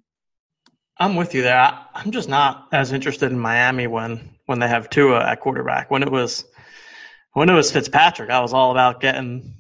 I'm 1.00 1.16
with 1.16 1.34
you 1.34 1.42
there. 1.42 1.58
I, 1.58 1.84
am 1.96 2.12
just 2.12 2.30
not 2.30 2.68
as 2.72 2.92
interested 2.92 3.32
in 3.32 3.40
Miami 3.40 3.88
when 3.88 4.36
when 4.46 4.60
they 4.60 4.68
have 4.68 4.88
Tua 4.92 5.26
at 5.26 5.40
quarterback. 5.40 5.90
When 5.90 6.04
it 6.04 6.12
was 6.12 6.46
when 7.34 7.50
it 7.50 7.54
was 7.54 7.72
Fitzpatrick, 7.72 8.30
I 8.30 8.40
was 8.42 8.54
all 8.54 8.70
about 8.70 9.02
getting 9.02 9.56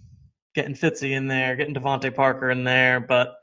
getting 0.55 0.73
Fitzy 0.73 1.11
in 1.11 1.27
there, 1.27 1.55
getting 1.55 1.75
DeVante 1.75 2.13
Parker 2.15 2.49
in 2.49 2.63
there, 2.63 2.99
but 2.99 3.35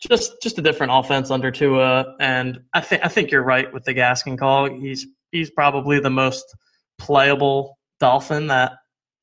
just 0.00 0.40
just 0.42 0.58
a 0.58 0.62
different 0.62 0.92
offense 0.94 1.30
under 1.30 1.50
Tua. 1.50 2.14
And 2.20 2.60
I 2.72 2.80
think 2.80 3.04
I 3.04 3.08
think 3.08 3.30
you're 3.30 3.42
right 3.42 3.72
with 3.72 3.84
the 3.84 3.94
Gaskin 3.94 4.38
call. 4.38 4.68
He's 4.70 5.06
he's 5.32 5.50
probably 5.50 5.98
the 5.98 6.10
most 6.10 6.44
playable 6.98 7.78
Dolphin 7.98 8.46
that 8.48 8.72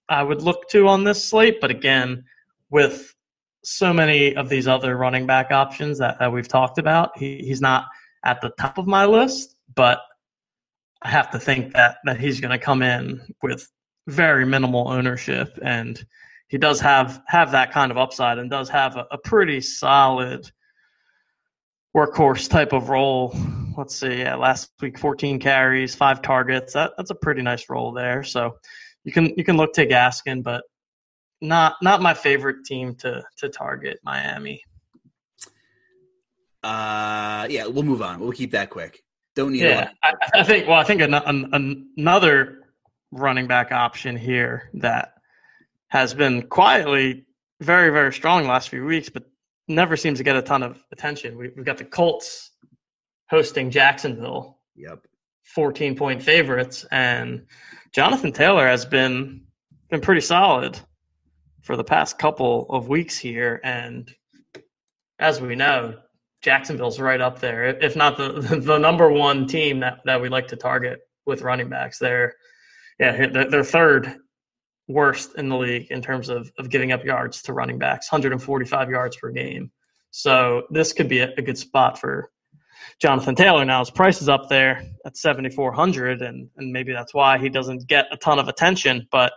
I 0.10 0.24
would 0.24 0.42
look 0.42 0.70
to 0.70 0.88
on 0.88 1.04
this 1.04 1.24
slate. 1.24 1.62
But 1.62 1.72
again, 1.72 2.24
with 2.70 3.14
so 3.64 3.94
many 3.94 4.36
of 4.36 4.50
these 4.50 4.68
other 4.68 4.96
running 4.96 5.26
back 5.26 5.52
options 5.52 5.98
that, 6.00 6.20
that 6.20 6.32
we've 6.32 6.48
talked 6.48 6.78
about, 6.78 7.18
he, 7.18 7.38
he's 7.38 7.62
not 7.62 7.86
at 8.24 8.40
the 8.42 8.52
top 8.60 8.78
of 8.78 8.86
my 8.86 9.06
list, 9.06 9.56
but 9.74 10.02
I 11.02 11.10
have 11.10 11.32
to 11.32 11.40
think 11.40 11.74
that 11.74 11.98
that 12.06 12.20
he's 12.20 12.42
going 12.42 12.52
to 12.52 12.64
come 12.64 12.82
in 12.82 13.22
with 13.42 13.70
very 14.08 14.46
minimal 14.46 14.88
ownership, 14.90 15.58
and 15.62 16.04
he 16.48 16.58
does 16.58 16.80
have 16.82 17.22
have 17.28 17.52
that 17.52 17.72
kind 17.72 17.92
of 17.92 17.98
upside, 17.98 18.38
and 18.38 18.50
does 18.50 18.70
have 18.70 18.96
a, 18.96 19.08
a 19.12 19.18
pretty 19.18 19.62
solid 19.62 20.50
workhorse 21.96 22.50
type 22.50 22.74
of 22.74 22.90
role. 22.90 23.36
Let's 23.78 23.96
see, 23.96 24.20
yeah, 24.20 24.36
last 24.36 24.70
week 24.82 24.98
14 24.98 25.40
carries, 25.40 25.96
five 25.96 26.22
targets. 26.22 26.74
That 26.74 26.92
that's 26.98 27.10
a 27.10 27.16
pretty 27.16 27.42
nice 27.42 27.70
role 27.70 27.92
there. 27.92 28.24
So 28.24 28.58
you 29.04 29.12
can 29.12 29.34
you 29.38 29.44
can 29.44 29.58
look 29.58 29.74
to 29.74 29.86
Gaskin, 29.86 30.44
but 30.44 30.64
not 31.42 31.76
not 31.82 32.02
my 32.02 32.14
favorite 32.14 32.66
team 32.66 32.96
to 32.96 33.24
to 33.38 33.50
target 33.50 34.00
Miami. 34.04 34.62
Uh, 36.64 37.48
yeah, 37.50 37.68
we'll 37.68 37.84
move 37.84 38.02
on. 38.02 38.20
We'll 38.20 38.32
keep 38.32 38.52
that 38.52 38.72
quick. 38.72 39.00
Don't 39.36 39.52
need. 39.52 39.62
Yeah, 39.62 39.90
I, 40.04 40.14
I, 40.34 40.44
think. 40.44 40.68
Well, 40.68 40.78
I 40.78 40.84
think 40.84 41.02
an, 41.02 41.14
an, 41.14 41.90
another 41.98 42.64
running 43.12 43.46
back 43.46 43.72
option 43.72 44.16
here 44.16 44.70
that 44.76 45.15
has 45.90 46.14
been 46.14 46.44
quietly 46.48 47.26
very 47.62 47.90
very 47.90 48.14
strong 48.14 48.48
last 48.48 48.70
few 48.70 48.86
weeks, 48.86 49.10
but 49.10 49.24
never 49.68 49.96
seems 49.96 50.20
to 50.20 50.24
get 50.24 50.36
a 50.36 50.42
ton 50.42 50.64
of 50.64 50.82
attention. 50.92 51.38
We, 51.38 51.52
have 51.56 51.66
got 51.66 51.78
the 51.78 51.86
Colts 51.86 52.52
hosting 53.30 53.72
Jacksonville. 53.72 54.60
Yep. 54.76 55.08
14 55.44 55.96
point 55.96 56.22
favorites 56.22 56.86
and 56.92 57.46
Jonathan 57.94 58.32
Taylor 58.32 58.68
has 58.68 58.86
been 58.86 59.42
been 59.90 60.02
pretty 60.02 60.22
solid 60.22 60.78
for 61.62 61.78
the 61.78 61.84
past 61.84 62.18
couple 62.18 62.66
of 62.70 62.90
weeks 62.90 63.18
here 63.18 63.62
and 63.64 64.12
as 65.20 65.40
we 65.40 65.56
know 65.56 65.96
Jacksonville's 66.42 67.00
right 67.00 67.22
up 67.22 67.40
there, 67.40 67.66
if 67.66 67.96
not 67.96 68.18
the 68.18 68.32
the 68.62 68.78
number 68.78 69.10
one 69.10 69.48
team 69.48 69.80
that, 69.80 70.00
that 70.06 70.22
we 70.22 70.30
like 70.30 70.48
to 70.50 70.56
target 70.56 71.00
with 71.26 71.42
running 71.42 71.70
backs. 71.70 71.98
They're 71.98 72.36
yeah, 73.00 73.28
they're, 73.28 73.50
they're 73.50 73.64
third 73.64 74.16
worst 74.88 75.36
in 75.38 75.50
the 75.50 75.58
league 75.58 75.88
in 75.92 76.02
terms 76.02 76.30
of, 76.30 76.52
of 76.58 76.70
giving 76.70 76.92
up 76.92 77.04
yards 77.04 77.42
to 77.44 77.54
running 77.54 77.80
backs, 77.80 78.12
145 78.12 78.90
yards 78.90 79.18
per 79.18 79.32
game. 79.32 79.72
So 80.12 80.64
this 80.70 80.94
could 80.94 81.10
be 81.10 81.20
a, 81.20 81.34
a 81.38 81.42
good 81.42 81.58
spot 81.58 82.00
for 82.00 82.30
Jonathan 83.02 83.36
Taylor. 83.36 83.66
Now 83.66 83.80
his 83.80 83.90
price 83.90 84.22
is 84.22 84.30
up 84.30 84.48
there 84.50 84.86
at 85.06 85.18
7,400, 85.18 86.22
and 86.22 86.50
and 86.58 86.72
maybe 86.72 86.94
that's 86.94 87.14
why 87.14 87.38
he 87.38 87.50
doesn't 87.50 87.88
get 87.88 88.06
a 88.12 88.18
ton 88.18 88.40
of 88.40 88.48
attention. 88.48 89.08
But 89.12 89.34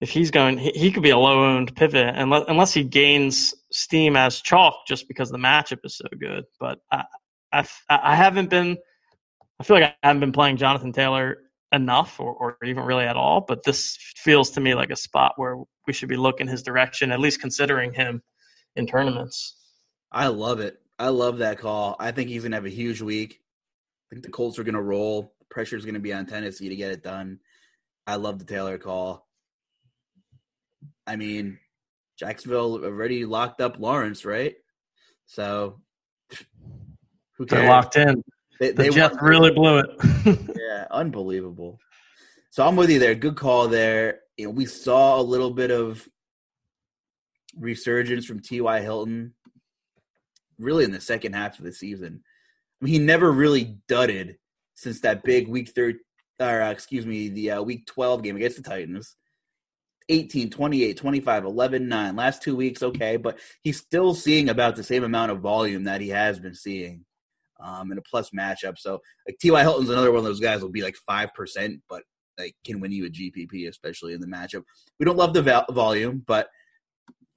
if 0.00 0.10
he's 0.10 0.30
going, 0.30 0.58
he, 0.58 0.70
he 0.70 0.92
could 0.92 1.02
be 1.02 1.10
a 1.10 1.18
low 1.18 1.44
owned 1.44 1.74
pivot 1.74 2.14
unless, 2.16 2.44
unless 2.48 2.72
he 2.72 2.84
gains 2.84 3.54
steam 3.72 4.16
as 4.16 4.40
chalk 4.40 4.74
just 4.86 5.08
because 5.08 5.30
the 5.30 5.38
matchup 5.38 5.80
is 5.84 5.96
so 5.96 6.06
good. 6.18 6.44
But 6.60 6.78
I, 6.92 7.04
I, 7.52 7.66
I 7.88 8.14
haven't 8.14 8.50
been, 8.50 8.76
I 9.58 9.64
feel 9.64 9.80
like 9.80 9.96
I 10.02 10.06
haven't 10.06 10.20
been 10.20 10.32
playing 10.32 10.58
Jonathan 10.58 10.92
Taylor 10.92 11.38
enough 11.72 12.18
or, 12.20 12.32
or 12.32 12.56
even 12.64 12.84
really 12.84 13.04
at 13.04 13.16
all. 13.16 13.44
But 13.46 13.62
this 13.64 13.96
feels 14.16 14.50
to 14.52 14.60
me 14.60 14.74
like 14.74 14.90
a 14.90 14.96
spot 14.96 15.34
where 15.36 15.56
we 15.86 15.92
should 15.92 16.08
be 16.08 16.16
looking 16.16 16.48
his 16.48 16.62
direction, 16.62 17.12
at 17.12 17.20
least 17.20 17.40
considering 17.40 17.92
him 17.92 18.22
in 18.76 18.86
tournaments. 18.86 19.56
I 20.10 20.28
love 20.28 20.60
it. 20.60 20.78
I 20.98 21.08
love 21.08 21.38
that 21.38 21.58
call. 21.58 21.96
I 21.98 22.10
think 22.10 22.28
he's 22.28 22.42
going 22.42 22.52
to 22.52 22.56
have 22.56 22.66
a 22.66 22.70
huge 22.70 23.00
week. 23.00 23.40
I 24.10 24.14
think 24.14 24.24
the 24.24 24.30
Colts 24.30 24.58
are 24.58 24.64
going 24.64 24.74
to 24.74 24.82
roll. 24.82 25.34
Pressure 25.50 25.76
is 25.76 25.84
going 25.84 25.94
to 25.94 26.00
be 26.00 26.12
on 26.12 26.26
Tennessee 26.26 26.68
to 26.68 26.76
get 26.76 26.90
it 26.90 27.02
done. 27.02 27.40
I 28.06 28.16
love 28.16 28.38
the 28.38 28.44
Taylor 28.44 28.78
call. 28.78 29.26
I 31.06 31.16
mean, 31.16 31.58
Jacksonville 32.18 32.84
already 32.84 33.24
locked 33.24 33.60
up 33.60 33.78
Lawrence, 33.78 34.24
right? 34.24 34.54
So 35.26 35.80
who 37.36 37.46
cares? 37.46 37.60
They're 37.60 37.68
locked 37.68 37.96
in. 37.96 38.22
They, 38.58 38.70
the 38.70 38.82
they 38.84 38.90
Jets 38.90 39.16
really 39.20 39.52
blew 39.52 39.78
it. 39.78 39.90
unbelievable. 40.90 41.78
So 42.50 42.66
I'm 42.66 42.76
with 42.76 42.90
you 42.90 42.98
there. 42.98 43.14
Good 43.14 43.36
call 43.36 43.68
there. 43.68 44.20
You 44.36 44.46
know, 44.46 44.50
we 44.50 44.66
saw 44.66 45.20
a 45.20 45.22
little 45.22 45.50
bit 45.50 45.70
of 45.70 46.08
resurgence 47.56 48.24
from 48.26 48.40
T.Y. 48.40 48.80
Hilton 48.80 49.34
really 50.58 50.84
in 50.84 50.90
the 50.90 51.00
second 51.00 51.34
half 51.34 51.58
of 51.58 51.64
the 51.64 51.72
season. 51.72 52.22
I 52.80 52.84
mean, 52.84 52.94
he 52.94 52.98
never 52.98 53.30
really 53.30 53.76
dudded 53.88 54.36
since 54.74 55.00
that 55.00 55.24
big 55.24 55.48
week 55.48 55.70
third, 55.70 55.98
or 56.40 56.62
uh, 56.62 56.70
excuse 56.70 57.06
me, 57.06 57.28
the 57.28 57.52
uh, 57.52 57.62
week 57.62 57.86
12 57.86 58.22
game 58.22 58.36
against 58.36 58.56
the 58.56 58.62
Titans. 58.62 59.16
18, 60.10 60.48
28, 60.48 60.96
25, 60.96 61.44
11, 61.44 61.88
9. 61.88 62.16
Last 62.16 62.42
two 62.42 62.56
weeks, 62.56 62.82
okay, 62.82 63.18
but 63.18 63.38
he's 63.62 63.78
still 63.78 64.14
seeing 64.14 64.48
about 64.48 64.74
the 64.74 64.82
same 64.82 65.04
amount 65.04 65.30
of 65.30 65.40
volume 65.40 65.84
that 65.84 66.00
he 66.00 66.08
has 66.08 66.38
been 66.40 66.54
seeing 66.54 67.04
um, 67.60 67.92
in 67.92 67.98
a 67.98 68.02
plus 68.02 68.30
matchup. 68.30 68.78
So, 68.78 69.00
like, 69.26 69.38
T.Y. 69.40 69.62
Hilton's 69.62 69.90
another 69.90 70.10
one 70.10 70.18
of 70.18 70.24
those 70.24 70.40
guys 70.40 70.62
will 70.62 70.68
be 70.70 70.82
like 70.82 70.96
5%, 71.08 71.80
but 71.88 72.02
like 72.38 72.54
can 72.64 72.80
win 72.80 72.92
you 72.92 73.06
a 73.06 73.10
GPP, 73.10 73.68
especially 73.68 74.14
in 74.14 74.20
the 74.20 74.26
matchup. 74.26 74.62
We 74.98 75.04
don't 75.04 75.18
love 75.18 75.34
the 75.34 75.42
val- 75.42 75.66
volume, 75.70 76.22
but 76.26 76.48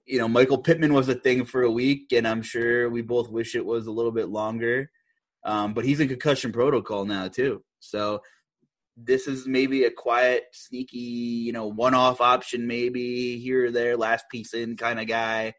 you 0.06 0.18
know, 0.18 0.28
Michael 0.28 0.58
Pittman 0.58 0.94
was 0.94 1.10
a 1.10 1.16
thing 1.16 1.46
for 1.46 1.64
a 1.64 1.72
week, 1.72 2.12
and 2.12 2.28
I'm 2.28 2.42
sure 2.42 2.90
we 2.90 3.02
both 3.02 3.30
wish 3.30 3.56
it 3.56 3.66
was 3.66 3.88
a 3.88 3.92
little 3.92 4.12
bit 4.12 4.30
longer. 4.30 4.92
Um, 5.44 5.74
but 5.74 5.86
he's 5.86 6.00
in 6.00 6.08
concussion 6.08 6.52
protocol 6.52 7.06
now 7.06 7.28
too. 7.28 7.64
So 7.80 8.22
this 8.96 9.28
is 9.28 9.48
maybe 9.48 9.86
a 9.86 9.92
quiet, 9.92 10.44
sneaky, 10.54 11.00
you 11.00 11.54
know, 11.54 11.68
one-off 11.68 12.22
option, 12.22 12.68
maybe 12.68 13.40
here 13.40 13.66
or 13.66 13.72
there, 13.72 13.98
last 13.98 14.26
piece 14.30 14.54
in 14.54 14.78
kind 14.78 15.00
of 15.00 15.08
guy. 15.08 15.54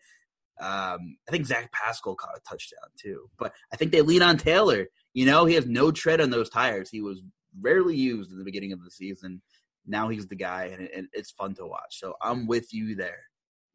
Um, 0.60 1.16
I 1.28 1.30
think 1.30 1.46
Zach 1.46 1.72
Pascal 1.72 2.14
caught 2.14 2.36
a 2.36 2.40
touchdown 2.48 2.88
too, 2.98 3.28
but 3.38 3.52
I 3.72 3.76
think 3.76 3.92
they 3.92 4.02
lean 4.02 4.22
on 4.22 4.36
Taylor. 4.36 4.86
You 5.14 5.26
know, 5.26 5.44
he 5.44 5.54
has 5.54 5.66
no 5.66 5.90
tread 5.90 6.20
on 6.20 6.30
those 6.30 6.50
tires. 6.50 6.90
He 6.90 7.00
was 7.00 7.20
rarely 7.60 7.96
used 7.96 8.30
at 8.32 8.38
the 8.38 8.44
beginning 8.44 8.72
of 8.72 8.82
the 8.82 8.90
season. 8.90 9.42
Now 9.86 10.08
he's 10.08 10.26
the 10.26 10.36
guy, 10.36 10.66
and, 10.66 10.82
it, 10.82 10.90
and 10.94 11.08
it's 11.12 11.32
fun 11.32 11.54
to 11.54 11.66
watch. 11.66 11.98
So 11.98 12.14
I'm 12.22 12.46
with 12.46 12.72
you 12.72 12.94
there. 12.94 13.20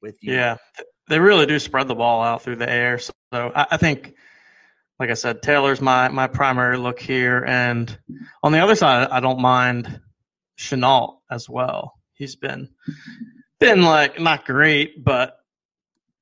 With 0.02 0.18
you. 0.22 0.34
Yeah, 0.34 0.58
they 1.10 1.20
really 1.20 1.46
do 1.46 1.60
spread 1.60 1.88
the 1.88 1.96
ball 1.96 2.24
out 2.24 2.44
through 2.44 2.58
the 2.58 2.70
air. 2.70 3.00
So 3.00 3.12
I, 3.34 3.66
I 3.72 3.78
think 3.78 4.14
like 5.00 5.10
I 5.10 5.16
said, 5.16 5.42
Taylor's 5.42 5.82
my 5.82 6.08
my 6.10 6.28
primary 6.28 6.78
look 6.78 7.00
here, 7.00 7.44
and 7.46 7.98
on 8.44 8.52
the 8.52 8.60
other 8.60 8.76
side, 8.76 9.10
I 9.10 9.20
don't 9.20 9.40
mind 9.40 10.00
Shenault 10.58 11.18
as 11.30 11.50
well. 11.50 11.94
He's 12.14 12.36
been 12.36 12.70
been 13.60 13.84
like 13.84 14.20
not 14.20 14.46
great, 14.46 15.04
but 15.04 15.38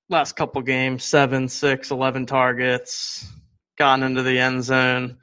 last 0.10 0.36
couple 0.36 0.62
games, 0.62 1.04
seven, 1.04 1.48
six, 1.48 1.92
eleven 1.92 2.26
targets, 2.26 3.28
gotten 3.78 4.04
into 4.04 4.24
the 4.24 4.40
end 4.40 4.64
zone. 4.64 5.18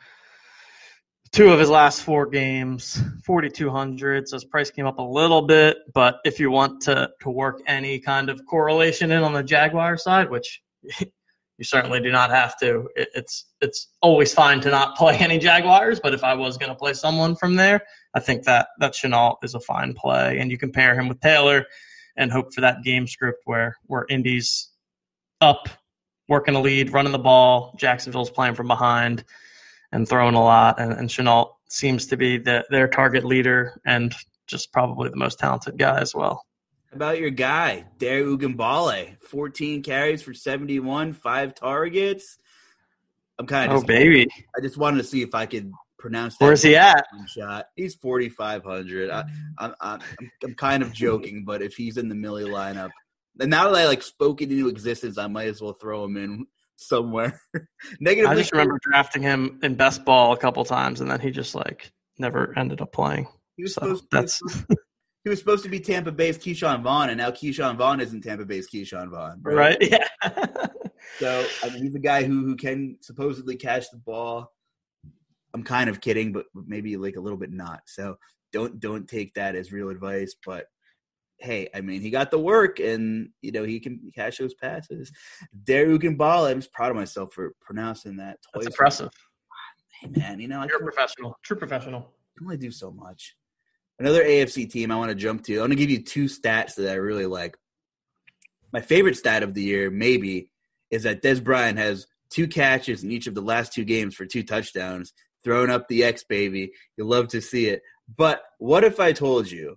two 1.32 1.50
of 1.50 1.58
his 1.58 1.70
last 1.70 2.02
four 2.02 2.26
games, 2.26 3.00
4,200. 3.24 4.28
So 4.28 4.36
his 4.36 4.44
price 4.44 4.70
came 4.70 4.86
up 4.86 4.98
a 4.98 5.02
little 5.02 5.42
bit. 5.42 5.78
But 5.94 6.16
if 6.24 6.38
you 6.38 6.50
want 6.50 6.82
to, 6.82 7.08
to 7.22 7.30
work 7.30 7.60
any 7.66 7.98
kind 7.98 8.28
of 8.28 8.44
correlation 8.46 9.10
in 9.12 9.22
on 9.22 9.32
the 9.32 9.42
Jaguar 9.42 9.96
side, 9.96 10.30
which 10.30 10.60
you 11.00 11.64
certainly 11.64 12.00
do 12.00 12.10
not 12.10 12.30
have 12.30 12.58
to, 12.58 12.88
it, 12.96 13.08
it's 13.14 13.46
it's 13.60 13.88
always 14.02 14.34
fine 14.34 14.60
to 14.60 14.70
not 14.70 14.96
play 14.96 15.16
any 15.18 15.38
Jaguars. 15.38 16.00
But 16.00 16.12
if 16.12 16.24
I 16.24 16.34
was 16.34 16.58
going 16.58 16.70
to 16.70 16.76
play 16.76 16.92
someone 16.92 17.36
from 17.36 17.56
there, 17.56 17.82
I 18.14 18.20
think 18.20 18.44
that 18.44 18.68
that 18.80 18.92
Shenault 18.92 19.36
is 19.42 19.54
a 19.54 19.60
fine 19.60 19.94
play, 19.94 20.38
and 20.38 20.50
you 20.50 20.58
compare 20.58 20.98
him 20.98 21.08
with 21.08 21.20
Taylor 21.20 21.64
and 22.16 22.30
hope 22.30 22.52
for 22.52 22.60
that 22.60 22.82
game 22.84 23.06
script 23.06 23.42
where 23.44 23.76
where 23.86 24.04
Indy's 24.10 24.71
up, 25.42 25.68
working 26.28 26.54
a 26.54 26.60
lead, 26.60 26.92
running 26.92 27.12
the 27.12 27.18
ball, 27.18 27.74
Jacksonville's 27.76 28.30
playing 28.30 28.54
from 28.54 28.68
behind 28.68 29.24
and 29.90 30.08
throwing 30.08 30.34
a 30.34 30.42
lot, 30.42 30.80
and, 30.80 30.92
and 30.92 31.08
Shenault 31.08 31.50
seems 31.68 32.06
to 32.06 32.16
be 32.16 32.38
the, 32.38 32.64
their 32.70 32.88
target 32.88 33.24
leader 33.24 33.80
and 33.84 34.14
just 34.46 34.72
probably 34.72 35.10
the 35.10 35.16
most 35.16 35.38
talented 35.38 35.76
guy 35.76 36.00
as 36.00 36.14
well. 36.14 36.46
How 36.90 36.96
about 36.96 37.18
your 37.18 37.30
guy, 37.30 37.86
Dare 37.98 38.24
Ogunbowale? 38.24 39.16
14 39.22 39.82
carries 39.82 40.22
for 40.22 40.34
71, 40.34 41.14
five 41.14 41.54
targets. 41.54 42.38
I'm 43.38 43.46
kind 43.46 43.72
of 43.72 43.82
oh 43.82 43.86
baby. 43.86 44.28
I 44.56 44.60
just 44.60 44.76
wanted 44.76 44.98
to 44.98 45.04
see 45.04 45.22
if 45.22 45.34
I 45.34 45.46
could 45.46 45.72
pronounce 45.98 46.36
that. 46.36 46.44
Where's 46.44 46.62
he 46.62 46.76
at? 46.76 47.04
Shot. 47.26 47.66
He's 47.76 47.94
4,500. 47.94 49.10
I, 49.10 49.24
I'm, 49.58 49.74
I'm, 49.80 50.00
I'm 50.44 50.54
kind 50.54 50.82
of 50.82 50.92
joking, 50.92 51.44
but 51.44 51.62
if 51.62 51.74
he's 51.74 51.96
in 51.96 52.08
the 52.08 52.14
Millie 52.14 52.44
lineup, 52.44 52.90
and 53.40 53.50
now 53.50 53.70
that 53.70 53.80
I 53.80 53.86
like 53.86 54.02
spoke 54.02 54.42
it 54.42 54.50
into 54.50 54.68
existence, 54.68 55.18
I 55.18 55.26
might 55.26 55.48
as 55.48 55.60
well 55.60 55.72
throw 55.72 56.04
him 56.04 56.16
in 56.16 56.46
somewhere. 56.76 57.40
Negative. 58.00 58.30
I 58.30 58.34
just 58.34 58.52
remember 58.52 58.78
drafting 58.82 59.22
him 59.22 59.60
in 59.62 59.74
best 59.74 60.04
ball 60.04 60.32
a 60.32 60.36
couple 60.36 60.64
times, 60.64 61.00
and 61.00 61.10
then 61.10 61.20
he 61.20 61.30
just 61.30 61.54
like 61.54 61.92
never 62.18 62.56
ended 62.58 62.80
up 62.80 62.92
playing. 62.92 63.28
He 63.56 63.62
was 63.62 63.74
so 63.74 63.80
supposed 63.80 64.04
that's. 64.10 64.38
To, 64.38 64.76
he 65.24 65.30
was 65.30 65.38
supposed 65.38 65.64
to 65.64 65.70
be 65.70 65.80
Tampa 65.80 66.12
Bay's 66.12 66.38
Ke'Shawn 66.38 66.82
Vaughn, 66.82 67.10
and 67.10 67.18
now 67.18 67.30
Ke'Shawn 67.30 67.76
Vaughn 67.76 68.00
isn't 68.00 68.22
Tampa 68.22 68.44
Bay's 68.44 68.68
Ke'Shawn 68.68 69.10
Vaughn. 69.10 69.40
Right? 69.42 69.56
right? 69.56 69.78
Yeah. 69.80 70.08
so 71.18 71.46
I 71.62 71.70
mean, 71.70 71.84
he's 71.84 71.94
a 71.94 72.00
guy 72.00 72.24
who 72.24 72.44
who 72.44 72.56
can 72.56 72.98
supposedly 73.00 73.56
catch 73.56 73.90
the 73.90 73.98
ball. 73.98 74.52
I'm 75.54 75.62
kind 75.62 75.90
of 75.90 76.00
kidding, 76.00 76.32
but 76.32 76.46
maybe 76.54 76.96
like 76.96 77.16
a 77.16 77.20
little 77.20 77.38
bit 77.38 77.52
not. 77.52 77.82
So 77.86 78.16
don't 78.52 78.80
don't 78.80 79.08
take 79.08 79.34
that 79.34 79.54
as 79.54 79.72
real 79.72 79.90
advice. 79.90 80.34
But 80.44 80.66
hey, 81.42 81.68
I 81.74 81.80
mean, 81.80 82.00
he 82.00 82.10
got 82.10 82.30
the 82.30 82.38
work, 82.38 82.78
and 82.78 83.30
you 83.42 83.52
know 83.52 83.64
he 83.64 83.80
can 83.80 84.12
catch 84.14 84.38
those 84.38 84.54
passes. 84.54 85.12
Derek 85.64 86.16
Ball, 86.16 86.46
I'm 86.46 86.60
just 86.60 86.72
proud 86.72 86.90
of 86.90 86.96
myself 86.96 87.32
for 87.32 87.54
pronouncing 87.60 88.16
that 88.16 88.38
twice. 88.42 88.64
That's 88.64 88.66
impressive. 88.66 89.10
Hey 90.00 90.08
man, 90.16 90.40
you 90.40 90.48
know 90.48 90.64
you're 90.68 90.78
a 90.78 90.82
professional, 90.82 91.38
true 91.42 91.56
professional. 91.56 92.12
You 92.38 92.46
only 92.46 92.56
do 92.56 92.70
so 92.70 92.90
much. 92.90 93.36
Another 93.98 94.24
AFC 94.24 94.70
team 94.70 94.90
I 94.90 94.96
want 94.96 95.10
to 95.10 95.14
jump 95.14 95.44
to. 95.44 95.58
I 95.58 95.60
want 95.60 95.72
to 95.72 95.76
give 95.76 95.90
you 95.90 96.02
two 96.02 96.24
stats 96.24 96.74
that 96.76 96.90
I 96.90 96.94
really 96.94 97.26
like. 97.26 97.56
My 98.72 98.80
favorite 98.80 99.16
stat 99.16 99.42
of 99.42 99.54
the 99.54 99.62
year, 99.62 99.90
maybe, 99.90 100.50
is 100.90 101.02
that 101.02 101.22
Dez 101.22 101.42
Bryant 101.42 101.78
has 101.78 102.06
two 102.30 102.48
catches 102.48 103.04
in 103.04 103.12
each 103.12 103.26
of 103.26 103.34
the 103.34 103.42
last 103.42 103.72
two 103.72 103.84
games 103.84 104.14
for 104.14 104.24
two 104.24 104.42
touchdowns 104.42 105.12
throwing 105.44 105.70
up 105.70 105.86
the 105.88 106.04
X 106.04 106.24
baby. 106.24 106.72
You 106.96 107.04
love 107.04 107.28
to 107.28 107.40
see 107.40 107.66
it. 107.66 107.82
But 108.16 108.42
what 108.58 108.84
if 108.84 108.98
I 108.98 109.12
told 109.12 109.50
you 109.50 109.76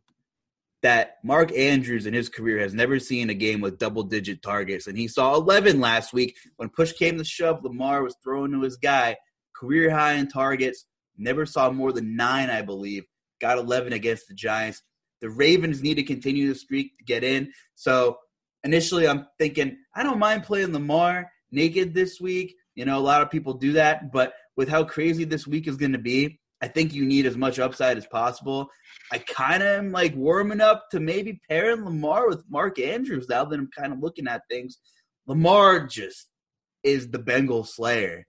that 0.85 1.15
Mark 1.23 1.51
Andrews 1.57 2.05
in 2.05 2.13
his 2.13 2.29
career 2.29 2.59
has 2.59 2.75
never 2.75 2.99
seen 2.99 3.31
a 3.31 3.33
game 3.33 3.59
with 3.59 3.79
double 3.79 4.03
digit 4.03 4.43
targets, 4.43 4.85
and 4.85 4.95
he 4.95 5.07
saw 5.07 5.33
11 5.33 5.79
last 5.79 6.13
week 6.13 6.37
when 6.57 6.69
push 6.69 6.93
came 6.93 7.17
to 7.17 7.23
shove. 7.23 7.63
Lamar 7.63 8.03
was 8.03 8.15
thrown 8.23 8.51
to 8.51 8.61
his 8.61 8.77
guy, 8.77 9.17
career 9.55 9.89
high 9.89 10.13
in 10.13 10.27
targets. 10.27 10.85
Never 11.17 11.47
saw 11.47 11.71
more 11.71 11.91
than 11.91 12.15
nine, 12.15 12.51
I 12.51 12.61
believe. 12.61 13.03
Got 13.41 13.57
11 13.57 13.93
against 13.93 14.27
the 14.27 14.35
Giants. 14.35 14.83
The 15.21 15.29
Ravens 15.31 15.81
need 15.81 15.95
to 15.95 16.03
continue 16.03 16.49
the 16.49 16.53
streak 16.53 16.95
to 16.99 17.03
get 17.03 17.23
in. 17.23 17.51
So 17.73 18.19
initially, 18.63 19.07
I'm 19.07 19.25
thinking 19.39 19.77
I 19.95 20.03
don't 20.03 20.19
mind 20.19 20.43
playing 20.43 20.71
Lamar 20.71 21.31
naked 21.49 21.95
this 21.95 22.21
week. 22.21 22.53
You 22.75 22.85
know, 22.85 22.99
a 22.99 23.01
lot 23.01 23.23
of 23.23 23.31
people 23.31 23.55
do 23.55 23.73
that, 23.73 24.11
but 24.11 24.33
with 24.55 24.69
how 24.69 24.83
crazy 24.83 25.23
this 25.23 25.47
week 25.47 25.67
is 25.67 25.77
going 25.77 25.93
to 25.93 25.97
be, 25.97 26.39
I 26.65 26.67
think 26.67 26.95
you 26.95 27.05
need 27.05 27.27
as 27.27 27.37
much 27.37 27.59
upside 27.59 27.95
as 27.95 28.07
possible. 28.07 28.71
I 29.11 29.19
kind 29.19 29.61
of 29.61 29.69
am 29.69 29.91
like 29.91 30.15
warming 30.15 30.61
up 30.61 30.89
to 30.89 30.99
maybe 30.99 31.39
pairing 31.47 31.85
Lamar 31.85 32.27
with 32.27 32.43
Mark 32.49 32.79
Andrews 32.79 33.29
now 33.29 33.45
that 33.45 33.59
I'm 33.59 33.69
kind 33.69 33.93
of 33.93 33.99
looking 33.99 34.27
at 34.27 34.41
things. 34.49 34.79
Lamar 35.27 35.85
just 35.85 36.27
is 36.83 37.11
the 37.11 37.19
Bengal 37.19 37.65
Slayer. 37.65 38.25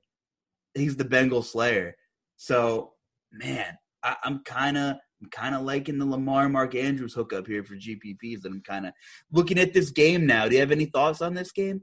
He's 0.74 0.96
the 0.96 1.06
Bengal 1.06 1.42
Slayer. 1.42 1.96
So, 2.36 2.92
man, 3.32 3.78
I, 4.02 4.16
am 4.22 4.42
kind 4.44 4.76
of 4.76 4.96
I'm 5.22 5.30
kind 5.30 5.54
of 5.54 5.62
liking 5.62 5.96
the 5.96 6.04
Lamar 6.04 6.50
Mark 6.50 6.74
Andrews 6.74 7.14
hookup 7.14 7.46
here 7.46 7.64
for 7.64 7.74
GPPs, 7.74 8.44
and 8.44 8.56
I'm 8.56 8.60
kind 8.60 8.84
of 8.84 8.92
looking 9.32 9.58
at 9.58 9.72
this 9.72 9.88
game 9.88 10.26
now. 10.26 10.46
Do 10.46 10.56
you 10.56 10.60
have 10.60 10.72
any 10.72 10.84
thoughts 10.84 11.22
on 11.22 11.32
this 11.32 11.52
game? 11.52 11.80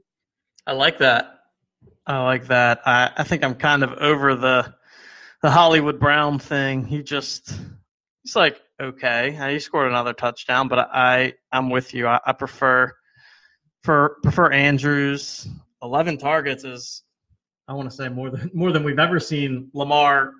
I 0.68 0.72
like 0.74 0.98
that. 0.98 1.40
I 2.06 2.22
like 2.22 2.46
that. 2.46 2.80
I, 2.86 3.10
I 3.16 3.24
think 3.24 3.42
I'm 3.42 3.56
kind 3.56 3.82
of 3.82 3.94
over 3.94 4.36
the 4.36 4.72
the 5.44 5.50
Hollywood 5.50 6.00
Brown 6.00 6.38
thing. 6.38 6.86
He 6.86 7.02
just 7.02 7.52
he's 8.22 8.34
like 8.34 8.62
okay. 8.80 9.38
He 9.52 9.58
scored 9.58 9.88
another 9.88 10.14
touchdown, 10.14 10.68
but 10.68 10.88
I 10.90 11.34
I'm 11.52 11.68
with 11.68 11.92
you. 11.92 12.06
I, 12.06 12.18
I 12.24 12.32
prefer 12.32 12.90
for 13.82 14.16
prefer 14.22 14.50
Andrews. 14.50 15.46
Eleven 15.82 16.16
targets 16.16 16.64
is 16.64 17.02
I 17.68 17.74
want 17.74 17.90
to 17.90 17.94
say 17.94 18.08
more 18.08 18.30
than 18.30 18.50
more 18.54 18.72
than 18.72 18.84
we've 18.84 18.98
ever 18.98 19.20
seen 19.20 19.68
Lamar 19.74 20.32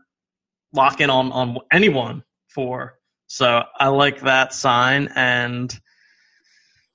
lock 0.73 1.03
in 1.03 1.11
on 1.11 1.31
on 1.33 1.59
anyone 1.71 2.25
for. 2.49 2.95
So 3.27 3.63
I 3.79 3.89
like 3.89 4.23
that 4.23 4.55
sign, 4.55 5.11
and 5.15 5.79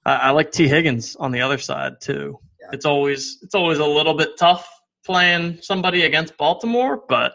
I, 0.03 0.16
I 0.16 0.30
like 0.32 0.51
Tee 0.51 0.68
Higgins 0.68 1.16
on 1.16 1.32
the 1.32 1.41
other 1.41 1.60
side 1.60 2.01
too 2.01 2.39
it's 2.72 2.86
always 2.86 3.39
it's 3.41 3.55
always 3.55 3.78
a 3.80 3.86
little 3.86 4.14
bit 4.14 4.38
tough 4.38 4.68
playing 5.05 5.60
somebody 5.62 6.03
against 6.03 6.38
Baltimore, 6.38 7.03
but 7.07 7.34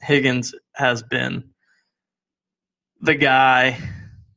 Higgins 0.00 0.54
has 0.74 1.02
been 1.02 1.44
the 3.00 3.14
guy. 3.14 3.78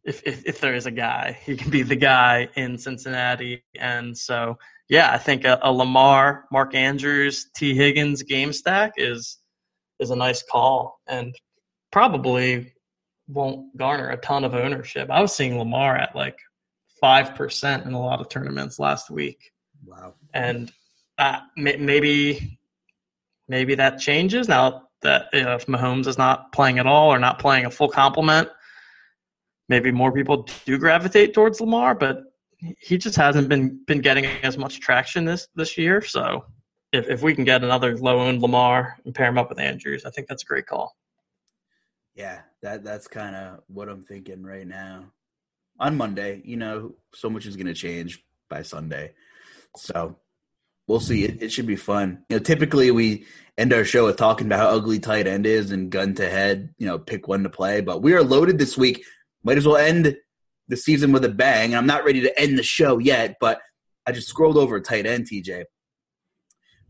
If, 0.06 0.26
if, 0.26 0.46
if 0.46 0.62
there 0.62 0.74
is 0.74 0.86
a 0.86 0.92
guy, 0.92 1.38
he 1.44 1.56
can 1.56 1.70
be 1.70 1.84
the 1.84 1.96
guy 1.96 2.50
in 2.56 2.78
Cincinnati, 2.78 3.64
and 3.78 4.18
so 4.18 4.58
yeah, 4.88 5.12
I 5.12 5.18
think 5.20 5.46
a, 5.46 5.60
a 5.62 5.72
Lamar, 5.72 6.46
Mark 6.52 6.74
Andrews, 6.74 7.48
Tee 7.56 7.76
Higgins 7.76 8.24
game 8.24 8.52
stack 8.52 8.94
is 8.98 9.38
is 10.00 10.10
a 10.10 10.16
nice 10.16 10.42
call, 10.42 11.00
and 11.08 11.36
probably 11.92 12.74
won't 13.28 13.78
garner 13.78 14.10
a 14.10 14.18
ton 14.18 14.44
of 14.44 14.56
ownership. 14.56 15.10
I 15.12 15.22
was 15.22 15.36
seeing 15.36 15.60
Lamar 15.60 15.96
at 15.96 16.16
like 16.16 16.40
five 17.00 17.36
percent 17.36 17.86
in 17.86 17.94
a 17.94 18.02
lot 18.02 18.20
of 18.20 18.30
tournaments 18.30 18.80
last 18.80 19.12
week. 19.12 19.52
Wow. 19.86 20.16
And 20.34 20.72
uh, 21.20 21.42
maybe 21.56 22.60
maybe 23.48 23.76
that 23.76 24.00
changes 24.00 24.48
now 24.48 24.89
that 25.02 25.28
you 25.34 25.44
know, 25.44 25.56
if 25.56 25.66
Mahomes 25.68 26.08
is 26.08 26.18
not 26.18 26.52
playing 26.52 26.80
at 26.80 26.88
all 26.88 27.14
or 27.14 27.20
not 27.20 27.40
playing 27.40 27.66
a 27.66 27.72
full 27.72 27.90
complement. 27.90 28.50
Maybe 29.68 29.92
more 29.92 30.12
people 30.12 30.48
do 30.66 30.78
gravitate 30.78 31.34
towards 31.34 31.62
Lamar, 31.62 31.94
but 31.94 32.24
he 32.80 32.98
just 32.98 33.16
hasn't 33.16 33.50
been 33.50 33.82
been 33.86 34.02
getting 34.02 34.26
as 34.44 34.58
much 34.58 34.80
traction 34.80 35.26
this 35.26 35.48
this 35.56 35.78
year. 35.78 36.02
So 36.02 36.46
if 36.92 37.08
if 37.10 37.22
we 37.22 37.36
can 37.36 37.44
get 37.44 37.64
another 37.64 37.98
low 37.98 38.20
owned 38.20 38.42
Lamar 38.42 38.98
and 39.06 39.14
pair 39.14 39.28
him 39.28 39.38
up 39.38 39.50
with 39.50 39.60
Andrews, 39.60 40.06
I 40.06 40.10
think 40.10 40.28
that's 40.28 40.44
a 40.44 40.46
great 40.46 40.66
call. 40.66 40.96
Yeah, 42.16 42.42
that 42.62 42.84
that's 42.84 43.08
kind 43.08 43.36
of 43.36 43.62
what 43.68 43.90
I'm 43.90 44.04
thinking 44.04 44.44
right 44.44 44.68
now. 44.68 45.06
On 45.80 45.96
Monday, 45.96 46.42
you 46.44 46.58
know, 46.58 46.96
so 47.14 47.30
much 47.30 47.46
is 47.46 47.56
going 47.56 47.68
to 47.68 47.74
change 47.74 48.26
by 48.50 48.64
Sunday. 48.64 49.14
So 49.78 50.18
we'll 50.90 51.00
see. 51.00 51.24
It, 51.24 51.44
it 51.44 51.52
should 51.52 51.68
be 51.68 51.76
fun. 51.76 52.24
You 52.30 52.38
know, 52.38 52.44
typically 52.44 52.90
we 52.90 53.26
end 53.58 53.72
our 53.72 53.86
show 53.86 54.08
with 54.08 54.18
talking 54.18 54.48
about 54.48 54.60
how 54.60 54.76
ugly 54.76 55.00
tight 55.00 55.28
end 55.28 55.46
is 55.46 55.72
and 55.72 55.92
gun 55.92 56.16
to 56.16 56.28
head, 56.28 56.74
you 56.80 56.88
know, 56.88 56.98
pick 56.98 57.28
one 57.28 57.44
to 57.44 57.50
play. 57.50 57.80
But 57.82 58.02
we 58.02 58.14
are 58.14 58.24
loaded 58.24 58.58
this 58.58 58.78
week. 58.78 59.06
Might 59.44 59.58
as 59.58 59.68
well 59.68 59.78
end 59.78 60.18
the 60.68 60.76
season 60.76 61.12
with 61.12 61.24
a 61.24 61.30
bang. 61.30 61.70
And 61.70 61.76
I'm 61.78 61.86
not 61.86 62.04
ready 62.04 62.22
to 62.22 62.40
end 62.40 62.58
the 62.58 62.64
show 62.64 62.98
yet, 62.98 63.38
but 63.40 63.62
I 64.06 64.12
just 64.12 64.28
scrolled 64.28 64.58
over 64.58 64.82
tight 64.82 65.06
end, 65.06 65.30
TJ. 65.30 65.66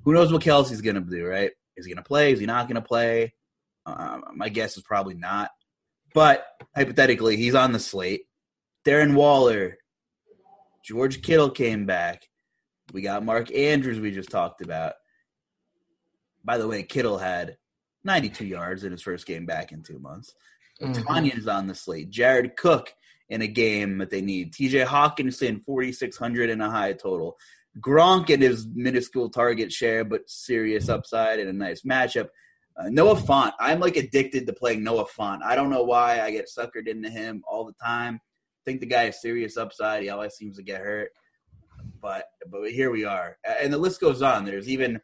Who 0.06 0.14
knows 0.14 0.32
what 0.32 0.43
Kelce's 0.43 0.82
going 0.82 0.95
to 0.95 1.02
do, 1.02 1.26
right? 1.26 1.52
Is 1.76 1.86
he 1.86 1.91
going 1.93 2.02
to 2.02 2.08
play? 2.08 2.32
Is 2.32 2.39
he 2.39 2.45
not 2.45 2.68
going 2.68 2.76
to 2.76 2.82
play? 2.82 3.34
Uh, 3.86 4.20
my 4.34 4.47
guess 4.47 4.78
is 4.78 4.84
probably 4.84 5.16
not. 5.16 5.50
But 6.14 6.45
hypothetically, 6.74 7.36
he's 7.36 7.54
on 7.54 7.74
the 7.74 7.80
slate. 7.80 8.22
Darren 8.86 9.14
Waller, 9.14 9.78
George 10.86 11.22
Kittle 11.22 11.50
came 11.50 11.86
back. 11.86 12.24
We 12.93 13.01
got 13.01 13.23
Mark 13.23 13.53
Andrews, 13.53 13.99
we 13.99 14.11
just 14.11 14.29
talked 14.29 14.61
about. 14.61 14.93
By 16.43 16.57
the 16.57 16.67
way, 16.67 16.83
Kittle 16.83 17.17
had 17.17 17.57
92 18.03 18.45
yards 18.45 18.83
in 18.83 18.91
his 18.91 19.01
first 19.01 19.25
game 19.25 19.45
back 19.45 19.71
in 19.71 19.83
two 19.83 19.99
months. 19.99 20.33
mm 20.81 21.37
is 21.37 21.47
on 21.47 21.67
the 21.67 21.75
slate. 21.75 22.09
Jared 22.09 22.55
Cook 22.55 22.93
in 23.29 23.41
a 23.41 23.47
game 23.47 23.97
that 23.99 24.09
they 24.09 24.21
need. 24.21 24.53
TJ 24.53 24.85
Hockenson, 24.85 25.63
4,600 25.63 26.49
in 26.49 26.61
a 26.61 26.69
high 26.69 26.93
total. 26.93 27.37
Gronk 27.79 28.33
and 28.33 28.41
his 28.41 28.67
minuscule 28.73 29.29
target 29.29 29.71
share, 29.71 30.03
but 30.03 30.29
serious 30.29 30.89
upside 30.89 31.39
and 31.39 31.49
a 31.49 31.53
nice 31.53 31.83
matchup. 31.83 32.29
Uh, 32.77 32.89
Noah 32.89 33.15
Fant, 33.15 33.51
I'm 33.59 33.79
like 33.79 33.97
addicted 33.97 34.47
to 34.47 34.53
playing 34.53 34.83
Noah 34.83 35.05
Fant. 35.05 35.43
I 35.43 35.55
don't 35.55 35.69
know 35.69 35.83
why 35.83 36.21
I 36.21 36.31
get 36.31 36.49
suckered 36.49 36.87
into 36.87 37.09
him 37.09 37.43
all 37.47 37.65
the 37.65 37.73
time. 37.73 38.15
I 38.15 38.61
think 38.65 38.79
the 38.79 38.87
guy 38.87 39.05
is 39.05 39.21
serious 39.21 39.57
upside. 39.57 40.01
He 40.01 40.09
always 40.09 40.33
seems 40.33 40.57
to 40.57 40.63
get 40.63 40.81
hurt. 40.81 41.11
But 42.01 42.25
but 42.49 42.71
here 42.71 42.91
we 42.91 43.05
are, 43.05 43.38
and 43.45 43.73
the 43.73 43.77
list 43.77 44.01
goes 44.01 44.21
on. 44.21 44.45
There's 44.45 44.69
even 44.69 44.99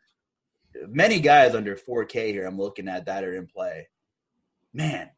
many 0.87 1.19
guys 1.19 1.55
under 1.55 1.75
4K 1.75 2.31
here. 2.31 2.45
I'm 2.45 2.57
looking 2.57 2.87
at 2.87 3.05
that 3.05 3.23
are 3.23 3.35
in 3.35 3.47
play. 3.47 3.87
Man, 4.73 5.09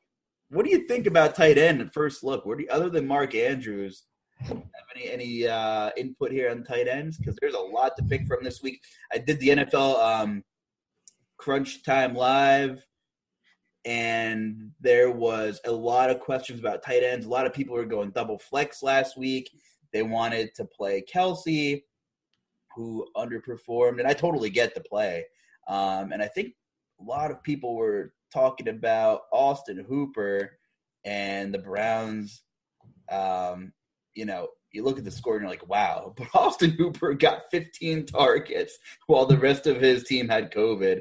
what 0.49 0.66
do 0.66 0.72
you 0.72 0.88
think 0.88 1.08
about 1.08 1.36
tight 1.36 1.58
end 1.58 1.82
at 1.82 1.93
first 1.93 2.24
look? 2.24 2.45
What 2.45 2.58
do 2.58 2.64
you, 2.64 2.70
other 2.70 2.89
than 2.89 3.08
Mark 3.08 3.36
Andrews? 3.36 4.03
Have 4.39 4.62
any 4.95 5.10
any 5.10 5.47
uh, 5.47 5.91
input 5.97 6.32
here 6.32 6.51
on 6.51 6.64
tight 6.64 6.88
ends? 6.88 7.18
Because 7.18 7.36
there's 7.41 7.55
a 7.55 7.60
lot 7.60 7.97
to 7.97 8.03
pick 8.03 8.28
from 8.28 8.43
this 8.43 8.62
week. 8.62 8.82
I 9.12 9.18
did 9.18 9.39
the 9.39 9.49
NFL 9.49 9.97
um, 9.99 10.43
Crunch 11.38 11.84
Time 11.84 12.14
Live, 12.14 12.86
and 13.84 14.72
there 14.80 15.10
was 15.10 15.60
a 15.66 15.72
lot 15.72 16.12
of 16.12 16.20
questions 16.20 16.60
about 16.60 16.84
tight 16.84 17.03
ends. 17.03 17.26
A 17.26 17.30
lot 17.30 17.47
of 17.47 17.53
people 17.53 17.76
were 17.76 17.86
going 17.86 18.12
double 18.12 18.38
flex 18.38 18.84
last 18.84 19.18
week. 19.18 19.49
They 19.98 20.04
wanted 20.04 20.54
to 20.54 20.64
play 20.64 21.04
Kelce, 21.12 21.82
who 22.76 23.08
underperformed, 23.18 23.98
and 23.98 24.08
I 24.08 24.14
totally 24.14 24.52
get 24.52 24.76
the 24.76 24.82
play. 24.82 25.26
Um, 25.68 26.12
and 26.12 26.22
I 26.22 26.28
think 26.28 26.54
a 27.02 27.04
lot 27.04 27.32
of 27.32 27.41
people 27.41 27.76
were 27.76 28.14
talking 28.32 28.68
about 28.68 29.22
Austin 29.34 29.84
Hooper 29.89 30.60
and 31.04 31.52
the 31.52 31.58
Browns. 31.58 32.43
Um, 33.12 33.74
you 34.14 34.26
know, 34.26 34.50
you 34.72 34.84
look 34.84 35.00
at 35.00 35.04
the 35.04 35.10
score 35.10 35.34
and 35.34 35.41
you're 35.41 35.50
like, 35.50 35.68
wow. 35.68 36.14
But 36.16 36.28
Austin 36.36 36.76
Hooper 36.78 37.16
got 37.16 37.50
15 37.50 38.06
targets 38.06 38.78
while 39.08 39.26
the 39.26 39.39
rest 39.39 39.66
of 39.66 39.82
his 39.82 40.04
team 40.04 40.30
had 40.30 40.54
COVID. 40.54 41.00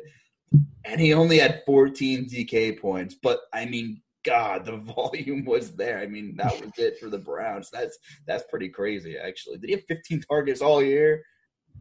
And 0.87 0.99
he 0.99 1.13
only 1.13 1.39
had 1.39 1.65
14 1.67 2.31
DK 2.31 2.81
points. 2.81 3.15
But 3.23 3.41
I 3.53 3.67
mean, 3.67 4.01
God, 4.27 4.65
the 4.65 4.77
volume 4.95 5.45
was 5.45 5.73
there. 5.73 6.01
I 6.01 6.07
mean, 6.07 6.35
that 6.37 6.61
was 6.61 6.73
it 6.77 6.99
for 6.99 7.09
the 7.09 7.19
Browns. 7.19 7.71
That's 7.71 7.97
that's 8.27 8.45
pretty 8.51 8.69
crazy, 8.69 9.17
actually. 9.17 9.59
Did 9.59 9.71
he 9.71 9.77
have 9.77 9.85
15 9.89 10.23
targets 10.23 10.61
all 10.61 10.83
year? 10.83 11.23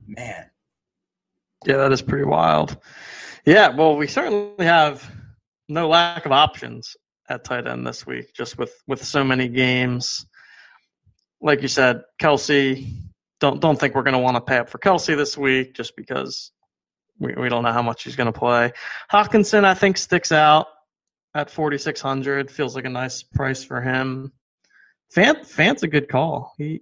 Man. 0.08 0.50
Yeah, 1.66 1.78
that 1.78 1.92
is 1.92 2.02
pretty 2.02 2.26
wild. 2.26 2.78
Yeah, 3.46 3.70
well, 3.70 3.96
we 3.98 4.08
certainly 4.08 4.66
have 4.66 5.10
no 5.68 5.88
lack 5.88 6.26
of 6.26 6.32
options 6.32 6.96
at 7.28 7.44
tight 7.44 7.66
end 7.68 7.88
this 7.88 8.06
week, 8.06 8.34
just 8.34 8.58
with 8.58 8.74
with 8.88 9.04
so 9.04 9.24
many 9.24 9.48
games. 9.48 10.26
Like 11.42 11.62
you 11.62 11.68
said, 11.68 12.02
Kelce, 12.22 12.94
Don't 13.40 13.60
don't 13.60 13.80
think 13.80 13.96
we're 13.96 14.04
going 14.04 14.14
to 14.14 14.20
want 14.20 14.36
to 14.36 14.42
pay 14.42 14.58
up 14.58 14.70
for 14.70 14.78
Kelce 14.78 15.18
this 15.18 15.38
week, 15.38 15.74
just 15.74 15.96
because 15.96 16.52
we 17.20 17.34
we 17.34 17.50
don't 17.50 17.64
know 17.64 17.74
how 17.74 17.82
much 17.82 18.04
he's 18.04 18.16
going 18.16 18.32
to 18.32 18.40
play. 18.40 18.72
Hockenson, 19.12 19.64
I 19.64 19.74
think, 19.74 19.98
sticks 19.98 20.32
out 20.32 20.68
at 21.36 21.52
forty 21.52 21.78
six 21.78 22.02
hundred. 22.02 22.50
Feels 22.50 22.76
like 22.76 22.86
a 22.86 22.90
nice 22.90 23.22
price 23.22 23.64
for 23.64 23.82
him. 23.82 24.32
Fant 25.16 25.42
Fant's 25.42 25.84
a 25.84 25.88
good 25.88 26.10
call. 26.10 26.54
He 26.58 26.82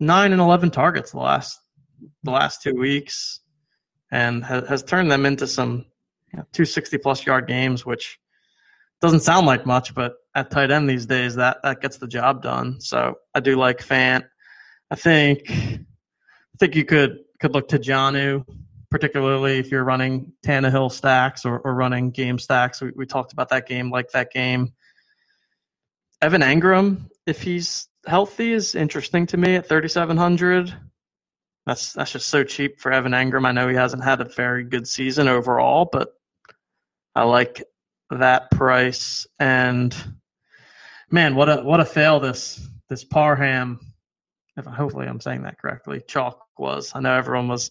nine 0.00 0.32
and 0.32 0.40
eleven 0.40 0.70
targets 0.70 1.12
the 1.12 1.18
last 1.18 1.60
the 2.24 2.32
last 2.32 2.62
two 2.62 2.74
weeks, 2.74 3.40
and 4.10 4.44
has, 4.44 4.68
has 4.68 4.82
turned 4.82 5.10
them 5.10 5.24
into 5.26 5.46
some 5.46 5.84
you 6.32 6.38
know, 6.38 6.46
260 6.52 6.98
plus 6.98 7.24
yard 7.24 7.46
games, 7.46 7.86
which 7.86 8.18
doesn't 9.00 9.20
sound 9.20 9.46
like 9.46 9.66
much, 9.66 9.94
but 9.94 10.14
at 10.34 10.50
tight 10.50 10.70
end 10.70 10.88
these 10.88 11.06
days, 11.06 11.34
that 11.36 11.58
that 11.62 11.80
gets 11.80 11.98
the 11.98 12.08
job 12.08 12.42
done. 12.42 12.80
So 12.80 13.16
I 13.34 13.40
do 13.40 13.56
like 13.56 13.78
Fant. 13.78 14.24
I 14.90 14.94
think 14.94 15.42
I 15.50 16.58
think 16.58 16.74
you 16.74 16.84
could 16.84 17.18
could 17.40 17.52
look 17.52 17.68
to 17.68 17.78
Jonnu, 17.78 18.44
particularly 18.92 19.58
if 19.58 19.70
you're 19.70 19.84
running 19.84 20.30
Tannehill 20.44 20.92
stacks 20.92 21.46
or, 21.46 21.60
or 21.60 21.74
running 21.74 22.10
game 22.10 22.38
stacks. 22.38 22.82
We, 22.82 22.92
we 22.94 23.06
talked 23.06 23.32
about 23.32 23.48
that 23.48 23.66
game, 23.66 23.90
like 23.90 24.10
that 24.10 24.30
game. 24.30 24.74
Evan 26.20 26.42
Engram, 26.42 27.08
if 27.26 27.40
he's 27.40 27.88
healthy, 28.06 28.52
is 28.52 28.74
interesting 28.74 29.26
to 29.28 29.38
me 29.38 29.56
at 29.56 29.66
3,700. 29.66 30.74
That's 31.64 31.94
that's 31.94 32.12
just 32.12 32.28
so 32.28 32.44
cheap 32.44 32.80
for 32.80 32.92
Evan 32.92 33.12
Engram. 33.12 33.46
I 33.46 33.52
know 33.52 33.66
he 33.66 33.74
hasn't 33.74 34.04
had 34.04 34.20
a 34.20 34.26
very 34.26 34.62
good 34.62 34.86
season 34.86 35.26
overall, 35.26 35.88
but 35.90 36.12
I 37.14 37.22
like 37.22 37.64
that 38.10 38.50
price. 38.50 39.26
And 39.38 39.96
man, 41.10 41.34
what 41.34 41.48
a 41.48 41.62
what 41.62 41.80
a 41.80 41.84
fail 41.84 42.20
this 42.20 42.68
this 42.90 43.04
Parham. 43.04 43.80
If 44.56 44.66
hopefully 44.66 45.06
I'm 45.06 45.20
saying 45.20 45.42
that 45.42 45.58
correctly, 45.58 46.02
chalk 46.06 46.38
was. 46.58 46.92
I 46.94 47.00
know 47.00 47.14
everyone 47.14 47.48
was 47.48 47.70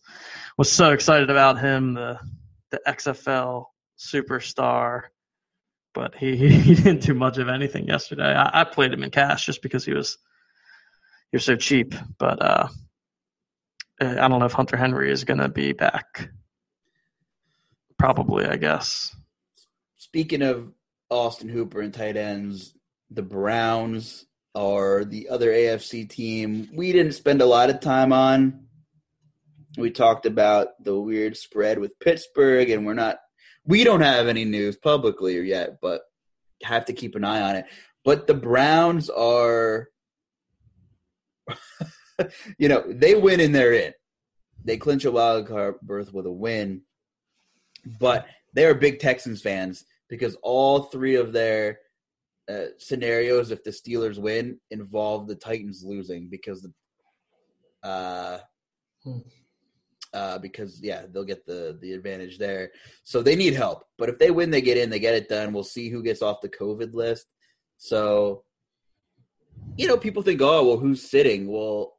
was 0.58 0.72
so 0.72 0.92
excited 0.92 1.30
about 1.30 1.60
him, 1.60 1.94
the 1.94 2.20
the 2.72 2.82
XFL 2.88 3.66
superstar, 4.00 5.04
but 5.94 6.16
he 6.16 6.36
he 6.50 6.76
didn't 6.76 7.04
do 7.04 7.14
much 7.14 7.38
of 7.38 7.50
anything 7.50 7.88
yesterday. 7.88 8.34
I, 8.34 8.62
I 8.62 8.64
played 8.64 8.94
him 8.94 9.04
in 9.04 9.12
cash 9.12 9.46
just 9.46 9.62
because 9.62 9.86
he 9.86 9.94
was 9.94 10.18
was 11.34 11.46
so 11.46 11.56
cheap, 11.56 11.96
but 12.18 12.42
uh, 12.42 12.68
I 14.02 14.28
don't 14.28 14.40
know 14.40 14.46
if 14.46 14.54
Hunter 14.54 14.78
Henry 14.78 15.12
is 15.12 15.24
going 15.24 15.40
to 15.40 15.50
be 15.50 15.74
back. 15.74 16.30
Probably, 17.98 18.46
I 18.46 18.58
guess. 18.58 19.16
Speaking 19.98 20.42
of 20.42 20.72
Austin 21.10 21.50
Hooper 21.50 21.82
and 21.82 21.94
tight 21.94 22.18
ends, 22.18 22.74
the 23.10 23.22
Browns 23.22 24.26
are 24.54 25.06
the 25.06 25.30
other 25.30 25.50
AFC 25.50 26.10
team 26.10 26.70
we 26.74 26.92
didn't 26.92 27.14
spend 27.14 27.42
a 27.42 27.46
lot 27.46 27.70
of 27.70 27.80
time 27.80 28.12
on. 28.12 28.66
We 29.78 29.92
talked 29.92 30.26
about 30.26 30.84
the 30.84 31.00
weird 31.00 31.38
spread 31.38 31.80
with 31.80 32.00
Pittsburgh, 32.00 32.70
and 32.70 32.86
we're 32.86 32.94
not, 32.94 33.20
we 33.66 33.84
don't 33.86 34.02
have 34.02 34.28
any 34.28 34.44
news 34.44 34.76
publicly 34.76 35.40
yet, 35.48 35.80
but 35.82 36.02
have 36.64 36.86
to 36.86 36.94
keep 36.94 37.16
an 37.16 37.24
eye 37.24 37.42
on 37.42 37.56
it. 37.56 37.66
But 38.04 38.28
the 38.28 38.34
Browns 38.34 39.10
are 39.10 39.88
you 42.58 42.68
know, 42.68 42.84
they 42.88 43.16
win 43.16 43.40
and 43.40 43.54
they're 43.54 43.74
in. 43.74 43.94
They 44.64 44.78
clinch 44.78 45.06
a 45.06 45.12
wild 45.12 45.48
card 45.48 45.76
berth 45.82 46.14
with 46.14 46.26
a 46.26 46.32
win, 46.32 46.82
but 48.00 48.26
they 48.54 48.66
are 48.66 48.74
big 48.74 49.00
Texans 49.00 49.42
fans 49.42 49.86
because 50.08 50.36
all 50.44 50.84
three 50.84 51.16
of 51.16 51.34
their 51.34 51.80
uh, 52.52 52.66
scenarios, 52.78 53.52
if 53.52 53.64
the 53.64 53.72
Steelers 53.72 54.18
win, 54.18 54.60
involve 54.72 55.28
the 55.28 55.36
Titans 55.36 55.84
losing 55.84 56.28
because 56.30 56.62
the, 56.62 57.88
uh, 57.88 58.40
hmm. 59.04 59.20
uh, 60.14 60.38
because 60.40 60.80
yeah, 60.82 61.04
they'll 61.12 61.24
get 61.24 61.46
the 61.46 61.78
the 61.82 61.94
advantage 61.94 62.38
there. 62.38 62.72
So 63.04 63.22
they 63.22 63.36
need 63.36 63.54
help, 63.54 63.84
but 63.98 64.10
if 64.10 64.20
they 64.20 64.32
win, 64.32 64.50
they 64.50 64.62
get 64.62 64.78
in, 64.78 64.90
they 64.90 65.00
get 65.00 65.16
it 65.16 65.30
done. 65.30 65.54
We'll 65.54 65.64
see 65.64 65.90
who 65.90 66.04
gets 66.04 66.22
off 66.22 66.42
the 66.42 66.50
COVID 66.50 66.94
list. 66.94 67.28
So, 67.78 68.44
you 69.78 69.88
know, 69.88 69.98
people 69.98 70.22
think, 70.22 70.42
oh, 70.42 70.68
well, 70.68 70.78
who's 70.78 71.10
sitting? 71.10 71.48
Well, 71.48 71.94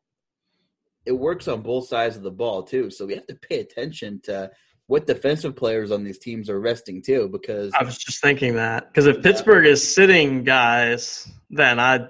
it 1.04 1.12
works 1.12 1.48
on 1.48 1.62
both 1.62 1.88
sides 1.88 2.16
of 2.16 2.22
the 2.22 2.30
ball 2.30 2.62
too. 2.62 2.90
So 2.90 3.06
we 3.06 3.14
have 3.14 3.26
to 3.26 3.34
pay 3.34 3.60
attention 3.60 4.20
to 4.24 4.50
what 4.86 5.06
defensive 5.06 5.56
players 5.56 5.90
on 5.90 6.04
these 6.04 6.18
teams 6.18 6.50
are 6.50 6.60
resting 6.60 7.02
too. 7.02 7.28
Because 7.30 7.72
I 7.78 7.84
was 7.84 7.98
just 7.98 8.20
thinking 8.20 8.54
that 8.56 8.88
because 8.88 9.06
if 9.06 9.22
Pittsburgh 9.22 9.66
is 9.66 9.94
sitting 9.94 10.44
guys, 10.44 11.30
then 11.50 11.78
I 11.80 12.08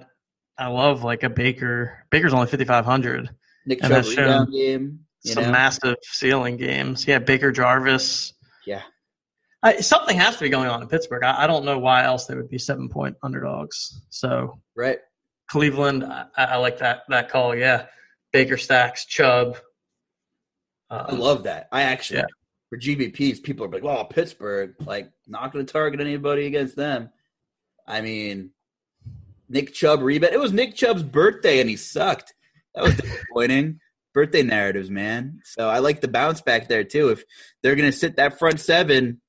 I 0.57 0.67
love 0.67 1.03
like 1.03 1.23
a 1.23 1.29
Baker. 1.29 2.05
Baker's 2.11 2.33
only 2.33 2.47
fifty 2.47 2.65
five 2.65 2.85
hundred. 2.85 3.29
Nick 3.65 3.81
Chubb 3.81 4.05
rebound 4.05 4.51
game. 4.51 4.99
some 5.25 5.45
know? 5.45 5.51
massive 5.51 5.95
ceiling 6.03 6.57
games. 6.57 7.07
Yeah, 7.07 7.19
Baker 7.19 7.51
Jarvis. 7.51 8.33
Yeah. 8.65 8.81
I, 9.63 9.79
something 9.79 10.17
has 10.17 10.35
to 10.35 10.43
be 10.43 10.49
going 10.49 10.67
on 10.67 10.81
in 10.81 10.89
Pittsburgh. 10.89 11.23
I, 11.23 11.43
I, 11.43 11.47
don't 11.47 11.63
know 11.63 11.79
why 11.79 12.03
else 12.03 12.25
they 12.25 12.35
would 12.35 12.49
be 12.49 12.57
seven 12.57 12.89
point 12.89 13.15
underdogs. 13.23 14.01
So 14.09 14.59
right, 14.75 14.99
Cleveland. 15.49 16.03
I, 16.03 16.25
I 16.35 16.57
like 16.57 16.79
that 16.79 17.03
that 17.07 17.29
call. 17.29 17.55
Yeah, 17.55 17.85
Baker 18.33 18.57
Stacks, 18.57 19.05
Chubb. 19.05 19.57
Um, 20.89 21.05
I 21.07 21.11
love 21.13 21.43
that. 21.43 21.69
I 21.71 21.83
actually 21.83 22.19
yeah. 22.19 22.25
For 22.73 22.79
GPPs, 22.79 23.43
people 23.43 23.67
are 23.67 23.69
like, 23.69 23.83
"Well, 23.83 24.03
Pittsburgh, 24.05 24.73
like 24.79 25.11
not 25.27 25.53
going 25.53 25.63
to 25.63 25.71
target 25.71 26.01
anybody 26.01 26.47
against 26.47 26.75
them." 26.75 27.11
I 27.87 28.01
mean, 28.01 28.49
Nick 29.47 29.75
Chubb 29.75 30.01
rebound. 30.01 30.33
It 30.33 30.39
was 30.39 30.53
Nick 30.53 30.73
Chubb's 30.73 31.03
birthday, 31.03 31.59
and 31.59 31.69
he 31.69 31.75
sucked. 31.75 32.33
That 32.73 32.85
was 32.85 32.95
disappointing. 32.95 33.79
birthday 34.15 34.41
narratives, 34.41 34.89
man. 34.89 35.41
So 35.43 35.69
I 35.69 35.79
like 35.79 36.01
the 36.01 36.07
bounce 36.07 36.41
back 36.41 36.67
there 36.67 36.83
too. 36.83 37.09
If 37.09 37.23
they're 37.61 37.75
going 37.75 37.91
to 37.91 37.95
sit 37.95 38.15
that 38.15 38.39
front 38.39 38.59
seven, 38.59 39.21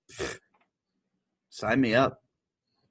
sign 1.51 1.83
me 1.83 1.95
up. 1.95 2.23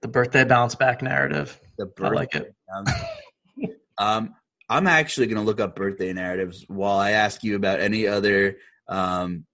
The 0.02 0.08
birthday 0.08 0.44
bounce 0.44 0.76
back 0.76 1.02
narrative. 1.02 1.60
The 1.80 1.88
birthday 1.88 2.06
I 2.06 2.20
like 2.20 2.36
it. 2.36 3.82
um, 3.98 4.36
I'm 4.70 4.86
actually 4.86 5.26
going 5.26 5.40
to 5.40 5.44
look 5.44 5.60
up 5.60 5.76
birthday 5.76 6.14
narratives 6.14 6.64
while 6.68 7.00
I 7.00 7.12
ask 7.14 7.44
you 7.44 7.56
about 7.56 7.80
any 7.80 8.06
other 8.06 8.58
um, 8.88 9.48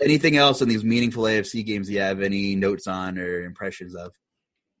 anything 0.00 0.36
else 0.36 0.62
in 0.62 0.68
these 0.68 0.84
meaningful 0.84 1.24
AFC 1.24 1.64
games 1.64 1.90
you 1.90 2.00
have 2.00 2.22
any 2.22 2.56
notes 2.56 2.86
on 2.86 3.18
or 3.18 3.44
impressions 3.44 3.94
of. 3.94 4.12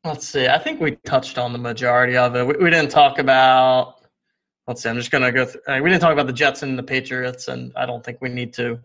Let's 0.04 0.26
see. 0.26 0.48
I 0.48 0.58
think 0.58 0.80
we 0.80 0.96
touched 1.06 1.38
on 1.38 1.52
the 1.52 1.58
majority 1.58 2.16
of 2.16 2.34
it. 2.34 2.46
We, 2.46 2.54
we 2.54 2.70
didn't 2.70 2.90
talk 2.90 3.18
about. 3.18 3.96
Let's 4.66 4.82
see. 4.82 4.88
I'm 4.88 4.96
just 4.96 5.10
going 5.10 5.22
to 5.22 5.32
go. 5.32 5.44
Through, 5.44 5.60
we 5.80 5.90
didn't 5.90 6.00
talk 6.00 6.12
about 6.12 6.26
the 6.26 6.32
Jets 6.32 6.62
and 6.62 6.78
the 6.78 6.82
Patriots, 6.82 7.48
and 7.48 7.72
I 7.76 7.86
don't 7.86 8.04
think 8.04 8.18
we 8.20 8.28
need 8.28 8.52
to. 8.54 8.80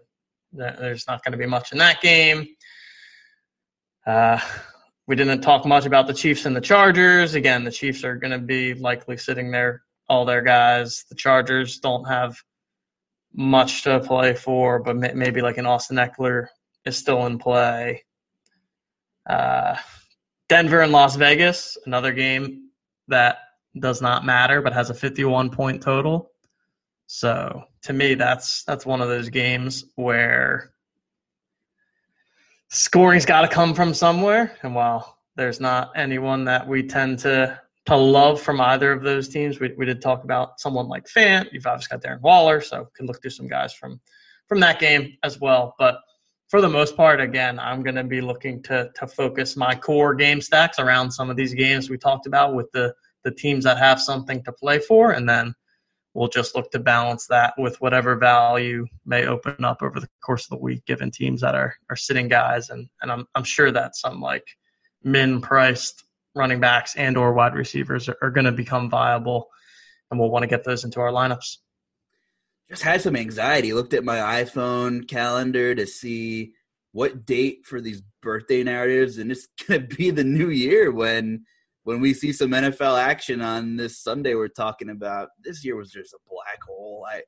There's 0.52 1.08
not 1.08 1.24
going 1.24 1.32
to 1.32 1.38
be 1.38 1.46
much 1.46 1.72
in 1.72 1.78
that 1.80 2.02
game. 2.02 2.48
Uh, 4.06 4.40
we 5.08 5.16
didn't 5.16 5.42
talk 5.42 5.66
much 5.66 5.86
about 5.86 6.08
the 6.08 6.14
Chiefs 6.14 6.46
and 6.46 6.56
the 6.56 6.62
Chargers. 6.62 7.34
Again, 7.34 7.64
the 7.64 7.72
Chiefs 7.72 8.04
are 8.04 8.16
going 8.16 8.32
to 8.32 8.40
be 8.40 8.74
likely 8.74 9.18
sitting 9.18 9.52
there, 9.52 9.84
all 10.10 10.26
their 10.26 10.42
guys. 10.42 11.04
The 11.10 11.16
Chargers 11.16 11.80
don't 11.80 12.06
have 12.06 12.38
much 13.34 13.84
to 13.84 14.00
play 14.00 14.34
for, 14.34 14.80
but 14.80 14.96
maybe 15.16 15.42
like 15.42 15.58
an 15.58 15.66
Austin 15.66 15.98
Ekeler 15.98 16.48
is 16.86 16.98
still 16.98 17.26
in 17.26 17.38
play. 17.38 18.04
Uh, 19.30 19.76
Denver 20.50 20.82
and 20.82 20.92
Las 20.92 21.16
Vegas, 21.16 21.78
another 21.86 22.14
game 22.14 22.70
that 23.08 23.40
does 23.80 24.02
not 24.02 24.26
matter, 24.26 24.62
but 24.62 24.74
has 24.74 24.90
a 24.90 24.94
51 24.94 25.50
point 25.50 25.82
total. 25.82 26.32
So 27.08 27.64
to 27.84 27.94
me, 27.94 28.16
that's 28.16 28.64
that's 28.64 28.86
one 28.86 29.02
of 29.02 29.08
those 29.08 29.30
games 29.30 29.86
where 29.96 30.72
scoring's 32.70 33.26
got 33.26 33.42
to 33.42 33.48
come 33.48 33.74
from 33.74 33.94
somewhere. 33.94 34.58
And 34.64 34.76
while 34.76 35.18
there's 35.36 35.60
not 35.60 35.92
anyone 35.96 36.44
that 36.46 36.68
we 36.68 36.84
tend 36.84 37.20
to 37.20 37.60
to 37.88 37.96
love 37.96 38.42
from 38.42 38.60
either 38.60 38.92
of 38.92 39.02
those 39.02 39.30
teams, 39.30 39.60
we, 39.60 39.74
we 39.78 39.86
did 39.86 40.02
talk 40.02 40.24
about 40.24 40.60
someone 40.60 40.88
like 40.88 41.06
Fant. 41.06 41.52
You've 41.54 41.66
obviously 41.66 41.98
got 41.98 42.04
Darren 42.06 42.22
Waller, 42.22 42.62
so 42.62 42.90
can 42.96 43.06
look 43.06 43.22
through 43.22 43.32
some 43.32 43.48
guys 43.48 43.74
from 43.74 44.00
from 44.48 44.60
that 44.60 44.80
game 44.80 45.18
as 45.24 45.40
well. 45.40 45.74
But 45.80 46.00
for 46.50 46.62
the 46.62 46.70
most 46.70 46.96
part, 46.96 47.20
again, 47.20 47.60
I'm 47.60 47.84
going 47.84 47.96
to 47.96 48.04
be 48.04 48.20
looking 48.22 48.62
to 48.64 48.90
to 48.94 49.08
focus 49.08 49.56
my 49.56 49.74
core 49.74 50.14
game 50.14 50.42
stacks 50.42 50.80
around 50.80 51.12
some 51.12 51.30
of 51.30 51.38
these 51.38 51.54
games 51.54 51.90
we 51.90 51.98
talked 51.98 52.28
about 52.28 52.54
with 52.54 52.70
the 52.74 52.94
the 53.24 53.32
teams 53.32 53.64
that 53.64 53.78
have 53.78 54.02
something 54.02 54.44
to 54.44 54.52
play 54.52 54.80
for, 54.80 55.12
and 55.12 55.28
then 55.28 55.54
we'll 56.14 56.28
just 56.28 56.56
look 56.56 56.72
to 56.72 56.80
balance 56.80 57.26
that 57.28 57.54
with 57.58 57.80
whatever 57.80 58.16
value 58.16 58.86
may 59.06 59.28
open 59.28 59.64
up 59.64 59.82
over 59.82 60.00
the 60.00 60.10
course 60.22 60.44
of 60.46 60.50
the 60.50 60.64
week, 60.64 60.84
given 60.86 61.10
teams 61.10 61.40
that 61.40 61.56
are 61.56 61.74
are 61.90 61.96
sitting 61.96 62.28
guys, 62.28 62.70
and 62.70 62.90
and 63.02 63.14
I'm 63.14 63.26
I'm 63.34 63.46
sure 63.46 63.72
that 63.72 63.96
some 63.96 64.20
like 64.20 64.46
min 65.04 65.40
priced 65.40 66.04
running 66.38 66.60
backs 66.60 66.96
and 66.96 67.18
or 67.18 67.34
wide 67.34 67.56
receivers 67.56 68.08
are, 68.10 68.18
are 68.22 68.32
going 68.32 68.46
to 68.46 68.52
become 68.52 68.90
viable, 68.90 69.50
and 70.10 70.20
we'll 70.20 70.30
want 70.30 70.44
to 70.44 70.48
get 70.48 70.64
those 70.64 70.84
into 70.84 71.00
our 71.00 71.12
lineups. 71.12 71.58
Just 72.70 72.84
had 72.84 73.02
some 73.02 73.16
anxiety. 73.16 73.74
Looked 73.74 73.94
at 73.94 74.04
my 74.04 74.44
iPhone 74.44 75.08
calendar 75.08 75.74
to 75.76 75.88
see 75.88 76.54
what 76.92 77.26
date 77.26 77.66
for 77.66 77.80
these 77.80 78.02
birthday 78.22 78.64
narratives, 78.64 79.18
and 79.18 79.32
it's 79.32 79.48
going 79.68 79.88
to 79.88 79.96
be 79.96 80.10
the 80.10 80.24
new 80.24 80.50
year 80.50 80.92
when 80.92 81.46
when 81.84 82.02
we 82.02 82.14
see 82.14 82.34
some 82.34 82.52
NFL 82.52 83.00
action 83.00 83.40
on 83.40 83.78
this 83.78 83.98
Sunday 83.98 84.36
we're 84.36 84.50
talking 84.50 84.90
about, 84.90 85.30
this 85.42 85.64
year 85.64 85.78
was 85.78 85.90
just 85.90 86.14
a 86.14 86.18
black 86.30 86.62
hole. 86.68 87.06
I 87.10 87.22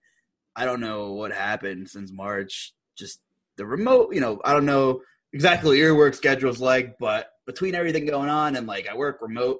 I 0.55 0.65
don't 0.65 0.81
know 0.81 1.13
what 1.13 1.31
happened 1.31 1.89
since 1.89 2.11
March. 2.11 2.73
Just 2.97 3.21
the 3.55 3.65
remote, 3.65 4.13
you 4.13 4.19
know, 4.19 4.41
I 4.43 4.51
don't 4.51 4.65
know 4.65 5.01
exactly 5.33 5.77
your 5.77 5.95
work 5.95 6.13
schedule's 6.13 6.59
like, 6.59 6.97
but 6.99 7.31
between 7.45 7.75
everything 7.75 8.05
going 8.05 8.29
on 8.29 8.55
and 8.55 8.67
like 8.67 8.87
I 8.87 8.95
work 8.95 9.19
remote 9.21 9.59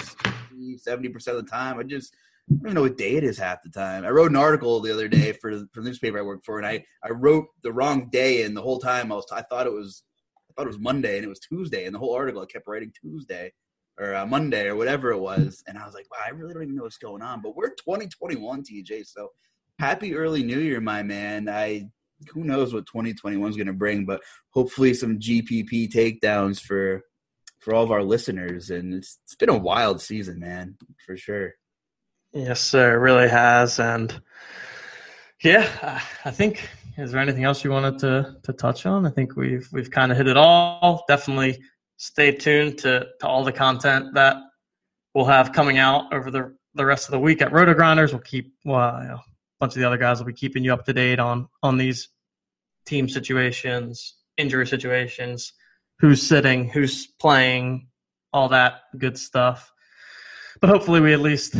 70% 0.00 1.14
of 1.28 1.36
the 1.36 1.50
time, 1.50 1.78
I 1.78 1.82
just 1.82 2.14
I 2.50 2.54
don't 2.54 2.66
even 2.66 2.74
know 2.74 2.82
what 2.82 2.98
day 2.98 3.14
it 3.14 3.24
is 3.24 3.38
half 3.38 3.62
the 3.62 3.70
time. 3.70 4.04
I 4.04 4.10
wrote 4.10 4.30
an 4.30 4.36
article 4.36 4.80
the 4.80 4.92
other 4.92 5.08
day 5.08 5.32
for 5.32 5.52
for 5.72 5.80
the 5.80 5.88
newspaper 5.88 6.18
I 6.18 6.22
work 6.22 6.44
for, 6.44 6.58
and 6.58 6.66
I 6.66 6.84
I 7.04 7.10
wrote 7.10 7.46
the 7.62 7.72
wrong 7.72 8.08
day, 8.10 8.42
and 8.42 8.56
the 8.56 8.62
whole 8.62 8.78
time 8.78 9.12
I 9.12 9.14
was 9.14 9.26
I 9.32 9.42
thought 9.42 9.66
it 9.66 9.72
was 9.72 10.02
I 10.50 10.52
thought 10.54 10.66
it 10.66 10.74
was 10.74 10.78
Monday, 10.78 11.16
and 11.16 11.24
it 11.24 11.28
was 11.28 11.40
Tuesday, 11.40 11.86
and 11.86 11.94
the 11.94 11.98
whole 11.98 12.14
article 12.14 12.42
I 12.42 12.46
kept 12.46 12.66
writing 12.66 12.92
Tuesday, 13.00 13.52
or 13.98 14.14
uh, 14.14 14.26
Monday 14.26 14.66
or 14.66 14.76
whatever 14.76 15.12
it 15.12 15.20
was, 15.20 15.62
and 15.66 15.78
I 15.78 15.86
was 15.86 15.94
like, 15.94 16.10
wow, 16.10 16.24
I 16.26 16.30
really 16.30 16.52
don't 16.52 16.64
even 16.64 16.74
know 16.74 16.82
what's 16.82 16.98
going 16.98 17.22
on. 17.22 17.40
But 17.42 17.56
we're 17.56 17.70
2021, 17.70 18.64
TJ. 18.64 19.06
So 19.06 19.28
happy 19.78 20.14
early 20.14 20.42
New 20.42 20.58
Year, 20.58 20.80
my 20.80 21.02
man. 21.02 21.48
I 21.48 21.88
who 22.32 22.44
knows 22.44 22.72
what 22.72 22.86
2021 22.86 23.50
is 23.50 23.56
going 23.56 23.66
to 23.66 23.72
bring, 23.72 24.04
but 24.04 24.20
hopefully 24.50 24.94
some 24.94 25.18
GPP 25.18 25.92
takedowns 25.92 26.60
for 26.60 27.02
for 27.60 27.74
all 27.74 27.84
of 27.84 27.92
our 27.92 28.02
listeners. 28.02 28.70
And 28.70 28.94
it's 28.94 29.18
it's 29.24 29.36
been 29.36 29.48
a 29.48 29.56
wild 29.56 30.00
season, 30.00 30.40
man, 30.40 30.76
for 31.06 31.16
sure. 31.16 31.52
Yes, 32.32 32.60
sir. 32.60 32.94
It 32.94 33.00
really 33.00 33.28
has, 33.28 33.78
and 33.78 34.20
yeah, 35.42 36.00
I 36.24 36.30
think. 36.30 36.68
Is 36.98 37.10
there 37.10 37.22
anything 37.22 37.44
else 37.44 37.64
you 37.64 37.70
wanted 37.70 37.98
to 38.00 38.36
to 38.42 38.52
touch 38.52 38.84
on? 38.84 39.06
I 39.06 39.10
think 39.10 39.34
we've 39.34 39.66
we've 39.72 39.90
kind 39.90 40.12
of 40.12 40.18
hit 40.18 40.28
it 40.28 40.36
all. 40.36 41.04
Definitely 41.08 41.58
stay 42.02 42.32
tuned 42.32 42.78
to, 42.78 43.06
to 43.20 43.26
all 43.28 43.44
the 43.44 43.52
content 43.52 44.12
that 44.12 44.36
we'll 45.14 45.24
have 45.24 45.52
coming 45.52 45.78
out 45.78 46.12
over 46.12 46.32
the, 46.32 46.52
the 46.74 46.84
rest 46.84 47.06
of 47.06 47.12
the 47.12 47.18
week 47.18 47.40
at 47.40 47.52
RotoGrinders. 47.52 48.10
We'll 48.10 48.22
keep, 48.22 48.52
well, 48.64 49.00
you 49.00 49.08
know, 49.08 49.20
bunch 49.62 49.76
of 49.76 49.80
the 49.80 49.86
other 49.86 49.96
guys 49.96 50.18
will 50.18 50.26
be 50.26 50.32
keeping 50.32 50.64
you 50.64 50.72
up 50.72 50.84
to 50.84 50.92
date 50.92 51.20
on, 51.20 51.46
on 51.62 51.76
these 51.76 52.08
team 52.84 53.08
situations, 53.08 54.16
injury 54.36 54.66
situations, 54.66 55.52
who's 56.00 56.20
sitting, 56.20 56.68
who's 56.68 57.06
playing, 57.20 57.86
all 58.32 58.48
that 58.48 58.80
good 58.98 59.16
stuff. 59.16 59.72
But 60.60 60.70
hopefully 60.70 61.00
we 61.00 61.12
at 61.12 61.20
least 61.20 61.54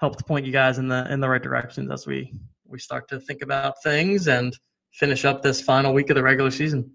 help 0.00 0.26
point 0.26 0.46
you 0.46 0.52
guys 0.52 0.78
in 0.78 0.88
the 0.88 1.06
in 1.12 1.20
the 1.20 1.28
right 1.28 1.42
directions 1.42 1.90
as 1.90 2.06
we 2.06 2.34
we 2.66 2.78
start 2.78 3.08
to 3.08 3.20
think 3.20 3.42
about 3.42 3.82
things 3.82 4.28
and 4.28 4.56
finish 4.92 5.24
up 5.24 5.42
this 5.42 5.60
final 5.60 5.92
week 5.92 6.10
of 6.10 6.16
the 6.16 6.22
regular 6.22 6.50
season 6.50 6.90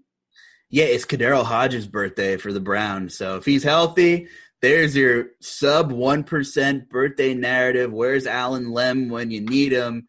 yeah, 0.70 0.84
it's 0.84 1.06
KhaDarel 1.06 1.44
Hodge's 1.44 1.86
birthday 1.86 2.36
for 2.36 2.52
the 2.52 2.60
Browns. 2.60 3.16
So 3.16 3.36
if 3.36 3.44
he's 3.44 3.64
healthy, 3.64 4.28
there's 4.60 4.94
your 4.94 5.28
sub 5.40 5.92
1% 5.92 6.88
birthday 6.88 7.32
narrative. 7.32 7.92
Where's 7.92 8.26
Allen 8.26 8.70
Lem 8.70 9.08
when 9.08 9.30
you 9.30 9.40
need 9.40 9.72
him? 9.72 10.06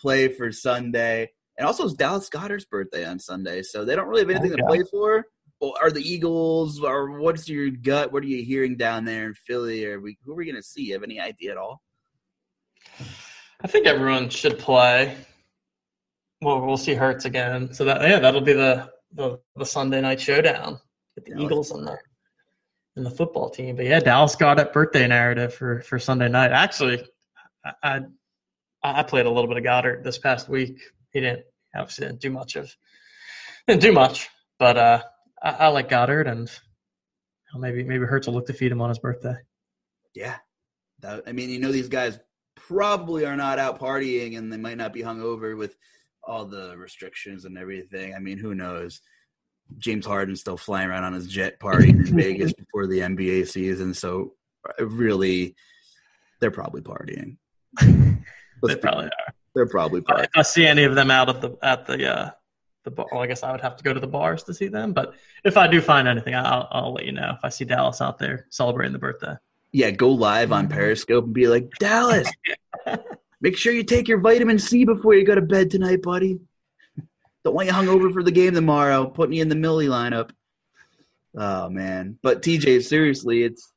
Play 0.00 0.28
for 0.28 0.52
Sunday. 0.52 1.30
And 1.56 1.66
also 1.66 1.84
it's 1.84 1.94
Dallas 1.94 2.28
Goedert's 2.28 2.64
birthday 2.64 3.04
on 3.04 3.18
Sunday. 3.18 3.62
So 3.62 3.84
they 3.84 3.96
don't 3.96 4.08
really 4.08 4.20
have 4.22 4.30
anything 4.30 4.52
oh, 4.52 4.56
to 4.56 4.64
play 4.64 4.82
for. 4.90 5.26
Well, 5.60 5.74
are 5.82 5.90
the 5.90 6.02
Eagles 6.02 6.80
or 6.80 7.18
what's 7.18 7.48
your 7.48 7.70
gut? 7.70 8.12
What 8.12 8.22
are 8.22 8.28
you 8.28 8.44
hearing 8.44 8.76
down 8.76 9.04
there 9.04 9.26
in 9.26 9.34
Philly? 9.34 9.84
Are 9.86 10.00
we, 10.00 10.16
who 10.24 10.32
are 10.32 10.36
we 10.36 10.44
going 10.44 10.54
to 10.54 10.62
see? 10.62 10.82
You 10.82 10.94
have 10.94 11.02
any 11.02 11.20
idea 11.20 11.50
at 11.50 11.56
all? 11.56 11.82
I 13.60 13.66
think 13.66 13.86
everyone 13.86 14.28
should 14.28 14.58
play. 14.58 15.16
Well, 16.40 16.64
we'll 16.64 16.76
see 16.76 16.94
Hurts 16.94 17.24
again. 17.24 17.72
So 17.74 17.84
that 17.84 18.00
yeah, 18.02 18.20
that'll 18.20 18.40
be 18.40 18.52
the 18.52 18.90
the, 19.14 19.40
the 19.56 19.66
Sunday 19.66 20.00
night 20.00 20.20
showdown 20.20 20.78
with 21.16 21.24
the 21.24 21.42
Eagles 21.42 21.72
and 21.72 21.86
the 21.86 21.98
and 22.96 23.04
the 23.04 23.10
football 23.10 23.50
team. 23.50 23.76
But 23.76 23.86
yeah, 23.86 24.00
Dallas 24.00 24.36
got 24.36 24.60
a 24.60 24.66
birthday 24.66 25.06
narrative 25.08 25.54
for 25.54 25.80
for 25.80 25.98
Sunday 25.98 26.28
night. 26.28 26.52
Actually, 26.52 27.04
I 27.64 27.72
I 27.82 28.00
played 29.02 29.26
a 29.26 29.30
little 29.30 29.48
bit 29.48 29.58
of 29.58 29.64
Goedert 29.64 30.04
this 30.04 30.18
past 30.18 30.48
week. 30.48 30.80
He 31.12 31.20
didn't 31.20 31.44
obviously 31.74 32.06
didn't 32.06 32.20
do 32.20 32.30
much 32.30 32.56
of 32.56 32.74
didn't 33.66 33.82
do 33.82 33.92
much, 33.92 34.28
but 34.58 34.76
uh, 34.76 35.02
I, 35.42 35.50
I 35.50 35.68
like 35.68 35.88
Goedert 35.88 36.28
and 36.28 36.50
maybe 37.54 37.82
maybe 37.84 38.04
Hurts 38.04 38.26
will 38.26 38.34
look 38.34 38.46
to 38.46 38.52
feed 38.52 38.72
him 38.72 38.80
on 38.80 38.88
his 38.88 38.98
birthday. 38.98 39.36
Yeah, 40.14 40.36
that, 41.00 41.24
I 41.26 41.32
mean, 41.32 41.50
you 41.50 41.58
know, 41.58 41.72
these 41.72 41.88
guys 41.88 42.18
probably 42.56 43.24
are 43.24 43.36
not 43.36 43.58
out 43.58 43.78
partying, 43.80 44.36
and 44.36 44.52
they 44.52 44.56
might 44.56 44.76
not 44.76 44.92
be 44.92 45.02
hung 45.02 45.22
over 45.22 45.56
with 45.56 45.76
all 46.22 46.44
the 46.44 46.76
restrictions 46.76 47.44
and 47.44 47.56
everything. 47.56 48.14
I 48.14 48.18
mean, 48.18 48.38
who 48.38 48.54
knows? 48.54 49.00
James 49.78 50.06
Harden's 50.06 50.40
still 50.40 50.56
flying 50.56 50.88
around 50.88 51.04
on 51.04 51.12
his 51.12 51.26
jet 51.26 51.60
party 51.60 51.90
in 51.90 52.04
Vegas 52.16 52.52
before 52.52 52.86
the 52.86 53.00
NBA 53.00 53.48
season, 53.48 53.94
so 53.94 54.34
uh, 54.68 54.86
really, 54.86 55.54
they're 56.40 56.50
probably 56.50 56.80
partying. 56.80 57.36
they 58.62 58.76
probably 58.76 59.06
are. 59.06 59.34
They're 59.54 59.66
probably. 59.66 60.02
If 60.08 60.30
I 60.36 60.42
see 60.42 60.66
any 60.66 60.84
of 60.84 60.94
them 60.94 61.10
out 61.10 61.28
at 61.28 61.40
the 61.40 61.56
at 61.62 61.86
the 61.86 62.10
uh, 62.10 62.30
the 62.84 62.90
bar, 62.90 63.06
well, 63.12 63.22
I 63.22 63.26
guess 63.26 63.42
I 63.42 63.52
would 63.52 63.60
have 63.60 63.76
to 63.76 63.84
go 63.84 63.92
to 63.92 64.00
the 64.00 64.06
bars 64.06 64.44
to 64.44 64.54
see 64.54 64.68
them. 64.68 64.92
But 64.92 65.14
if 65.44 65.56
I 65.56 65.66
do 65.66 65.80
find 65.80 66.06
anything, 66.06 66.34
I'll 66.34 66.68
I'll 66.70 66.92
let 66.92 67.04
you 67.04 67.12
know 67.12 67.32
if 67.36 67.40
I 67.44 67.48
see 67.48 67.64
Dallas 67.64 68.00
out 68.00 68.18
there 68.18 68.46
celebrating 68.50 68.92
the 68.92 68.98
birthday. 68.98 69.34
Yeah, 69.72 69.90
go 69.90 70.10
live 70.10 70.52
on 70.52 70.68
Periscope 70.68 71.24
and 71.24 71.34
be 71.34 71.46
like, 71.46 71.70
Dallas, 71.78 72.30
Make 73.40 73.56
sure 73.56 73.72
you 73.72 73.84
take 73.84 74.08
your 74.08 74.18
vitamin 74.18 74.58
C 74.58 74.84
before 74.84 75.14
you 75.14 75.24
go 75.24 75.34
to 75.34 75.42
bed 75.42 75.70
tonight, 75.70 76.02
buddy. 76.02 76.40
Don't 77.44 77.54
want 77.54 77.68
you 77.68 77.72
hungover 77.72 78.12
for 78.12 78.22
the 78.22 78.32
game 78.32 78.54
tomorrow. 78.54 79.06
Putting 79.06 79.34
you 79.34 79.42
in 79.42 79.48
the 79.48 79.54
Millie 79.54 79.86
lineup. 79.86 80.30
Oh 81.36 81.68
man. 81.68 82.18
But 82.22 82.42
TJ, 82.42 82.82
seriously, 82.82 83.44
it's 83.44 83.72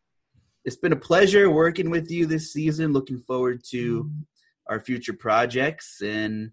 it's 0.65 0.77
been 0.77 0.93
a 0.93 0.97
pleasure 0.97 1.49
working 1.49 1.91
with 1.91 2.09
you 2.09 2.25
this 2.25 2.51
season. 2.51 2.91
Looking 2.91 3.19
forward 3.19 3.63
to 3.69 4.09
our 4.67 4.79
future 4.79 5.13
projects. 5.13 6.01
And 6.01 6.51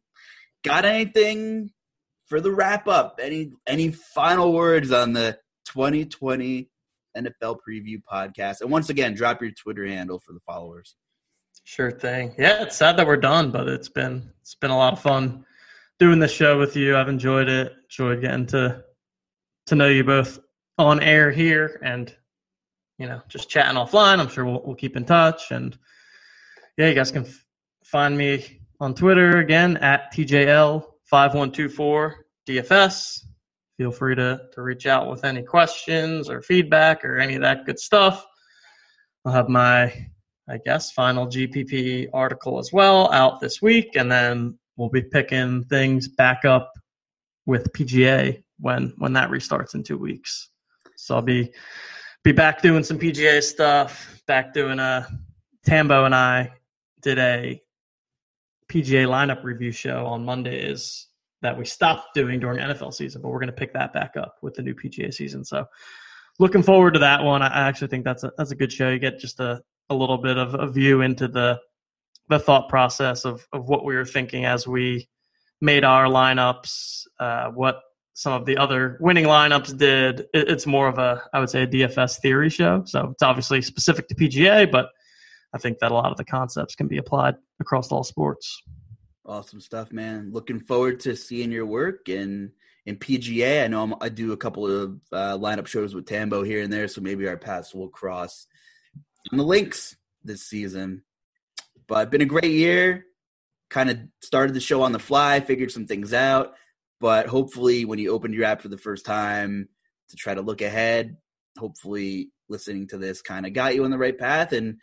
got 0.64 0.84
anything 0.84 1.70
for 2.26 2.40
the 2.40 2.52
wrap 2.52 2.88
up? 2.88 3.20
Any 3.22 3.52
any 3.66 3.90
final 3.90 4.52
words 4.52 4.92
on 4.92 5.12
the 5.12 5.38
2020 5.66 6.70
NFL 7.16 7.59
preview 7.68 8.02
podcast? 8.11 8.61
And 8.61 8.70
once 8.70 8.90
again, 8.90 9.14
drop 9.14 9.40
your 9.42 9.50
Twitter 9.52 9.86
handle 9.86 10.18
for 10.18 10.32
the 10.32 10.40
followers. 10.40 10.96
Sure 11.64 11.90
thing. 11.90 12.34
Yeah, 12.38 12.62
it's 12.62 12.76
sad 12.76 12.96
that 12.96 13.06
we're 13.06 13.16
done, 13.16 13.50
but 13.50 13.68
it's 13.68 13.88
been 13.88 14.30
it's 14.40 14.54
been 14.54 14.70
a 14.70 14.76
lot 14.76 14.94
of 14.94 15.00
fun 15.00 15.44
doing 15.98 16.18
this 16.18 16.32
show 16.32 16.59
with 16.59 16.76
you. 16.76 16.96
I've 16.96 17.09
enjoyed 17.09 17.48
it. 17.48 17.72
Enjoyed 17.84 18.20
getting 18.20 18.46
to 18.46 18.84
to 19.66 19.74
know 19.74 19.88
you 19.88 20.04
both 20.04 20.38
on 20.78 21.00
air 21.00 21.30
here, 21.30 21.78
and 21.84 22.14
you 22.98 23.06
know, 23.06 23.20
just 23.28 23.48
chatting 23.48 23.76
offline. 23.76 24.18
I'm 24.18 24.28
sure 24.28 24.44
we'll, 24.44 24.62
we'll 24.64 24.76
keep 24.76 24.96
in 24.96 25.04
touch. 25.04 25.50
And 25.50 25.76
yeah, 26.76 26.88
you 26.88 26.94
guys 26.94 27.11
can 27.11 27.26
find 27.91 28.18
me 28.18 28.61
on 28.80 28.95
Twitter 28.95 29.39
again 29.39 29.78
at 29.78 30.12
TJL 30.12 30.84
five 31.05 31.34
one 31.34 31.51
two 31.51 31.68
four 31.70 32.26
DFS. 32.47 33.24
feel 33.78 33.91
free 33.91 34.14
to, 34.14 34.41
to 34.53 34.62
reach 34.62 34.86
out 34.86 35.11
with 35.11 35.24
any 35.24 35.43
questions 35.43 36.28
or 36.28 36.43
feedback 36.43 37.05
or 37.05 37.18
any 37.18 37.34
of 37.34 37.43
that 37.43 37.64
good 37.64 37.78
stuff. 37.78 38.26
I'll 39.24 39.32
have 39.32 39.49
my, 39.49 39.84
I 40.49 40.59
guess, 40.64 40.93
final 40.93 41.26
GPP 41.26 42.09
article 42.12 42.59
as 42.59 42.72
well 42.72 43.11
out 43.12 43.41
this 43.41 43.62
week, 43.62 43.97
and 43.97 44.11
then 44.11 44.59
we'll 44.76 44.91
be 44.91 45.03
picking 45.03 45.64
things 45.64 46.09
back 46.09 46.45
up 46.45 46.72
with 47.47 47.72
PGA 47.72 48.43
when 48.61 48.93
when 48.99 49.14
that 49.14 49.30
restarts 49.30 49.74
in 49.74 49.82
two 49.82 49.99
weeks. 49.99 50.51
So 50.97 51.14
I'll 51.14 51.22
be 51.22 51.53
be 52.22 52.32
back 52.32 52.61
doing 52.61 52.84
some 52.84 52.99
PGA 52.99 53.43
stuff, 53.43 54.22
back 54.26 54.53
doing 54.53 54.78
a 54.78 55.07
Tambo 55.64 56.05
and 56.05 56.14
I 56.14 56.53
did 57.01 57.18
a 57.18 57.62
PGA 58.70 59.06
lineup 59.06 59.44
review 59.44 59.72
show 59.72 60.06
on 60.06 60.24
Monday 60.24 60.60
is 60.60 61.06
that 61.42 61.56
we 61.56 61.64
stopped 61.64 62.14
doing 62.14 62.40
during 62.40 62.58
NFL 62.58 62.92
season, 62.92 63.22
but 63.22 63.28
we're 63.28 63.38
going 63.38 63.46
to 63.48 63.52
pick 63.52 63.72
that 63.72 63.92
back 63.92 64.16
up 64.16 64.36
with 64.42 64.54
the 64.54 64.62
new 64.62 64.74
PGA 64.74 65.12
season. 65.12 65.44
So 65.44 65.66
looking 66.38 66.62
forward 66.62 66.94
to 66.94 67.00
that 67.00 67.22
one. 67.22 67.42
I 67.42 67.68
actually 67.68 67.88
think 67.88 68.04
that's 68.04 68.24
a 68.24 68.32
that's 68.36 68.50
a 68.50 68.56
good 68.56 68.72
show. 68.72 68.90
You 68.90 68.98
get 68.98 69.18
just 69.18 69.40
a, 69.40 69.62
a 69.90 69.94
little 69.94 70.18
bit 70.18 70.36
of 70.36 70.54
a 70.54 70.70
view 70.70 71.02
into 71.02 71.28
the 71.28 71.58
the 72.28 72.38
thought 72.38 72.68
process 72.68 73.24
of 73.24 73.46
of 73.52 73.68
what 73.68 73.84
we 73.84 73.94
were 73.94 74.04
thinking 74.04 74.44
as 74.44 74.66
we 74.66 75.08
made 75.60 75.84
our 75.84 76.06
lineups, 76.06 77.04
uh, 77.18 77.48
what 77.50 77.80
some 78.14 78.32
of 78.32 78.44
the 78.46 78.56
other 78.56 78.98
winning 79.00 79.24
lineups 79.24 79.76
did. 79.76 80.20
It, 80.34 80.48
it's 80.48 80.66
more 80.66 80.88
of 80.88 80.98
a 80.98 81.22
I 81.32 81.40
would 81.40 81.50
say 81.50 81.62
a 81.62 81.66
DFS 81.66 82.20
theory 82.20 82.50
show. 82.50 82.82
So 82.84 83.10
it's 83.12 83.22
obviously 83.22 83.62
specific 83.62 84.08
to 84.08 84.14
PGA, 84.14 84.70
but 84.70 84.90
I 85.55 85.59
think 85.59 85.78
that 85.78 85.90
a 85.90 85.94
lot 85.94 86.11
of 86.11 86.16
the 86.16 86.24
concepts 86.24 86.74
can 86.74 86.88
be 86.88 86.99
applied 86.99 87.36
across 87.61 87.90
all 87.90 88.05
sports. 88.05 88.62
Awesome 89.24 89.61
stuff, 89.61 89.92
man. 89.92 90.30
Looking 90.32 90.61
forward 90.61 91.01
to 91.01 91.16
seeing 91.16 91.53
your 91.53 91.66
work 91.66 92.09
and 92.09 92.51
in 92.88 92.96
PGA. 92.96 93.64
I 93.64 93.68
know 93.68 93.82
I'm, 93.82 93.94
i 94.01 94.09
do 94.09 94.32
a 94.32 94.36
couple 94.36 94.66
of 94.66 94.99
uh, 95.12 95.36
lineup 95.36 95.66
shows 95.66 95.94
with 95.94 96.07
Tambo 96.07 96.42
here 96.42 96.62
and 96.62 96.72
there, 96.72 96.88
so 96.88 97.03
maybe 97.03 97.28
our 97.28 97.36
paths 97.36 97.74
will 97.74 97.88
cross 97.88 98.46
on 99.30 99.36
the 99.36 99.44
links 99.44 99.94
this 100.24 100.42
season. 100.42 101.03
But 101.86 102.11
been 102.11 102.22
a 102.22 102.26
great 102.26 102.53
year. 102.53 103.05
Kind 103.68 103.90
of 103.90 103.99
started 104.22 104.55
the 104.55 104.61
show 104.61 104.80
on 104.80 104.92
the 104.92 104.99
fly, 104.99 105.40
figured 105.40 105.70
some 105.70 105.86
things 105.86 106.14
out. 106.14 106.55
But 106.99 107.26
hopefully, 107.26 107.84
when 107.84 107.99
you 107.99 108.11
opened 108.11 108.32
your 108.32 108.44
app 108.44 108.62
for 108.62 108.68
the 108.68 108.78
first 108.78 109.05
time 109.05 109.68
to 110.09 110.16
try 110.16 110.32
to 110.32 110.40
look 110.40 110.62
ahead, 110.62 111.18
hopefully 111.59 112.30
listening 112.49 112.86
to 112.88 112.96
this 112.96 113.20
kind 113.20 113.44
of 113.44 113.53
got 113.53 113.74
you 113.74 113.84
on 113.84 113.90
the 113.90 113.99
right 113.99 114.16
path 114.16 114.53
and 114.53 114.78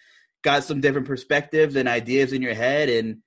got 0.46 0.64
some 0.64 0.80
different 0.80 1.08
perspectives 1.08 1.76
and 1.76 1.90
ideas 1.90 2.32
in 2.32 2.42
your 2.42 2.54
head 2.54 2.88
and 2.88 3.18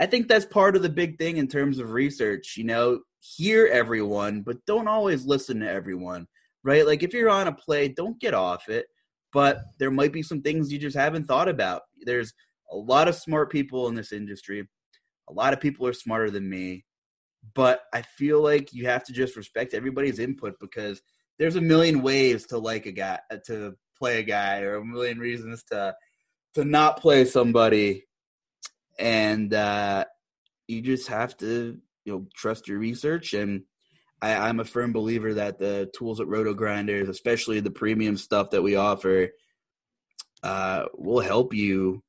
I 0.00 0.06
think 0.06 0.28
that's 0.28 0.46
part 0.46 0.76
of 0.76 0.82
the 0.82 0.88
big 0.88 1.18
thing 1.18 1.36
in 1.36 1.46
terms 1.46 1.78
of 1.78 1.92
research. 1.92 2.54
You 2.56 2.64
know, 2.64 3.00
hear 3.20 3.66
everyone, 3.66 4.40
but 4.40 4.64
don't 4.66 4.88
always 4.88 5.26
listen 5.26 5.60
to 5.60 5.70
everyone, 5.70 6.26
right? 6.64 6.86
Like 6.86 7.02
if 7.02 7.12
you're 7.12 7.28
on 7.28 7.48
a 7.48 7.52
play, 7.52 7.88
don't 7.88 8.18
get 8.18 8.32
off 8.32 8.70
it, 8.70 8.86
but 9.30 9.60
there 9.78 9.90
might 9.90 10.14
be 10.14 10.22
some 10.22 10.40
things 10.40 10.72
you 10.72 10.78
just 10.78 10.96
haven't 10.96 11.26
thought 11.26 11.48
about. 11.48 11.82
There's 12.00 12.32
a 12.72 12.76
lot 12.76 13.08
of 13.08 13.14
smart 13.14 13.52
people 13.52 13.88
in 13.88 13.94
this 13.94 14.10
industry. 14.10 14.66
A 15.28 15.32
lot 15.34 15.52
of 15.52 15.60
people 15.60 15.86
are 15.86 15.92
smarter 15.92 16.30
than 16.30 16.48
me, 16.48 16.86
but 17.54 17.82
I 17.92 18.00
feel 18.00 18.42
like 18.42 18.72
you 18.72 18.86
have 18.86 19.04
to 19.04 19.12
just 19.12 19.36
respect 19.36 19.74
everybody's 19.74 20.18
input 20.18 20.54
because 20.60 21.02
there's 21.38 21.56
a 21.56 21.60
million 21.60 22.00
ways 22.00 22.46
to 22.46 22.58
like 22.58 22.86
a 22.86 22.92
guy, 22.92 23.20
to 23.46 23.74
play 23.98 24.20
a 24.20 24.22
guy, 24.22 24.60
or 24.60 24.76
a 24.76 24.84
million 24.84 25.18
reasons 25.18 25.62
to 25.64 25.94
to 26.54 26.64
not 26.64 27.00
play 27.00 27.24
somebody 27.24 28.06
and 28.98 29.54
uh, 29.54 30.04
you 30.68 30.82
just 30.82 31.08
have 31.08 31.36
to 31.38 31.78
you 32.04 32.12
know 32.12 32.26
trust 32.34 32.68
your 32.68 32.78
research. 32.78 33.32
And 33.34 33.62
I, 34.22 34.48
am 34.48 34.60
a 34.60 34.64
firm 34.64 34.92
believer 34.92 35.34
that 35.34 35.58
the 35.58 35.90
tools 35.96 36.20
at 36.20 36.26
RotoGrinders 36.26 37.08
especially 37.08 37.60
the 37.60 37.70
premium 37.70 38.16
stuff 38.16 38.50
that 38.50 38.62
we 38.62 38.76
offer 38.76 39.28
uh, 40.42 40.84
will 40.94 41.20
help 41.20 41.54
you 41.54 42.02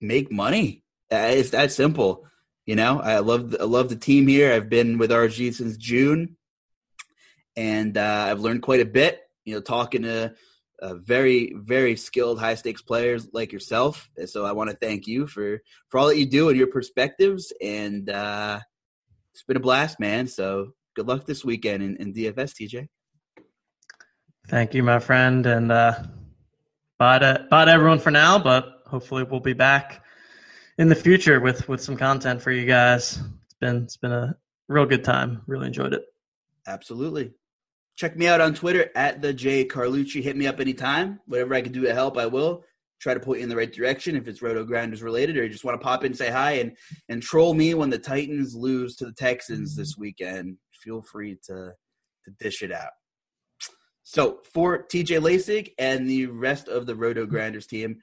make 0.00 0.30
money. 0.30 0.82
Uh, 1.10 1.30
it's 1.32 1.50
that 1.50 1.72
simple 1.72 2.26
you 2.66 2.74
know? 2.74 3.00
I 3.00 3.20
love 3.20 3.56
i 3.60 3.64
love 3.64 3.88
the 3.88 3.96
team 3.96 4.26
here. 4.26 4.52
I've 4.52 4.68
been 4.68 4.98
with 4.98 5.10
rg 5.10 5.54
since 5.54 5.76
june. 5.76 6.36
And 7.56 7.96
uh, 7.96 8.26
i've 8.28 8.40
learned 8.40 8.62
quite 8.62 8.80
a 8.80 8.86
bit 8.86 9.20
you 9.44 9.54
know 9.54 9.60
talking 9.60 10.02
to 10.02 10.34
uh, 10.80 10.94
very 10.94 11.54
very 11.56 11.96
skilled 11.96 12.38
high 12.38 12.54
stakes 12.54 12.82
players 12.82 13.28
like 13.32 13.52
yourself. 13.52 14.10
And 14.16 14.28
so 14.28 14.44
i 14.44 14.52
want 14.52 14.70
to 14.70 14.76
thank 14.76 15.06
you 15.06 15.26
for 15.26 15.62
for 15.88 15.98
all 15.98 16.08
that 16.08 16.18
you 16.18 16.26
do 16.26 16.48
and 16.48 16.58
your 16.58 16.66
perspectives. 16.66 17.52
And 17.62 18.10
uh 18.10 18.60
it's 19.32 19.42
been 19.42 19.56
a 19.56 19.60
blast 19.60 20.00
man. 20.00 20.26
So 20.26 20.72
good 20.94 21.06
luck 21.06 21.26
this 21.26 21.44
weekend 21.44 21.82
in, 21.82 21.96
in 21.96 22.12
dfs 22.12 22.54
tj 22.54 22.88
thank 24.48 24.74
you 24.74 24.82
my 24.82 24.98
friend. 24.98 25.46
And 25.46 25.72
uh 25.72 26.02
bye 26.98 27.18
to 27.18 27.46
bye 27.50 27.64
to 27.64 27.70
everyone 27.70 27.98
for 27.98 28.10
now 28.10 28.38
but 28.38 28.82
hopefully 28.86 29.24
we'll 29.24 29.40
be 29.40 29.52
back 29.52 30.04
in 30.78 30.88
the 30.88 30.94
future 30.94 31.40
with 31.40 31.68
with 31.68 31.82
some 31.82 31.96
content 31.96 32.42
for 32.42 32.50
you 32.50 32.66
guys. 32.66 33.18
It's 33.44 33.54
been 33.60 33.84
it's 33.84 33.96
been 33.96 34.12
a 34.12 34.36
real 34.68 34.86
good 34.86 35.04
time. 35.04 35.42
Really 35.46 35.68
enjoyed 35.68 35.94
it. 35.94 36.04
Absolutely 36.66 37.32
Check 37.96 38.16
me 38.16 38.26
out 38.26 38.42
on 38.42 38.52
Twitter 38.54 38.90
at 38.94 39.22
the 39.22 39.32
J 39.32 39.64
Carlucci. 39.64 40.22
Hit 40.22 40.36
me 40.36 40.46
up 40.46 40.60
anytime. 40.60 41.18
Whatever 41.26 41.54
I 41.54 41.62
can 41.62 41.72
do 41.72 41.82
to 41.82 41.94
help, 41.94 42.18
I 42.18 42.26
will. 42.26 42.62
Try 43.00 43.14
to 43.14 43.20
point 43.20 43.40
you 43.40 43.44
in 43.44 43.48
the 43.48 43.56
right 43.56 43.72
direction 43.72 44.16
if 44.16 44.28
it's 44.28 44.40
RotoGrinders 44.40 45.02
related, 45.02 45.36
or 45.36 45.42
you 45.42 45.48
just 45.48 45.64
want 45.64 45.80
to 45.80 45.84
pop 45.84 46.04
in, 46.04 46.14
say 46.14 46.30
hi, 46.30 46.52
and 46.52 46.76
and 47.08 47.22
troll 47.22 47.54
me 47.54 47.74
when 47.74 47.90
the 47.90 47.98
Titans 47.98 48.54
lose 48.54 48.96
to 48.96 49.06
the 49.06 49.12
Texans 49.12 49.76
this 49.76 49.96
weekend. 49.98 50.56
Feel 50.82 51.02
free 51.02 51.38
to 51.46 51.72
to 52.24 52.30
dish 52.38 52.62
it 52.62 52.72
out. 52.72 52.92
So 54.02 54.40
for 54.52 54.84
TJ 54.84 55.20
Laessig 55.20 55.72
and 55.78 56.08
the 56.08 56.26
rest 56.26 56.68
of 56.68 56.86
the 56.86 56.94
RotoGrinders 56.94 57.66
team, 57.66 57.98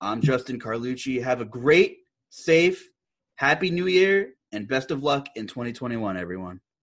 I'm 0.00 0.20
Justin 0.20 0.58
Carlucci. 0.58 1.22
Have 1.22 1.40
a 1.40 1.46
great, 1.46 1.98
safe, 2.30 2.88
happy 3.36 3.70
New 3.70 3.86
Year, 3.86 4.34
and 4.52 4.66
best 4.66 4.90
of 4.90 5.02
luck 5.02 5.28
in 5.36 5.46
2021, 5.46 6.16
everyone. 6.16 6.60